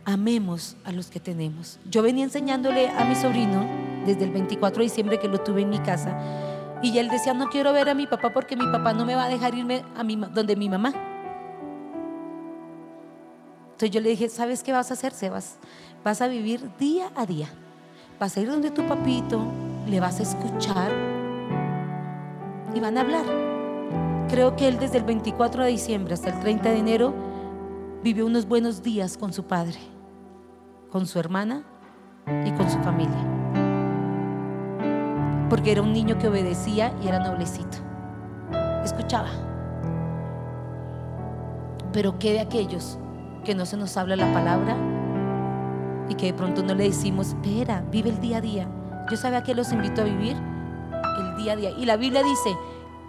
amemos 0.07 0.77
a 0.85 0.93
los 0.93 1.11
que 1.11 1.19
tenemos. 1.21 1.79
Yo 1.91 2.01
venía 2.01 2.25
enseñándole 2.25 2.89
a 2.89 3.05
mi 3.05 3.17
sobrino 3.17 3.67
desde 4.07 4.25
el 4.25 4.31
24 4.31 4.79
de 4.79 4.85
diciembre 4.85 5.19
que 5.19 5.29
lo 5.29 5.41
tuve 5.41 5.63
en 5.63 5.69
mi 5.69 5.81
casa 5.81 6.17
y 6.81 6.97
él 6.99 7.09
decía, 7.09 7.35
no 7.35 7.49
quiero 7.51 7.73
ver 7.73 7.89
a 7.89 7.95
mi 7.95 8.07
papá 8.07 8.33
porque 8.33 8.57
mi 8.57 8.67
papá 8.71 8.93
no 8.93 9.05
me 9.05 9.17
va 9.17 9.25
a 9.25 9.29
dejar 9.29 9.55
irme 9.55 9.83
a 9.97 10.05
mi, 10.05 10.15
donde 10.17 10.55
mi 10.55 10.69
mamá. 10.69 10.95
Entonces 13.77 13.91
yo 13.91 14.01
le 14.01 14.09
dije, 14.11 14.29
¿sabes 14.29 14.63
qué 14.63 14.73
vas 14.73 14.91
a 14.91 14.95
hacer, 14.95 15.13
Sebas? 15.13 15.59
Vas 16.03 16.23
a 16.23 16.29
vivir 16.29 16.71
día 16.79 17.11
a 17.15 17.27
día. 17.27 17.49
Vas 18.19 18.37
a 18.37 18.41
ir 18.41 18.49
donde 18.49 18.71
tu 18.71 18.87
papito, 18.87 19.41
le 19.87 20.01
vas 20.01 20.19
a 20.19 20.23
escuchar 20.23 20.91
y 22.75 22.81
van 22.81 22.97
a 22.97 23.03
hablar. 23.03 23.27
Creo 24.31 24.57
que 24.57 24.69
él 24.69 24.79
desde 24.79 24.99
el 24.99 25.05
24 25.05 25.65
de 25.65 25.71
diciembre 25.71 26.15
hasta 26.15 26.31
el 26.31 26.41
30 26.41 26.71
de 26.71 26.79
enero 26.79 27.15
vivió 28.03 28.25
unos 28.25 28.47
buenos 28.47 28.83
días 28.83 29.19
con 29.19 29.33
su 29.33 29.45
padre 29.45 29.79
con 30.91 31.07
su 31.07 31.19
hermana 31.19 31.63
y 32.47 32.51
con 32.53 32.71
su 32.71 32.79
familia. 32.79 33.23
Porque 35.51 35.73
era 35.73 35.83
un 35.83 35.93
niño 35.93 36.17
que 36.19 36.29
obedecía 36.29 36.93
y 37.03 37.09
era 37.09 37.19
noblecito. 37.19 37.79
Escuchaba. 38.83 39.29
Pero 41.93 42.19
¿qué 42.19 42.33
de 42.33 42.41
aquellos 42.41 42.99
que 43.47 43.55
no 43.55 43.65
se 43.65 43.77
nos 43.77 43.97
habla 43.97 44.17
la 44.17 44.33
palabra 44.33 44.77
y 46.09 46.15
que 46.17 46.27
de 46.27 46.35
pronto 46.35 46.65
no 46.65 46.75
le 46.75 46.85
decimos, 46.85 47.29
espera, 47.29 47.85
vive 47.93 48.11
el 48.11 48.21
día 48.21 48.39
a 48.39 48.41
día? 48.41 48.69
Yo 49.09 49.17
sabía 49.17 49.45
que 49.45 49.55
los 49.55 49.73
invito 49.73 50.03
a 50.03 50.05
vivir 50.05 50.37
el 50.37 51.37
día 51.37 51.53
a 51.53 51.57
día. 51.57 51.71
Y 51.79 51.87
la 51.87 51.97
Biblia 51.97 52.25
dice, 52.25 52.57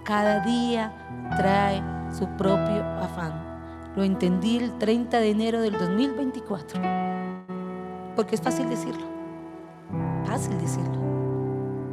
cada 0.05 0.41
día 0.45 0.93
trae 1.35 1.81
su 2.15 2.27
propio 2.37 2.83
afán. 3.01 3.33
Lo 3.95 4.03
entendí 4.03 4.57
el 4.57 4.77
30 4.77 5.17
de 5.17 5.31
enero 5.31 5.59
del 5.59 5.73
2024 5.73 6.79
porque 8.15 8.35
es 8.35 8.41
fácil 8.41 8.69
decirlo. 8.69 9.05
Fácil 10.25 10.59
decirlo. 10.59 10.99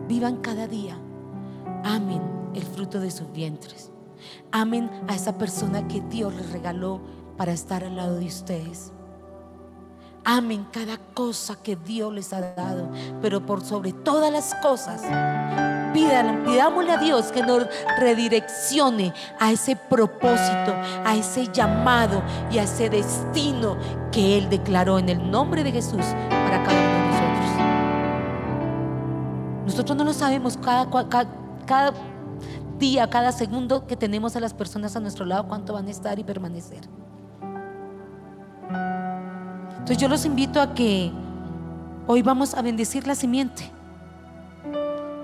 Vivan 0.07 0.37
cada 0.37 0.67
día. 0.67 0.99
Amen 1.83 2.21
el 2.55 2.63
fruto 2.63 3.01
de 3.01 3.11
sus 3.11 3.33
vientres. 3.33 3.91
Amen 4.53 4.91
a 5.09 5.15
esa 5.15 5.39
persona 5.39 5.89
que 5.89 6.03
Dios 6.03 6.35
les 6.35 6.53
regaló 6.53 7.01
para 7.37 7.53
estar 7.53 7.85
al 7.85 7.97
lado 7.97 8.17
de 8.17 8.27
ustedes. 8.27 8.93
Amen 10.27 10.67
cada 10.73 10.97
cosa 11.13 11.55
que 11.63 11.77
Dios 11.77 12.11
les 12.11 12.33
ha 12.33 12.41
dado, 12.41 12.89
pero 13.21 13.45
por 13.45 13.63
sobre 13.63 13.93
todas 13.93 14.33
las 14.33 14.55
cosas, 14.55 15.03
pidámosle 15.93 16.93
a 16.93 16.97
Dios 16.97 17.27
que 17.27 17.43
nos 17.43 17.67
redireccione 17.99 19.13
a 19.39 19.53
ese 19.53 19.77
propósito, 19.77 20.75
a 21.05 21.15
ese 21.15 21.53
llamado 21.53 22.23
y 22.51 22.57
a 22.57 22.63
ese 22.63 22.89
destino 22.89 23.77
que 24.11 24.39
Él 24.39 24.49
declaró 24.49 24.99
en 24.99 25.11
el 25.11 25.31
nombre 25.31 25.63
de 25.63 25.73
Jesús 25.73 26.07
para 26.31 26.63
cada 26.65 26.81
uno 26.81 26.91
de 26.91 27.07
nosotros. 27.11 27.51
Nosotros 29.67 29.99
no 29.99 30.05
lo 30.05 30.15
sabemos 30.15 30.57
cada 30.57 31.93
día, 32.79 33.11
cada 33.11 33.31
segundo 33.31 33.87
que 33.87 33.97
tenemos 33.97 34.37
a 34.37 34.41
las 34.41 34.55
personas 34.55 34.97
a 34.97 35.01
nuestro 35.01 35.27
lado, 35.27 35.49
cuánto 35.49 35.75
van 35.75 35.87
a 35.87 35.91
estar 35.91 36.19
y 36.19 36.25
permanecer. 36.25 36.89
Entonces 39.73 39.99
yo 39.99 40.09
los 40.09 40.25
invito 40.25 40.61
a 40.61 40.75
que 40.75 41.13
hoy 42.07 42.23
vamos 42.23 42.55
a 42.55 42.63
bendecir 42.63 43.07
la 43.07 43.15
simiente. 43.15 43.71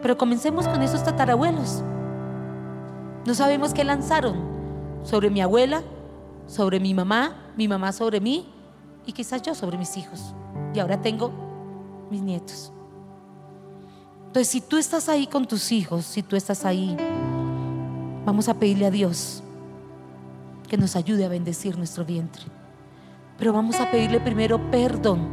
Pero 0.02 0.16
comencemos 0.16 0.66
con 0.68 0.82
esos 0.82 1.04
tatarabuelos. 1.04 1.82
No 3.26 3.34
sabemos 3.34 3.74
qué 3.74 3.84
lanzaron 3.84 4.36
sobre 5.02 5.30
mi 5.30 5.40
abuela, 5.40 5.82
sobre 6.46 6.80
mi 6.80 6.94
mamá, 6.94 7.36
mi 7.56 7.68
mamá 7.68 7.92
sobre 7.92 8.20
mí 8.20 8.46
y 9.06 9.12
quizás 9.12 9.42
yo 9.42 9.54
sobre 9.54 9.78
mis 9.78 9.96
hijos. 9.96 10.34
Y 10.74 10.78
ahora 10.78 11.00
tengo 11.00 11.30
mis 12.10 12.22
nietos. 12.22 12.72
Entonces, 14.26 14.48
si 14.48 14.60
tú 14.60 14.76
estás 14.76 15.08
ahí 15.08 15.26
con 15.26 15.46
tus 15.46 15.72
hijos, 15.72 16.04
si 16.04 16.22
tú 16.22 16.36
estás 16.36 16.64
ahí, 16.64 16.96
vamos 18.24 18.48
a 18.48 18.54
pedirle 18.54 18.86
a 18.86 18.90
Dios 18.90 19.42
que 20.68 20.76
nos 20.76 20.94
ayude 20.94 21.24
a 21.24 21.28
bendecir 21.28 21.76
nuestro 21.76 22.04
vientre. 22.04 22.44
Pero 23.40 23.54
vamos 23.54 23.80
a 23.80 23.90
pedirle 23.90 24.20
primero 24.20 24.70
perdón. 24.70 25.26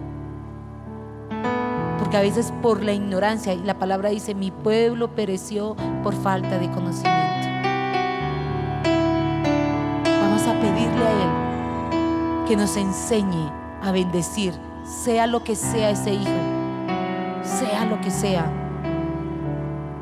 Porque 1.99 2.15
a 2.15 2.21
veces 2.21 2.53
por 2.61 2.81
la 2.81 2.93
ignorancia, 2.93 3.53
y 3.53 3.61
la 3.63 3.77
palabra 3.77 4.09
dice, 4.09 4.33
mi 4.33 4.49
pueblo 4.49 5.13
pereció 5.13 5.75
por 6.03 6.15
falta 6.15 6.57
de 6.57 6.71
conocimiento. 6.71 7.49
Vamos 10.21 10.41
a 10.47 10.53
pedirle 10.53 11.05
a 11.05 11.11
Él 11.11 12.45
que 12.47 12.55
nos 12.55 12.77
enseñe 12.77 13.51
a 13.81 13.91
bendecir, 13.91 14.53
sea 14.85 15.27
lo 15.27 15.43
que 15.43 15.57
sea 15.57 15.89
ese 15.89 16.13
hijo, 16.13 16.31
sea 17.43 17.83
lo 17.83 17.99
que 17.99 18.09
sea. 18.09 18.49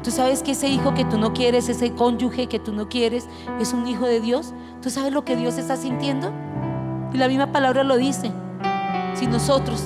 Tú 0.03 0.11
sabes 0.11 0.43
que 0.43 0.51
ese 0.51 0.67
hijo 0.67 0.93
que 0.93 1.05
tú 1.05 1.17
no 1.17 1.33
quieres, 1.33 1.69
ese 1.69 1.93
cónyuge 1.93 2.45
que 2.45 2.59
tú 2.59 2.71
no 2.71 2.87
quieres, 2.87 3.27
es 3.59 3.73
un 3.73 3.87
hijo 3.87 4.05
de 4.05 4.21
Dios. 4.21 4.53
¿Tú 4.83 4.91
sabes 4.91 5.11
lo 5.11 5.25
que 5.25 5.35
Dios 5.35 5.57
está 5.57 5.75
sintiendo? 5.75 6.31
Y 7.15 7.17
la 7.17 7.29
misma 7.29 7.49
palabra 7.53 7.85
lo 7.85 7.95
dice. 7.95 8.29
Si 9.13 9.25
nosotros 9.25 9.85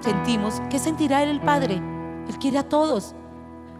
sentimos, 0.00 0.62
¿qué 0.70 0.78
sentirá 0.78 1.22
Él 1.22 1.28
el 1.28 1.40
Padre? 1.42 1.82
Él 2.26 2.38
quiere 2.38 2.56
a 2.56 2.62
todos. 2.66 3.14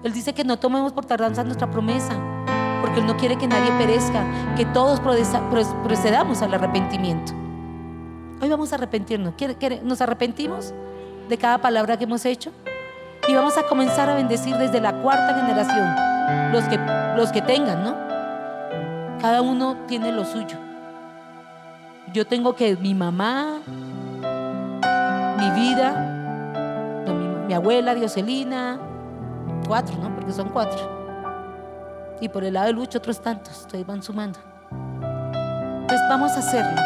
Él 0.02 0.12
dice 0.12 0.34
que 0.34 0.44
no 0.44 0.58
tomemos 0.58 0.92
por 0.92 1.06
tardanza 1.06 1.42
nuestra 1.42 1.70
promesa, 1.70 2.12
porque 2.82 3.00
Él 3.00 3.06
no 3.06 3.16
quiere 3.16 3.36
que 3.36 3.46
nadie 3.46 3.72
perezca, 3.78 4.26
que 4.58 4.66
todos 4.66 5.00
procedamos 5.00 6.42
al 6.42 6.52
arrepentimiento. 6.52 7.32
Hoy 8.42 8.50
vamos 8.50 8.70
a 8.72 8.74
arrepentirnos. 8.74 9.32
¿Nos 9.84 10.02
arrepentimos 10.02 10.74
de 11.30 11.38
cada 11.38 11.56
palabra 11.56 11.96
que 11.96 12.04
hemos 12.04 12.26
hecho? 12.26 12.52
Y 13.26 13.32
vamos 13.32 13.56
a 13.56 13.66
comenzar 13.66 14.10
a 14.10 14.16
bendecir 14.16 14.54
desde 14.58 14.82
la 14.82 15.00
cuarta 15.00 15.34
generación, 15.34 16.52
los 16.52 16.64
que, 16.64 16.78
los 17.16 17.32
que 17.32 17.40
tengan, 17.40 17.82
¿no? 17.82 17.96
Cada 19.18 19.40
uno 19.40 19.78
tiene 19.86 20.12
lo 20.12 20.26
suyo. 20.26 20.58
Yo 22.14 22.24
tengo 22.24 22.54
que 22.54 22.76
mi 22.76 22.94
mamá, 22.94 23.58
mi 25.36 25.50
vida, 25.50 27.02
mi, 27.48 27.52
abuela 27.52 27.92
Dioselina, 27.92 28.78
cuatro, 29.66 29.96
¿no? 30.00 30.14
Porque 30.14 30.30
son 30.30 30.48
cuatro. 30.50 30.78
Y 32.20 32.28
por 32.28 32.44
el 32.44 32.54
lado 32.54 32.68
de 32.68 32.72
Lucho 32.72 32.98
otros 32.98 33.20
tantos, 33.20 33.62
ustedes 33.62 33.84
van 33.84 34.00
sumando. 34.00 34.38
Pues 35.88 36.00
vamos 36.08 36.30
a 36.32 36.38
hacerlo. 36.38 36.80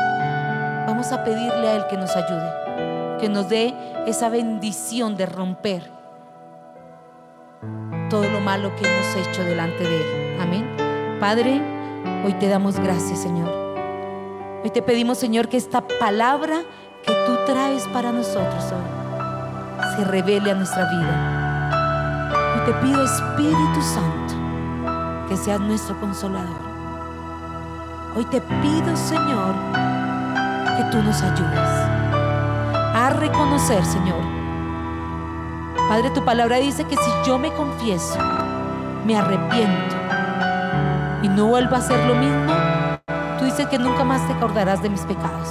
Vamos 0.86 1.12
a 1.12 1.22
pedirle 1.22 1.68
a 1.68 1.76
Él 1.76 1.82
que 1.90 1.98
nos 1.98 2.16
ayude, 2.16 3.18
que 3.20 3.28
nos 3.28 3.50
dé 3.50 3.74
esa 4.06 4.30
bendición 4.30 5.14
de 5.14 5.26
romper 5.26 5.90
todo 8.08 8.26
lo 8.30 8.40
malo 8.40 8.74
que 8.76 8.86
hemos 8.88 9.28
hecho 9.28 9.44
delante 9.44 9.84
de 9.84 9.96
Él. 9.96 10.40
Amén. 10.40 10.66
Padre, 11.20 11.60
hoy 12.24 12.32
te 12.32 12.48
damos 12.48 12.80
gracias, 12.80 13.20
Señor. 13.20 13.67
Hoy 14.62 14.70
te 14.70 14.82
pedimos, 14.82 15.18
Señor, 15.18 15.48
que 15.48 15.56
esta 15.56 15.86
palabra 16.00 16.62
que 17.06 17.12
tú 17.26 17.36
traes 17.46 17.86
para 17.88 18.10
nosotros 18.10 18.64
hoy 18.72 19.96
se 19.96 20.04
revele 20.04 20.50
a 20.50 20.54
nuestra 20.54 20.84
vida. 20.90 22.54
Hoy 22.54 22.66
te 22.66 22.72
pido, 22.80 23.04
Espíritu 23.04 23.82
Santo, 23.82 25.28
que 25.28 25.36
seas 25.36 25.60
nuestro 25.60 25.98
consolador. 26.00 26.60
Hoy 28.16 28.24
te 28.24 28.40
pido, 28.40 28.96
Señor, 28.96 29.54
que 30.76 30.84
tú 30.90 31.02
nos 31.04 31.22
ayudes 31.22 31.70
a 32.94 33.10
reconocer, 33.10 33.84
Señor, 33.84 34.38
Padre, 35.88 36.10
tu 36.10 36.24
palabra 36.24 36.56
dice 36.56 36.84
que 36.84 36.96
si 36.96 37.10
yo 37.24 37.38
me 37.38 37.52
confieso, 37.52 38.18
me 39.06 39.16
arrepiento 39.16 39.96
y 41.22 41.28
no 41.28 41.46
vuelvo 41.46 41.76
a 41.76 41.78
hacer 41.78 41.98
lo 42.06 42.14
mismo, 42.16 42.57
dices 43.50 43.66
que 43.68 43.78
nunca 43.78 44.04
más 44.04 44.26
te 44.26 44.34
acordarás 44.34 44.82
de 44.82 44.90
mis 44.90 45.00
pecados. 45.02 45.48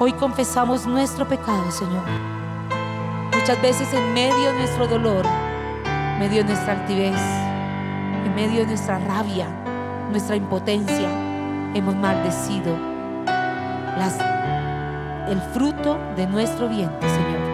Hoy 0.00 0.12
confesamos 0.12 0.84
nuestro 0.84 1.26
pecado, 1.28 1.70
Señor. 1.70 2.02
Muchas 3.38 3.62
veces 3.62 3.94
en 3.94 4.12
medio 4.12 4.52
de 4.52 4.58
nuestro 4.58 4.88
dolor, 4.88 5.24
en 5.84 6.18
medio 6.18 6.42
de 6.42 6.48
nuestra 6.48 6.72
altivez, 6.72 7.20
en 8.24 8.34
medio 8.34 8.62
de 8.62 8.66
nuestra 8.66 8.98
rabia, 8.98 9.46
nuestra 10.10 10.34
impotencia, 10.34 11.08
hemos 11.74 11.94
maldecido 11.94 12.76
el 15.28 15.40
fruto 15.52 15.98
de 16.16 16.26
nuestro 16.26 16.68
vientre, 16.68 17.08
Señor 17.08 17.46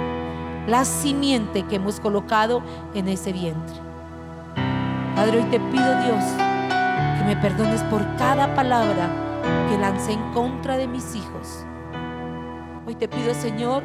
la 0.67 0.85
simiente 0.85 1.65
que 1.65 1.75
hemos 1.75 1.99
colocado 1.99 2.63
en 2.95 3.09
ese 3.09 3.33
vientre. 3.33 3.75
Padre, 5.17 5.39
hoy 5.39 5.45
te 5.51 5.59
pido 5.59 6.03
Dios 6.05 6.52
me 7.27 7.37
perdones 7.37 7.83
por 7.85 8.03
cada 8.17 8.55
palabra 8.55 9.09
que 9.69 9.79
lancé 9.79 10.13
en 10.13 10.33
contra 10.33 10.77
de 10.77 10.89
mis 10.89 11.15
hijos. 11.15 11.65
Hoy 12.87 12.95
te 12.95 13.09
pido 13.09 13.33
Señor 13.35 13.83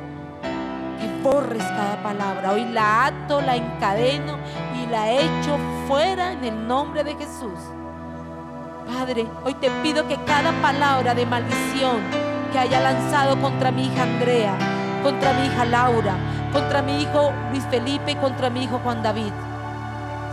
que 0.99 1.23
borres 1.23 1.63
cada 1.63 2.01
palabra. 2.01 2.51
Hoy 2.51 2.65
la 2.65 3.05
ato, 3.05 3.41
la 3.41 3.55
encadeno 3.55 4.37
y 4.75 4.89
la 4.89 5.11
echo 5.11 5.57
fuera 5.87 6.31
en 6.31 6.43
el 6.43 6.67
nombre 6.67 7.03
de 7.03 7.15
Jesús. 7.15 7.59
Padre, 8.87 9.27
hoy 9.43 9.53
te 9.55 9.69
pido 9.83 10.07
que 10.07 10.15
cada 10.25 10.51
palabra 10.61 11.13
de 11.13 11.25
maldición 11.25 11.97
que 12.51 12.59
haya 12.59 12.79
lanzado 12.79 13.39
contra 13.39 13.69
mi 13.71 13.87
hija 13.87 14.03
Andrea, 14.03 14.57
contra 15.03 15.33
mi 15.33 15.45
hija 15.47 15.65
Laura, 15.65 16.15
contra 16.51 16.81
mi 16.81 17.01
hijo 17.01 17.31
Luis 17.51 17.63
Felipe 17.69 18.11
y 18.11 18.15
contra 18.15 18.49
mi 18.49 18.63
hijo 18.63 18.79
Juan 18.83 19.03
David. 19.03 19.33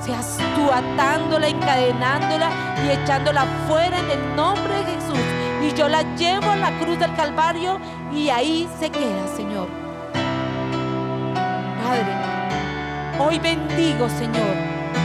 Seas 0.05 0.37
tú 0.55 0.71
atándola, 0.71 1.49
encadenándola 1.49 2.51
y 2.85 2.91
echándola 2.91 3.47
fuera 3.67 3.99
en 3.99 4.11
el 4.11 4.37
nombre 4.37 4.75
de 4.75 4.93
Jesús. 4.93 5.19
Y 5.63 5.73
yo 5.75 5.89
la 5.89 6.03
llevo 6.17 6.51
a 6.51 6.57
la 6.57 6.79
cruz 6.79 6.99
del 6.99 7.15
Calvario 7.15 7.81
y 8.13 8.29
ahí 8.29 8.69
se 8.79 8.91
queda, 8.91 9.27
Señor. 9.35 9.69
Padre, 11.83 12.05
hoy 13.19 13.39
bendigo, 13.39 14.09
Señor, 14.11 14.55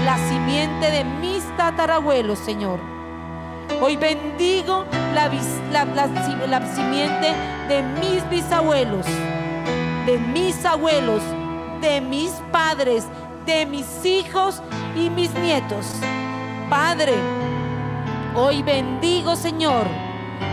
la 0.06 0.18
simiente 0.28 0.92
de 0.92 1.04
mis 1.06 1.46
tatarabuelos, 1.56 2.40
Señor. 2.40 2.80
Hoy 3.82 3.96
bendigo 3.96 4.84
la, 5.14 5.30
la 6.48 6.76
simiente 6.76 7.34
de 7.70 7.84
mis 8.02 8.30
bisabuelos 8.30 9.06
de 10.10 10.18
mis 10.18 10.66
abuelos, 10.66 11.22
de 11.82 12.02
mis 12.02 12.32
padres, 12.52 13.06
de 13.50 13.66
mis 13.66 14.06
hijos 14.06 14.62
y 14.96 15.10
mis 15.10 15.34
nietos. 15.34 15.88
Padre, 16.70 17.16
hoy 18.36 18.62
bendigo, 18.62 19.36
Señor, 19.36 19.88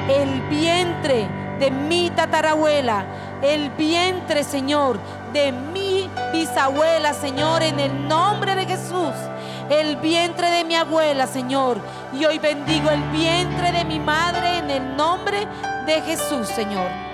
el 0.09 0.41
vientre 0.49 1.29
de 1.59 1.71
mi 1.71 2.09
tatarabuela, 2.09 3.05
el 3.43 3.69
vientre, 3.73 4.43
Señor, 4.45 4.99
de 5.35 5.53
mi 5.53 6.09
bisabuela, 6.33 7.13
Señor, 7.13 7.63
en 7.63 7.81
el 7.81 8.09
nombre 8.09 8.55
de 8.55 8.65
Jesús. 8.65 9.13
El 9.69 9.97
vientre 9.97 10.51
de 10.51 10.65
mi 10.65 10.75
abuela, 10.75 11.27
Señor. 11.27 11.77
Y 12.15 12.25
hoy 12.25 12.39
bendigo 12.39 12.89
el 12.89 13.03
vientre 13.11 13.73
de 13.73 13.85
mi 13.85 14.01
madre 14.01 14.59
en 14.59 14.71
el 14.71 14.97
nombre 14.97 15.47
de 15.85 16.01
Jesús, 16.01 16.49
Señor. 16.49 17.06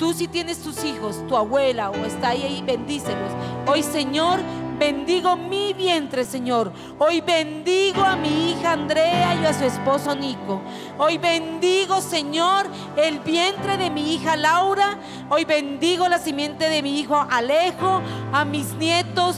Tú 0.00 0.14
si 0.14 0.28
tienes 0.28 0.62
tus 0.62 0.82
hijos, 0.82 1.26
tu 1.28 1.36
abuela 1.36 1.90
o 1.90 2.06
está 2.06 2.30
ahí, 2.30 2.62
bendícelos. 2.66 3.32
Hoy, 3.66 3.82
Señor, 3.82 4.40
bendigo 4.78 5.36
mi 5.36 5.74
vientre, 5.74 6.24
Señor. 6.24 6.72
Hoy 6.98 7.20
bendigo 7.20 8.02
a 8.02 8.16
mi 8.16 8.50
hija 8.50 8.72
Andrea 8.72 9.34
y 9.34 9.44
a 9.44 9.52
su 9.52 9.64
esposo 9.64 10.14
Nico. 10.14 10.62
Hoy 10.96 11.18
bendigo, 11.18 12.00
Señor, 12.00 12.66
el 12.96 13.18
vientre 13.18 13.76
de 13.76 13.90
mi 13.90 14.14
hija 14.14 14.36
Laura. 14.36 14.98
Hoy 15.28 15.44
bendigo 15.44 16.08
la 16.08 16.18
simiente 16.18 16.70
de 16.70 16.80
mi 16.80 16.98
hijo 16.98 17.26
Alejo, 17.30 18.00
a 18.32 18.46
mis 18.46 18.72
nietos 18.76 19.36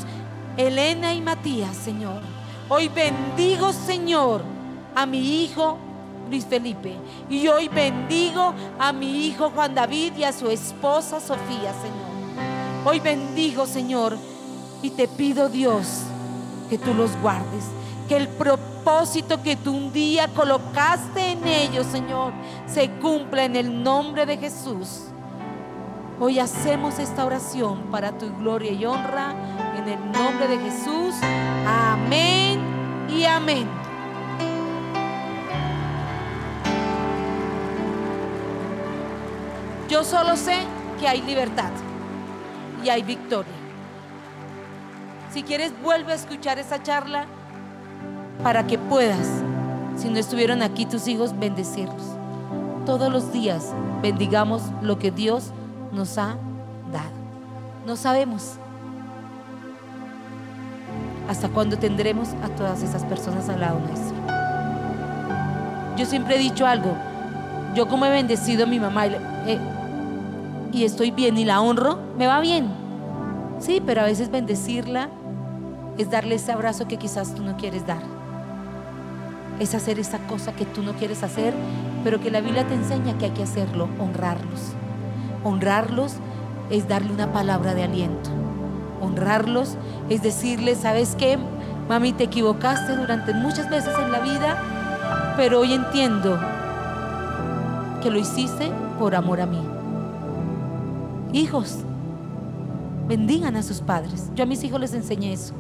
Elena 0.57 1.13
y 1.13 1.21
Matías, 1.23 1.77
Señor. 1.77 2.23
Hoy 2.69 2.87
bendigo, 2.87 3.73
Señor, 3.73 4.45
a 4.95 5.07
mi 5.07 5.43
hijo 5.43 5.79
Luis 6.33 6.47
Felipe. 6.47 6.97
Y 7.29 7.47
hoy 7.49 7.69
bendigo 7.69 8.55
a 8.79 8.91
mi 8.91 9.27
hijo 9.27 9.51
Juan 9.51 9.75
David 9.75 10.15
y 10.17 10.25
a 10.25 10.33
su 10.33 10.49
esposa 10.49 11.21
Sofía, 11.21 11.75
Señor. 11.75 12.87
Hoy 12.87 13.01
bendigo, 13.01 13.67
Señor, 13.67 14.17
y 14.81 14.89
te 14.91 15.07
pido, 15.07 15.51
Dios, 15.51 16.05
que 16.71 16.79
tú 16.79 16.95
los 16.95 17.15
guardes. 17.21 17.65
Que 18.09 18.17
el 18.17 18.29
propósito 18.29 19.43
que 19.43 19.57
tú 19.57 19.77
un 19.77 19.93
día 19.93 20.27
colocaste 20.29 21.33
en 21.33 21.47
ellos, 21.47 21.87
Señor, 21.87 22.33
se 22.67 22.91
cumpla 22.93 23.45
en 23.45 23.55
el 23.55 23.83
nombre 23.83 24.25
de 24.25 24.39
Jesús. 24.39 25.03
Hoy 26.19 26.39
hacemos 26.39 26.99
esta 26.99 27.27
oración 27.27 27.91
para 27.91 28.17
tu 28.17 28.35
gloria 28.39 28.73
y 28.73 28.87
honra 28.87 29.35
en 29.77 29.87
el 29.87 30.13
nombre 30.13 30.49
de 30.49 30.59
Jesús. 30.59 31.15
Amén 31.67 32.59
y 33.11 33.25
amén. 33.25 33.82
Yo 39.93 40.05
solo 40.05 40.39
sé 40.39 40.55
que 40.99 41.07
hay 41.07 41.21
libertad 41.21 41.69
y 42.83 42.89
hay 42.89 43.03
victoria. 43.03 43.53
Si 45.31 45.43
quieres, 45.43 45.71
vuelve 45.83 46.13
a 46.13 46.15
escuchar 46.15 46.59
esa 46.59 46.83
charla 46.83 47.27
para 48.43 48.67
que 48.67 48.79
puedas, 48.79 49.29
si 49.99 50.09
no 50.09 50.19
estuvieron 50.19 50.63
aquí 50.63 50.87
tus 50.87 51.07
hijos, 51.09 51.39
bendecirlos. 51.39 52.17
Todos 52.87 53.13
los 53.13 53.35
días 53.35 53.75
bendigamos 54.01 54.63
lo 54.81 54.99
que 54.99 55.11
Dios 55.11 55.51
nos 55.93 56.17
ha 56.17 56.39
dado. 56.91 57.13
No 57.87 57.95
sabemos 57.97 58.55
hasta 61.29 61.51
cuándo 61.51 61.77
tendremos 61.77 62.31
a 62.43 62.49
todas 62.49 62.83
esas 62.83 63.05
personas 63.05 63.47
al 63.51 63.61
lado 63.61 63.79
nuestro. 63.79 64.17
Yo 65.99 66.07
siempre 66.07 66.37
he 66.37 66.39
dicho 66.39 66.67
algo. 66.67 66.97
Yo 67.75 67.89
como 67.89 68.07
he 68.07 68.11
bendecido 68.11 68.65
a 68.65 68.67
mi 68.67 68.81
mamá, 68.81 69.07
eh, 69.07 69.59
y 70.73 70.85
estoy 70.85 71.11
bien 71.11 71.37
y 71.37 71.45
la 71.45 71.61
honro, 71.61 71.99
me 72.17 72.27
va 72.27 72.41
bien. 72.41 72.69
Sí, 73.59 73.83
pero 73.85 74.01
a 74.01 74.05
veces 74.05 74.31
bendecirla 74.31 75.09
es 75.99 76.11
darle 76.11 76.37
ese 76.37 76.51
abrazo 76.51 76.89
que 76.89 76.97
quizás 76.97 77.35
tú 77.35 77.43
no 77.43 77.57
quieres 77.57 77.87
dar. 77.87 78.03
Es 79.61 79.75
hacer 79.75 79.99
esa 79.99 80.19
cosa 80.27 80.53
que 80.53 80.65
tú 80.65 80.83
no 80.83 80.95
quieres 80.95 81.23
hacer, 81.23 81.53
pero 82.03 82.21
que 82.21 82.31
la 82.31 82.41
Biblia 82.41 82.67
te 82.67 82.75
enseña 82.75 83.17
que 83.19 83.27
hay 83.27 83.31
que 83.33 83.43
hacerlo, 83.43 83.89
honrarlos. 83.99 84.73
Honrarlos 85.45 86.15
es 86.71 86.89
darle 86.89 87.13
una 87.13 87.33
palabra 87.33 87.75
de 87.75 87.85
aliento. 87.85 88.31
Honrarlos 89.01 89.77
es 90.09 90.23
decirle, 90.23 90.75
¿sabes 90.75 91.15
qué? 91.17 91.39
Mami, 91.89 92.13
te 92.13 92.25
equivocaste 92.25 92.97
durante 92.97 93.35
muchas 93.35 93.69
veces 93.69 93.93
en 93.99 94.11
la 94.11 94.21
vida, 94.21 95.35
pero 95.37 95.61
hoy 95.61 95.75
entiendo 95.75 96.41
que 98.03 98.11
lo 98.11 98.19
hiciste 98.19 98.71
por 98.99 99.15
amor 99.15 99.41
a 99.41 99.47
mí. 99.47 99.61
Hijos, 101.33 101.79
bendigan 103.09 103.57
a 103.57 103.63
sus 103.63 103.81
padres. 103.81 104.31
Yo 104.35 104.45
a 104.45 104.47
mis 104.47 104.63
hijos 104.65 104.81
les 104.81 104.95
enseñé 104.95 105.33
eso. 105.33 105.55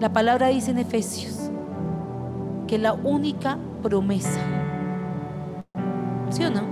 La 0.00 0.12
palabra 0.12 0.48
dice 0.48 0.70
en 0.70 0.78
Efesios 0.78 1.50
que 2.66 2.78
la 2.78 2.92
única 2.92 3.58
promesa 3.82 4.40
¿Sí 6.32 6.42
o 6.44 6.50
no? 6.50 6.62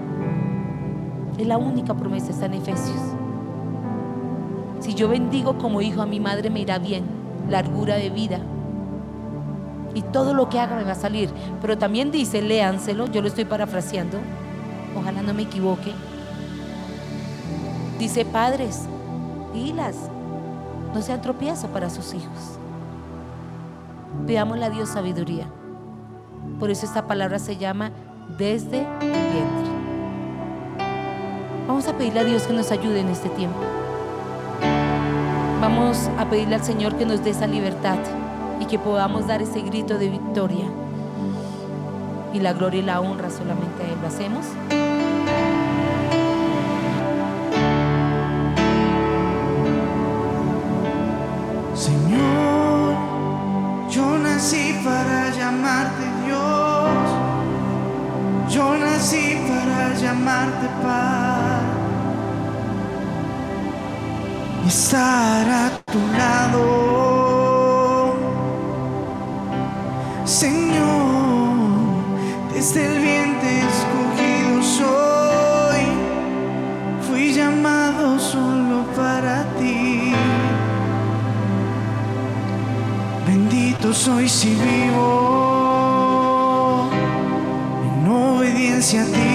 Es 1.38 1.46
la 1.46 1.58
única 1.58 1.94
promesa, 1.94 2.30
está 2.30 2.46
en 2.46 2.54
Efesios. 2.54 2.98
Si 4.80 4.94
yo 4.94 5.08
bendigo 5.08 5.58
como 5.58 5.82
hijo 5.82 6.00
a 6.00 6.06
mi 6.06 6.18
madre 6.18 6.48
me 6.48 6.60
irá 6.60 6.78
bien, 6.78 7.04
largura 7.50 7.96
de 7.96 8.08
vida. 8.08 8.40
Y 9.94 10.00
todo 10.00 10.32
lo 10.32 10.48
que 10.48 10.58
haga 10.58 10.76
me 10.76 10.84
va 10.84 10.92
a 10.92 10.94
salir. 10.94 11.28
Pero 11.60 11.76
también 11.76 12.10
dice, 12.10 12.40
léanselo, 12.40 13.06
yo 13.08 13.20
lo 13.20 13.28
estoy 13.28 13.44
parafraseando, 13.44 14.16
ojalá 14.96 15.22
no 15.22 15.34
me 15.34 15.42
equivoque. 15.42 15.92
Dice, 17.98 18.24
padres, 18.24 18.82
pilas, 19.52 19.96
no 20.94 21.02
sean 21.02 21.20
tropiezo 21.20 21.68
para 21.68 21.90
sus 21.90 22.14
hijos. 22.14 22.58
Pidámosle 24.26 24.64
a 24.64 24.70
Dios 24.70 24.88
sabiduría. 24.88 25.46
Por 26.58 26.70
eso 26.70 26.86
esta 26.86 27.06
palabra 27.06 27.38
se 27.38 27.56
llama 27.56 27.90
desde 28.38 28.80
el 29.00 29.32
vientre. 29.32 29.70
Vamos 31.66 31.86
a 31.86 31.96
pedirle 31.96 32.20
a 32.20 32.24
Dios 32.24 32.44
que 32.44 32.52
nos 32.52 32.72
ayude 32.72 33.00
en 33.00 33.08
este 33.08 33.28
tiempo. 33.30 33.58
Vamos 35.60 36.08
a 36.18 36.28
pedirle 36.28 36.56
al 36.56 36.64
Señor 36.64 36.96
que 36.96 37.06
nos 37.06 37.22
dé 37.22 37.30
esa 37.30 37.46
libertad 37.46 37.98
y 38.60 38.64
que 38.64 38.78
podamos 38.78 39.26
dar 39.26 39.42
ese 39.42 39.60
grito 39.60 39.98
de 39.98 40.08
victoria. 40.08 40.66
Y 42.32 42.40
la 42.40 42.52
gloria 42.52 42.80
y 42.80 42.84
la 42.84 43.00
honra 43.00 43.30
solamente 43.30 43.82
a 43.82 43.86
Él 43.86 43.98
lo 44.00 44.08
hacemos. 44.08 44.46
Llamarte 60.10 60.66
Padre 60.82 61.70
y 64.64 64.66
estar 64.68 65.46
a 65.48 65.70
tu 65.92 66.00
lado. 66.18 66.64
Señor, 70.24 71.76
desde 72.52 72.80
el 72.86 72.96
vientre 73.02 73.52
escogido 73.70 74.54
soy, 74.78 75.82
fui 77.06 77.24
llamado 77.32 78.18
solo 78.18 78.76
para 78.96 79.36
ti. 79.58 80.12
Bendito 83.28 83.86
soy 83.94 84.28
si 84.28 84.50
vivo 84.54 85.10
en 87.86 88.08
obediencia 88.08 89.02
a 89.02 89.06
ti, 89.06 89.29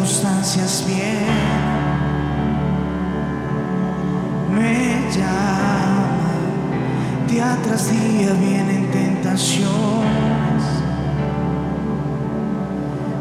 circunstancias 0.00 0.84
vienen, 0.86 1.26
me 4.50 5.10
llama, 5.10 6.32
día 7.28 7.58
tras 7.62 7.90
día 7.90 8.32
vienen 8.32 8.90
tentaciones, 8.90 10.64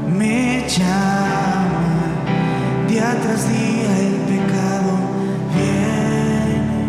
me 0.07 0.65
llama, 0.69 1.97
día 2.88 3.17
tras 3.23 3.49
día 3.49 3.99
el 3.99 4.15
pecado 4.32 4.91
viene, 5.53 6.88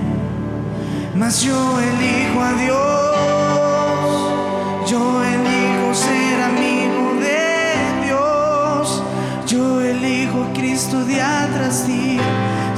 mas 1.17 1.43
yo 1.43 1.81
elijo 1.81 2.41
a 2.41 2.53
Dios, 2.53 3.17
yo 4.89 5.01
elijo 5.25 5.30
Cristo 10.61 11.05
día 11.07 11.49
tras 11.55 11.87
día, 11.87 12.21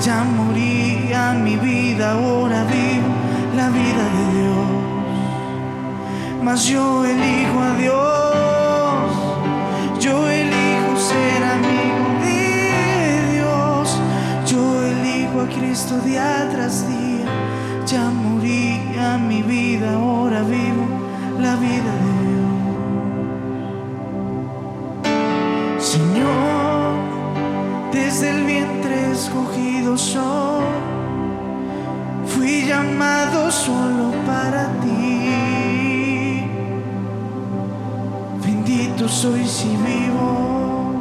ya 0.05 0.23
moría 0.23 1.33
mi 1.33 1.57
vida, 1.57 2.13
ahora 2.13 2.63
vivo 2.63 3.09
la 3.57 3.71
vida 3.71 4.05
de 4.17 4.25
Dios, 4.39 4.69
mas 6.45 6.65
yo 6.65 7.05
elijo 7.05 7.61
a 7.61 7.75
Dios, 7.75 9.11
yo 9.99 10.29
elijo 10.29 10.97
ser 10.97 11.43
amigo 11.43 12.07
de 12.25 13.33
Dios, 13.33 13.99
yo 14.47 14.63
elijo 14.85 15.41
a 15.41 15.49
Cristo 15.49 15.99
día 16.05 16.49
tras 16.53 16.87
día, 16.87 17.27
ya 17.85 18.11
moría 18.11 19.19
mi 19.19 19.43
vida, 19.43 19.95
ahora 19.95 20.43
vivo 20.43 20.87
la 21.41 21.57
vida 21.57 21.93
de 22.01 22.03
Dios. 22.05 22.12
Desde 28.13 28.29
el 28.29 28.45
vientre 28.45 29.11
escogido 29.11 29.97
soy, 29.97 30.67
fui 32.27 32.67
llamado 32.67 33.51
solo 33.51 34.13
para 34.27 34.69
ti. 34.83 36.45
Bendito 38.45 39.09
soy 39.09 39.47
si 39.47 39.69
vivo 39.69 40.93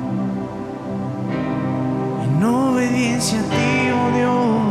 en 2.23 2.43
obediencia 2.43 3.39
a 3.41 3.43
ti, 3.43 3.91
oh 3.91 4.17
Dios. 4.17 4.70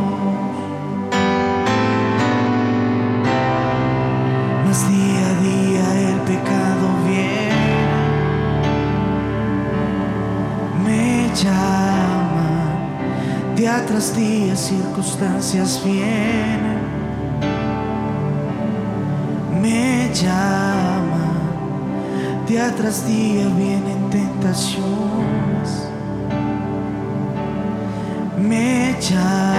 Tras 13.87 14.15
día 14.15 14.55
circunstancias 14.55 15.81
vienen, 15.83 16.79
me 19.61 20.09
llama, 20.13 21.31
día 22.47 22.73
tras 22.75 23.07
día 23.07 23.47
vienen 23.57 24.09
tentaciones, 24.09 25.89
me 28.37 28.95
llama, 28.99 29.50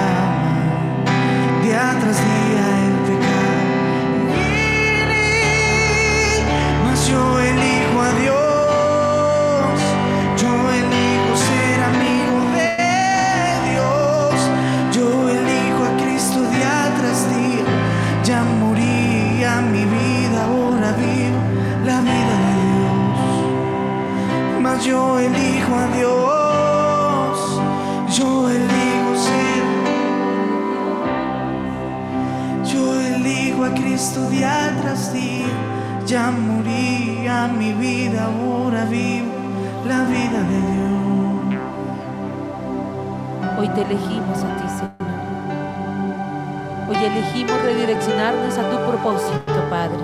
elegimos 47.92 48.06
redireccionarnos 48.06 48.58
a 48.58 48.70
tu 48.70 48.90
propósito, 48.90 49.70
Padre. 49.70 49.98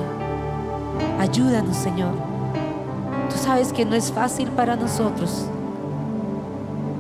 Ayúdanos, 1.19 1.77
Señor. 1.77 2.13
Tú 3.31 3.37
sabes 3.37 3.73
que 3.73 3.85
no 3.85 3.95
es 3.95 4.13
fácil 4.13 4.49
para 4.49 4.77
nosotros. 4.77 5.47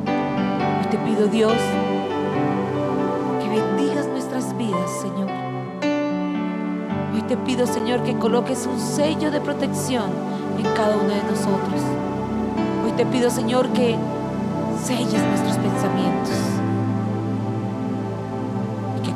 Hoy 0.06 0.86
te 0.90 0.98
pido, 0.98 1.26
Dios, 1.28 1.54
que 3.40 3.48
bendigas 3.48 4.06
nuestras 4.06 4.56
vidas, 4.56 4.90
Señor. 5.00 5.28
Hoy 7.14 7.22
te 7.22 7.36
pido, 7.36 7.66
Señor, 7.66 8.02
que 8.02 8.16
coloques 8.16 8.66
un 8.66 8.78
sello 8.78 9.30
de 9.30 9.40
protección 9.40 10.10
en 10.58 10.64
cada 10.74 10.96
uno 10.96 11.08
de 11.08 11.22
nosotros. 11.22 11.82
Hoy 12.84 12.92
te 12.92 13.06
pido, 13.06 13.30
Señor, 13.30 13.68
que 13.70 13.96
selles 14.84 15.22
nuestros 15.22 15.56
pensamientos 15.56 16.47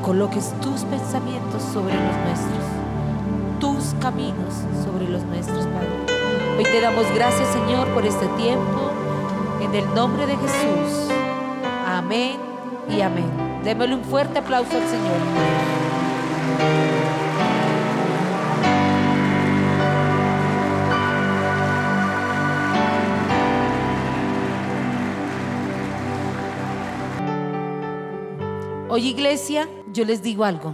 coloques 0.03 0.53
tus 0.61 0.82
pensamientos 0.82 1.62
sobre 1.72 1.94
los 1.94 2.16
nuestros, 2.24 2.64
tus 3.61 3.94
caminos 4.00 4.55
sobre 4.84 5.09
los 5.09 5.22
nuestros, 5.24 5.64
Padre. 5.66 5.88
Hoy 6.59 6.64
te 6.64 6.80
damos 6.80 7.07
gracias, 7.14 7.48
Señor, 7.48 7.86
por 7.88 8.05
este 8.05 8.26
tiempo. 8.36 8.90
En 9.61 9.74
el 9.74 9.94
nombre 9.94 10.26
de 10.26 10.36
Jesús. 10.36 11.09
Amén 11.86 12.36
y 12.90 13.00
amén. 13.00 13.30
Démosle 13.62 13.94
un 13.94 14.05
fuerte 14.05 14.40
aplauso 14.40 14.76
al 14.76 14.88
Señor. 14.88 15.62
Hoy 28.88 29.07
iglesia, 29.07 29.68
yo 29.93 30.05
les 30.05 30.22
digo 30.22 30.45
algo. 30.45 30.72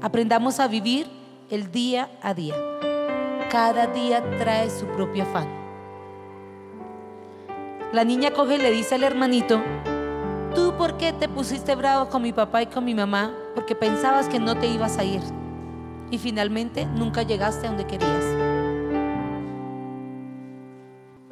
Aprendamos 0.00 0.60
a 0.60 0.68
vivir 0.68 1.06
el 1.50 1.70
día 1.70 2.10
a 2.22 2.32
día. 2.32 2.54
Cada 3.50 3.86
día 3.88 4.22
trae 4.38 4.70
su 4.70 4.86
propio 4.86 5.24
afán. 5.24 5.48
La 7.92 8.04
niña 8.04 8.30
coge 8.30 8.54
y 8.54 8.58
le 8.58 8.70
dice 8.70 8.94
al 8.94 9.02
hermanito, 9.02 9.60
¿tú 10.54 10.74
por 10.78 10.96
qué 10.96 11.12
te 11.12 11.28
pusiste 11.28 11.74
bravo 11.74 12.08
con 12.08 12.22
mi 12.22 12.32
papá 12.32 12.62
y 12.62 12.66
con 12.66 12.84
mi 12.84 12.94
mamá? 12.94 13.34
Porque 13.54 13.74
pensabas 13.74 14.28
que 14.28 14.38
no 14.38 14.56
te 14.56 14.68
ibas 14.68 14.96
a 14.98 15.04
ir. 15.04 15.20
Y 16.12 16.18
finalmente 16.18 16.86
nunca 16.86 17.22
llegaste 17.22 17.66
a 17.66 17.70
donde 17.70 17.86
querías. 17.86 18.24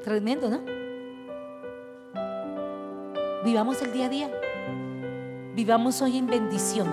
Tremendo, 0.03 0.51
¿no? 0.51 0.61
Vivamos 3.45 3.81
el 3.83 3.93
día 3.93 4.07
a 4.07 4.09
día. 4.09 4.38
Vivamos 5.59 6.01
hoy 6.03 6.19
en 6.19 6.29
bendición. 6.29 6.87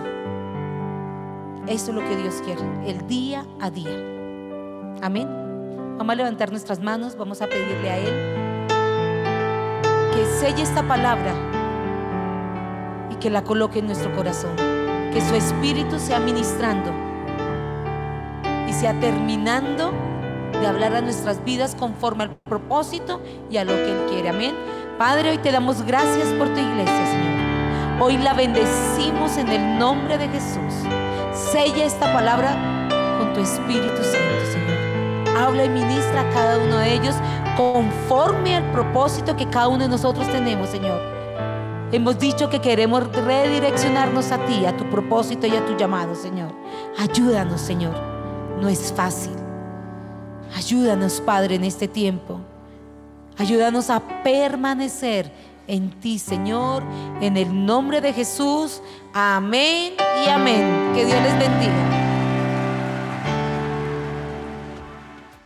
Eso 1.68 1.92
es 1.92 1.96
lo 1.96 2.02
que 2.02 2.18
Dios 2.18 2.42
quiere, 2.44 2.64
el 2.90 3.06
día 3.06 3.46
a 3.62 3.70
día. 3.70 3.96
Amén. 5.04 5.28
Vamos 6.00 6.12
a 6.12 6.16
levantar 6.16 6.50
nuestras 6.50 6.80
manos, 6.80 7.16
vamos 7.16 7.44
a 7.44 7.46
pedirle 7.46 7.92
a 7.92 7.98
Él 8.00 8.66
que 10.16 10.26
selle 10.40 10.64
esta 10.64 10.82
palabra 10.82 11.32
y 13.12 13.16
que 13.18 13.30
la 13.30 13.44
coloque 13.44 13.78
en 13.78 13.86
nuestro 13.86 14.12
corazón. 14.16 14.56
Que 15.14 15.22
su 15.22 15.36
espíritu 15.36 16.00
sea 16.00 16.20
ministrando 16.20 16.92
y 18.68 18.74
sea 18.74 19.00
terminando 19.00 19.94
de 20.54 20.66
hablar 20.66 20.96
a 20.96 21.02
nuestras 21.02 21.46
vidas 21.46 21.76
conforme 21.76 22.24
al 22.24 22.38
propósito 22.38 23.22
y 23.48 23.58
a 23.58 23.64
lo 23.64 23.74
que 23.74 23.92
Él 23.92 24.06
quiere. 24.10 24.30
Amén. 24.30 24.56
Padre, 24.98 25.30
hoy 25.30 25.38
te 25.38 25.52
damos 25.52 25.84
gracias 25.84 26.30
por 26.30 26.48
tu 26.48 26.60
iglesia, 26.60 27.06
Señor. 27.06 27.45
Hoy 27.98 28.18
la 28.18 28.34
bendecimos 28.34 29.38
en 29.38 29.48
el 29.48 29.80
nombre 29.80 30.18
de 30.18 30.28
Jesús. 30.28 30.74
Sella 31.34 31.86
esta 31.86 32.12
palabra 32.12 32.90
con 33.18 33.34
tu 33.34 33.40
Espíritu 33.40 34.04
Santo, 34.04 34.46
Señor. 34.52 35.38
Habla 35.38 35.64
y 35.64 35.70
ministra 35.70 36.22
a 36.22 36.30
cada 36.32 36.58
uno 36.58 36.78
de 36.80 36.94
ellos 36.94 37.16
conforme 37.56 38.58
al 38.58 38.70
propósito 38.74 39.38
que 39.38 39.48
cada 39.48 39.70
uno 39.70 39.84
de 39.84 39.90
nosotros 39.90 40.28
tenemos, 40.28 40.70
Señor. 40.70 41.00
Hemos 41.94 42.20
dicho 42.20 42.50
que 42.50 42.60
queremos 42.60 43.10
redireccionarnos 43.16 44.30
a 44.34 44.46
ti, 44.46 44.66
a 44.66 44.76
tu 44.76 44.90
propósito 44.90 45.48
y 45.48 45.56
a 45.56 45.66
tu 45.66 45.78
llamado, 45.78 46.16
Señor. 46.16 46.52
Ayúdanos, 47.00 47.62
Señor. 47.62 47.96
No 48.60 48.68
es 48.68 48.92
fácil. 48.92 49.36
Ayúdanos, 50.54 51.22
Padre, 51.22 51.56
en 51.56 51.64
este 51.64 51.88
tiempo. 51.88 52.42
Ayúdanos 53.38 53.90
a 53.90 54.02
permanecer 54.22 55.32
en 55.68 55.92
ti, 56.00 56.20
Señor, 56.20 56.84
en 57.22 57.38
el 57.38 57.66
nombre 57.66 58.02
de 58.02 58.14
Jesús. 58.14 58.82
Amén 59.14 59.94
y 60.26 60.30
amén. 60.30 60.92
Que 60.94 61.06
Dios 61.06 61.22
les 61.22 61.40
bendiga. 61.40 62.05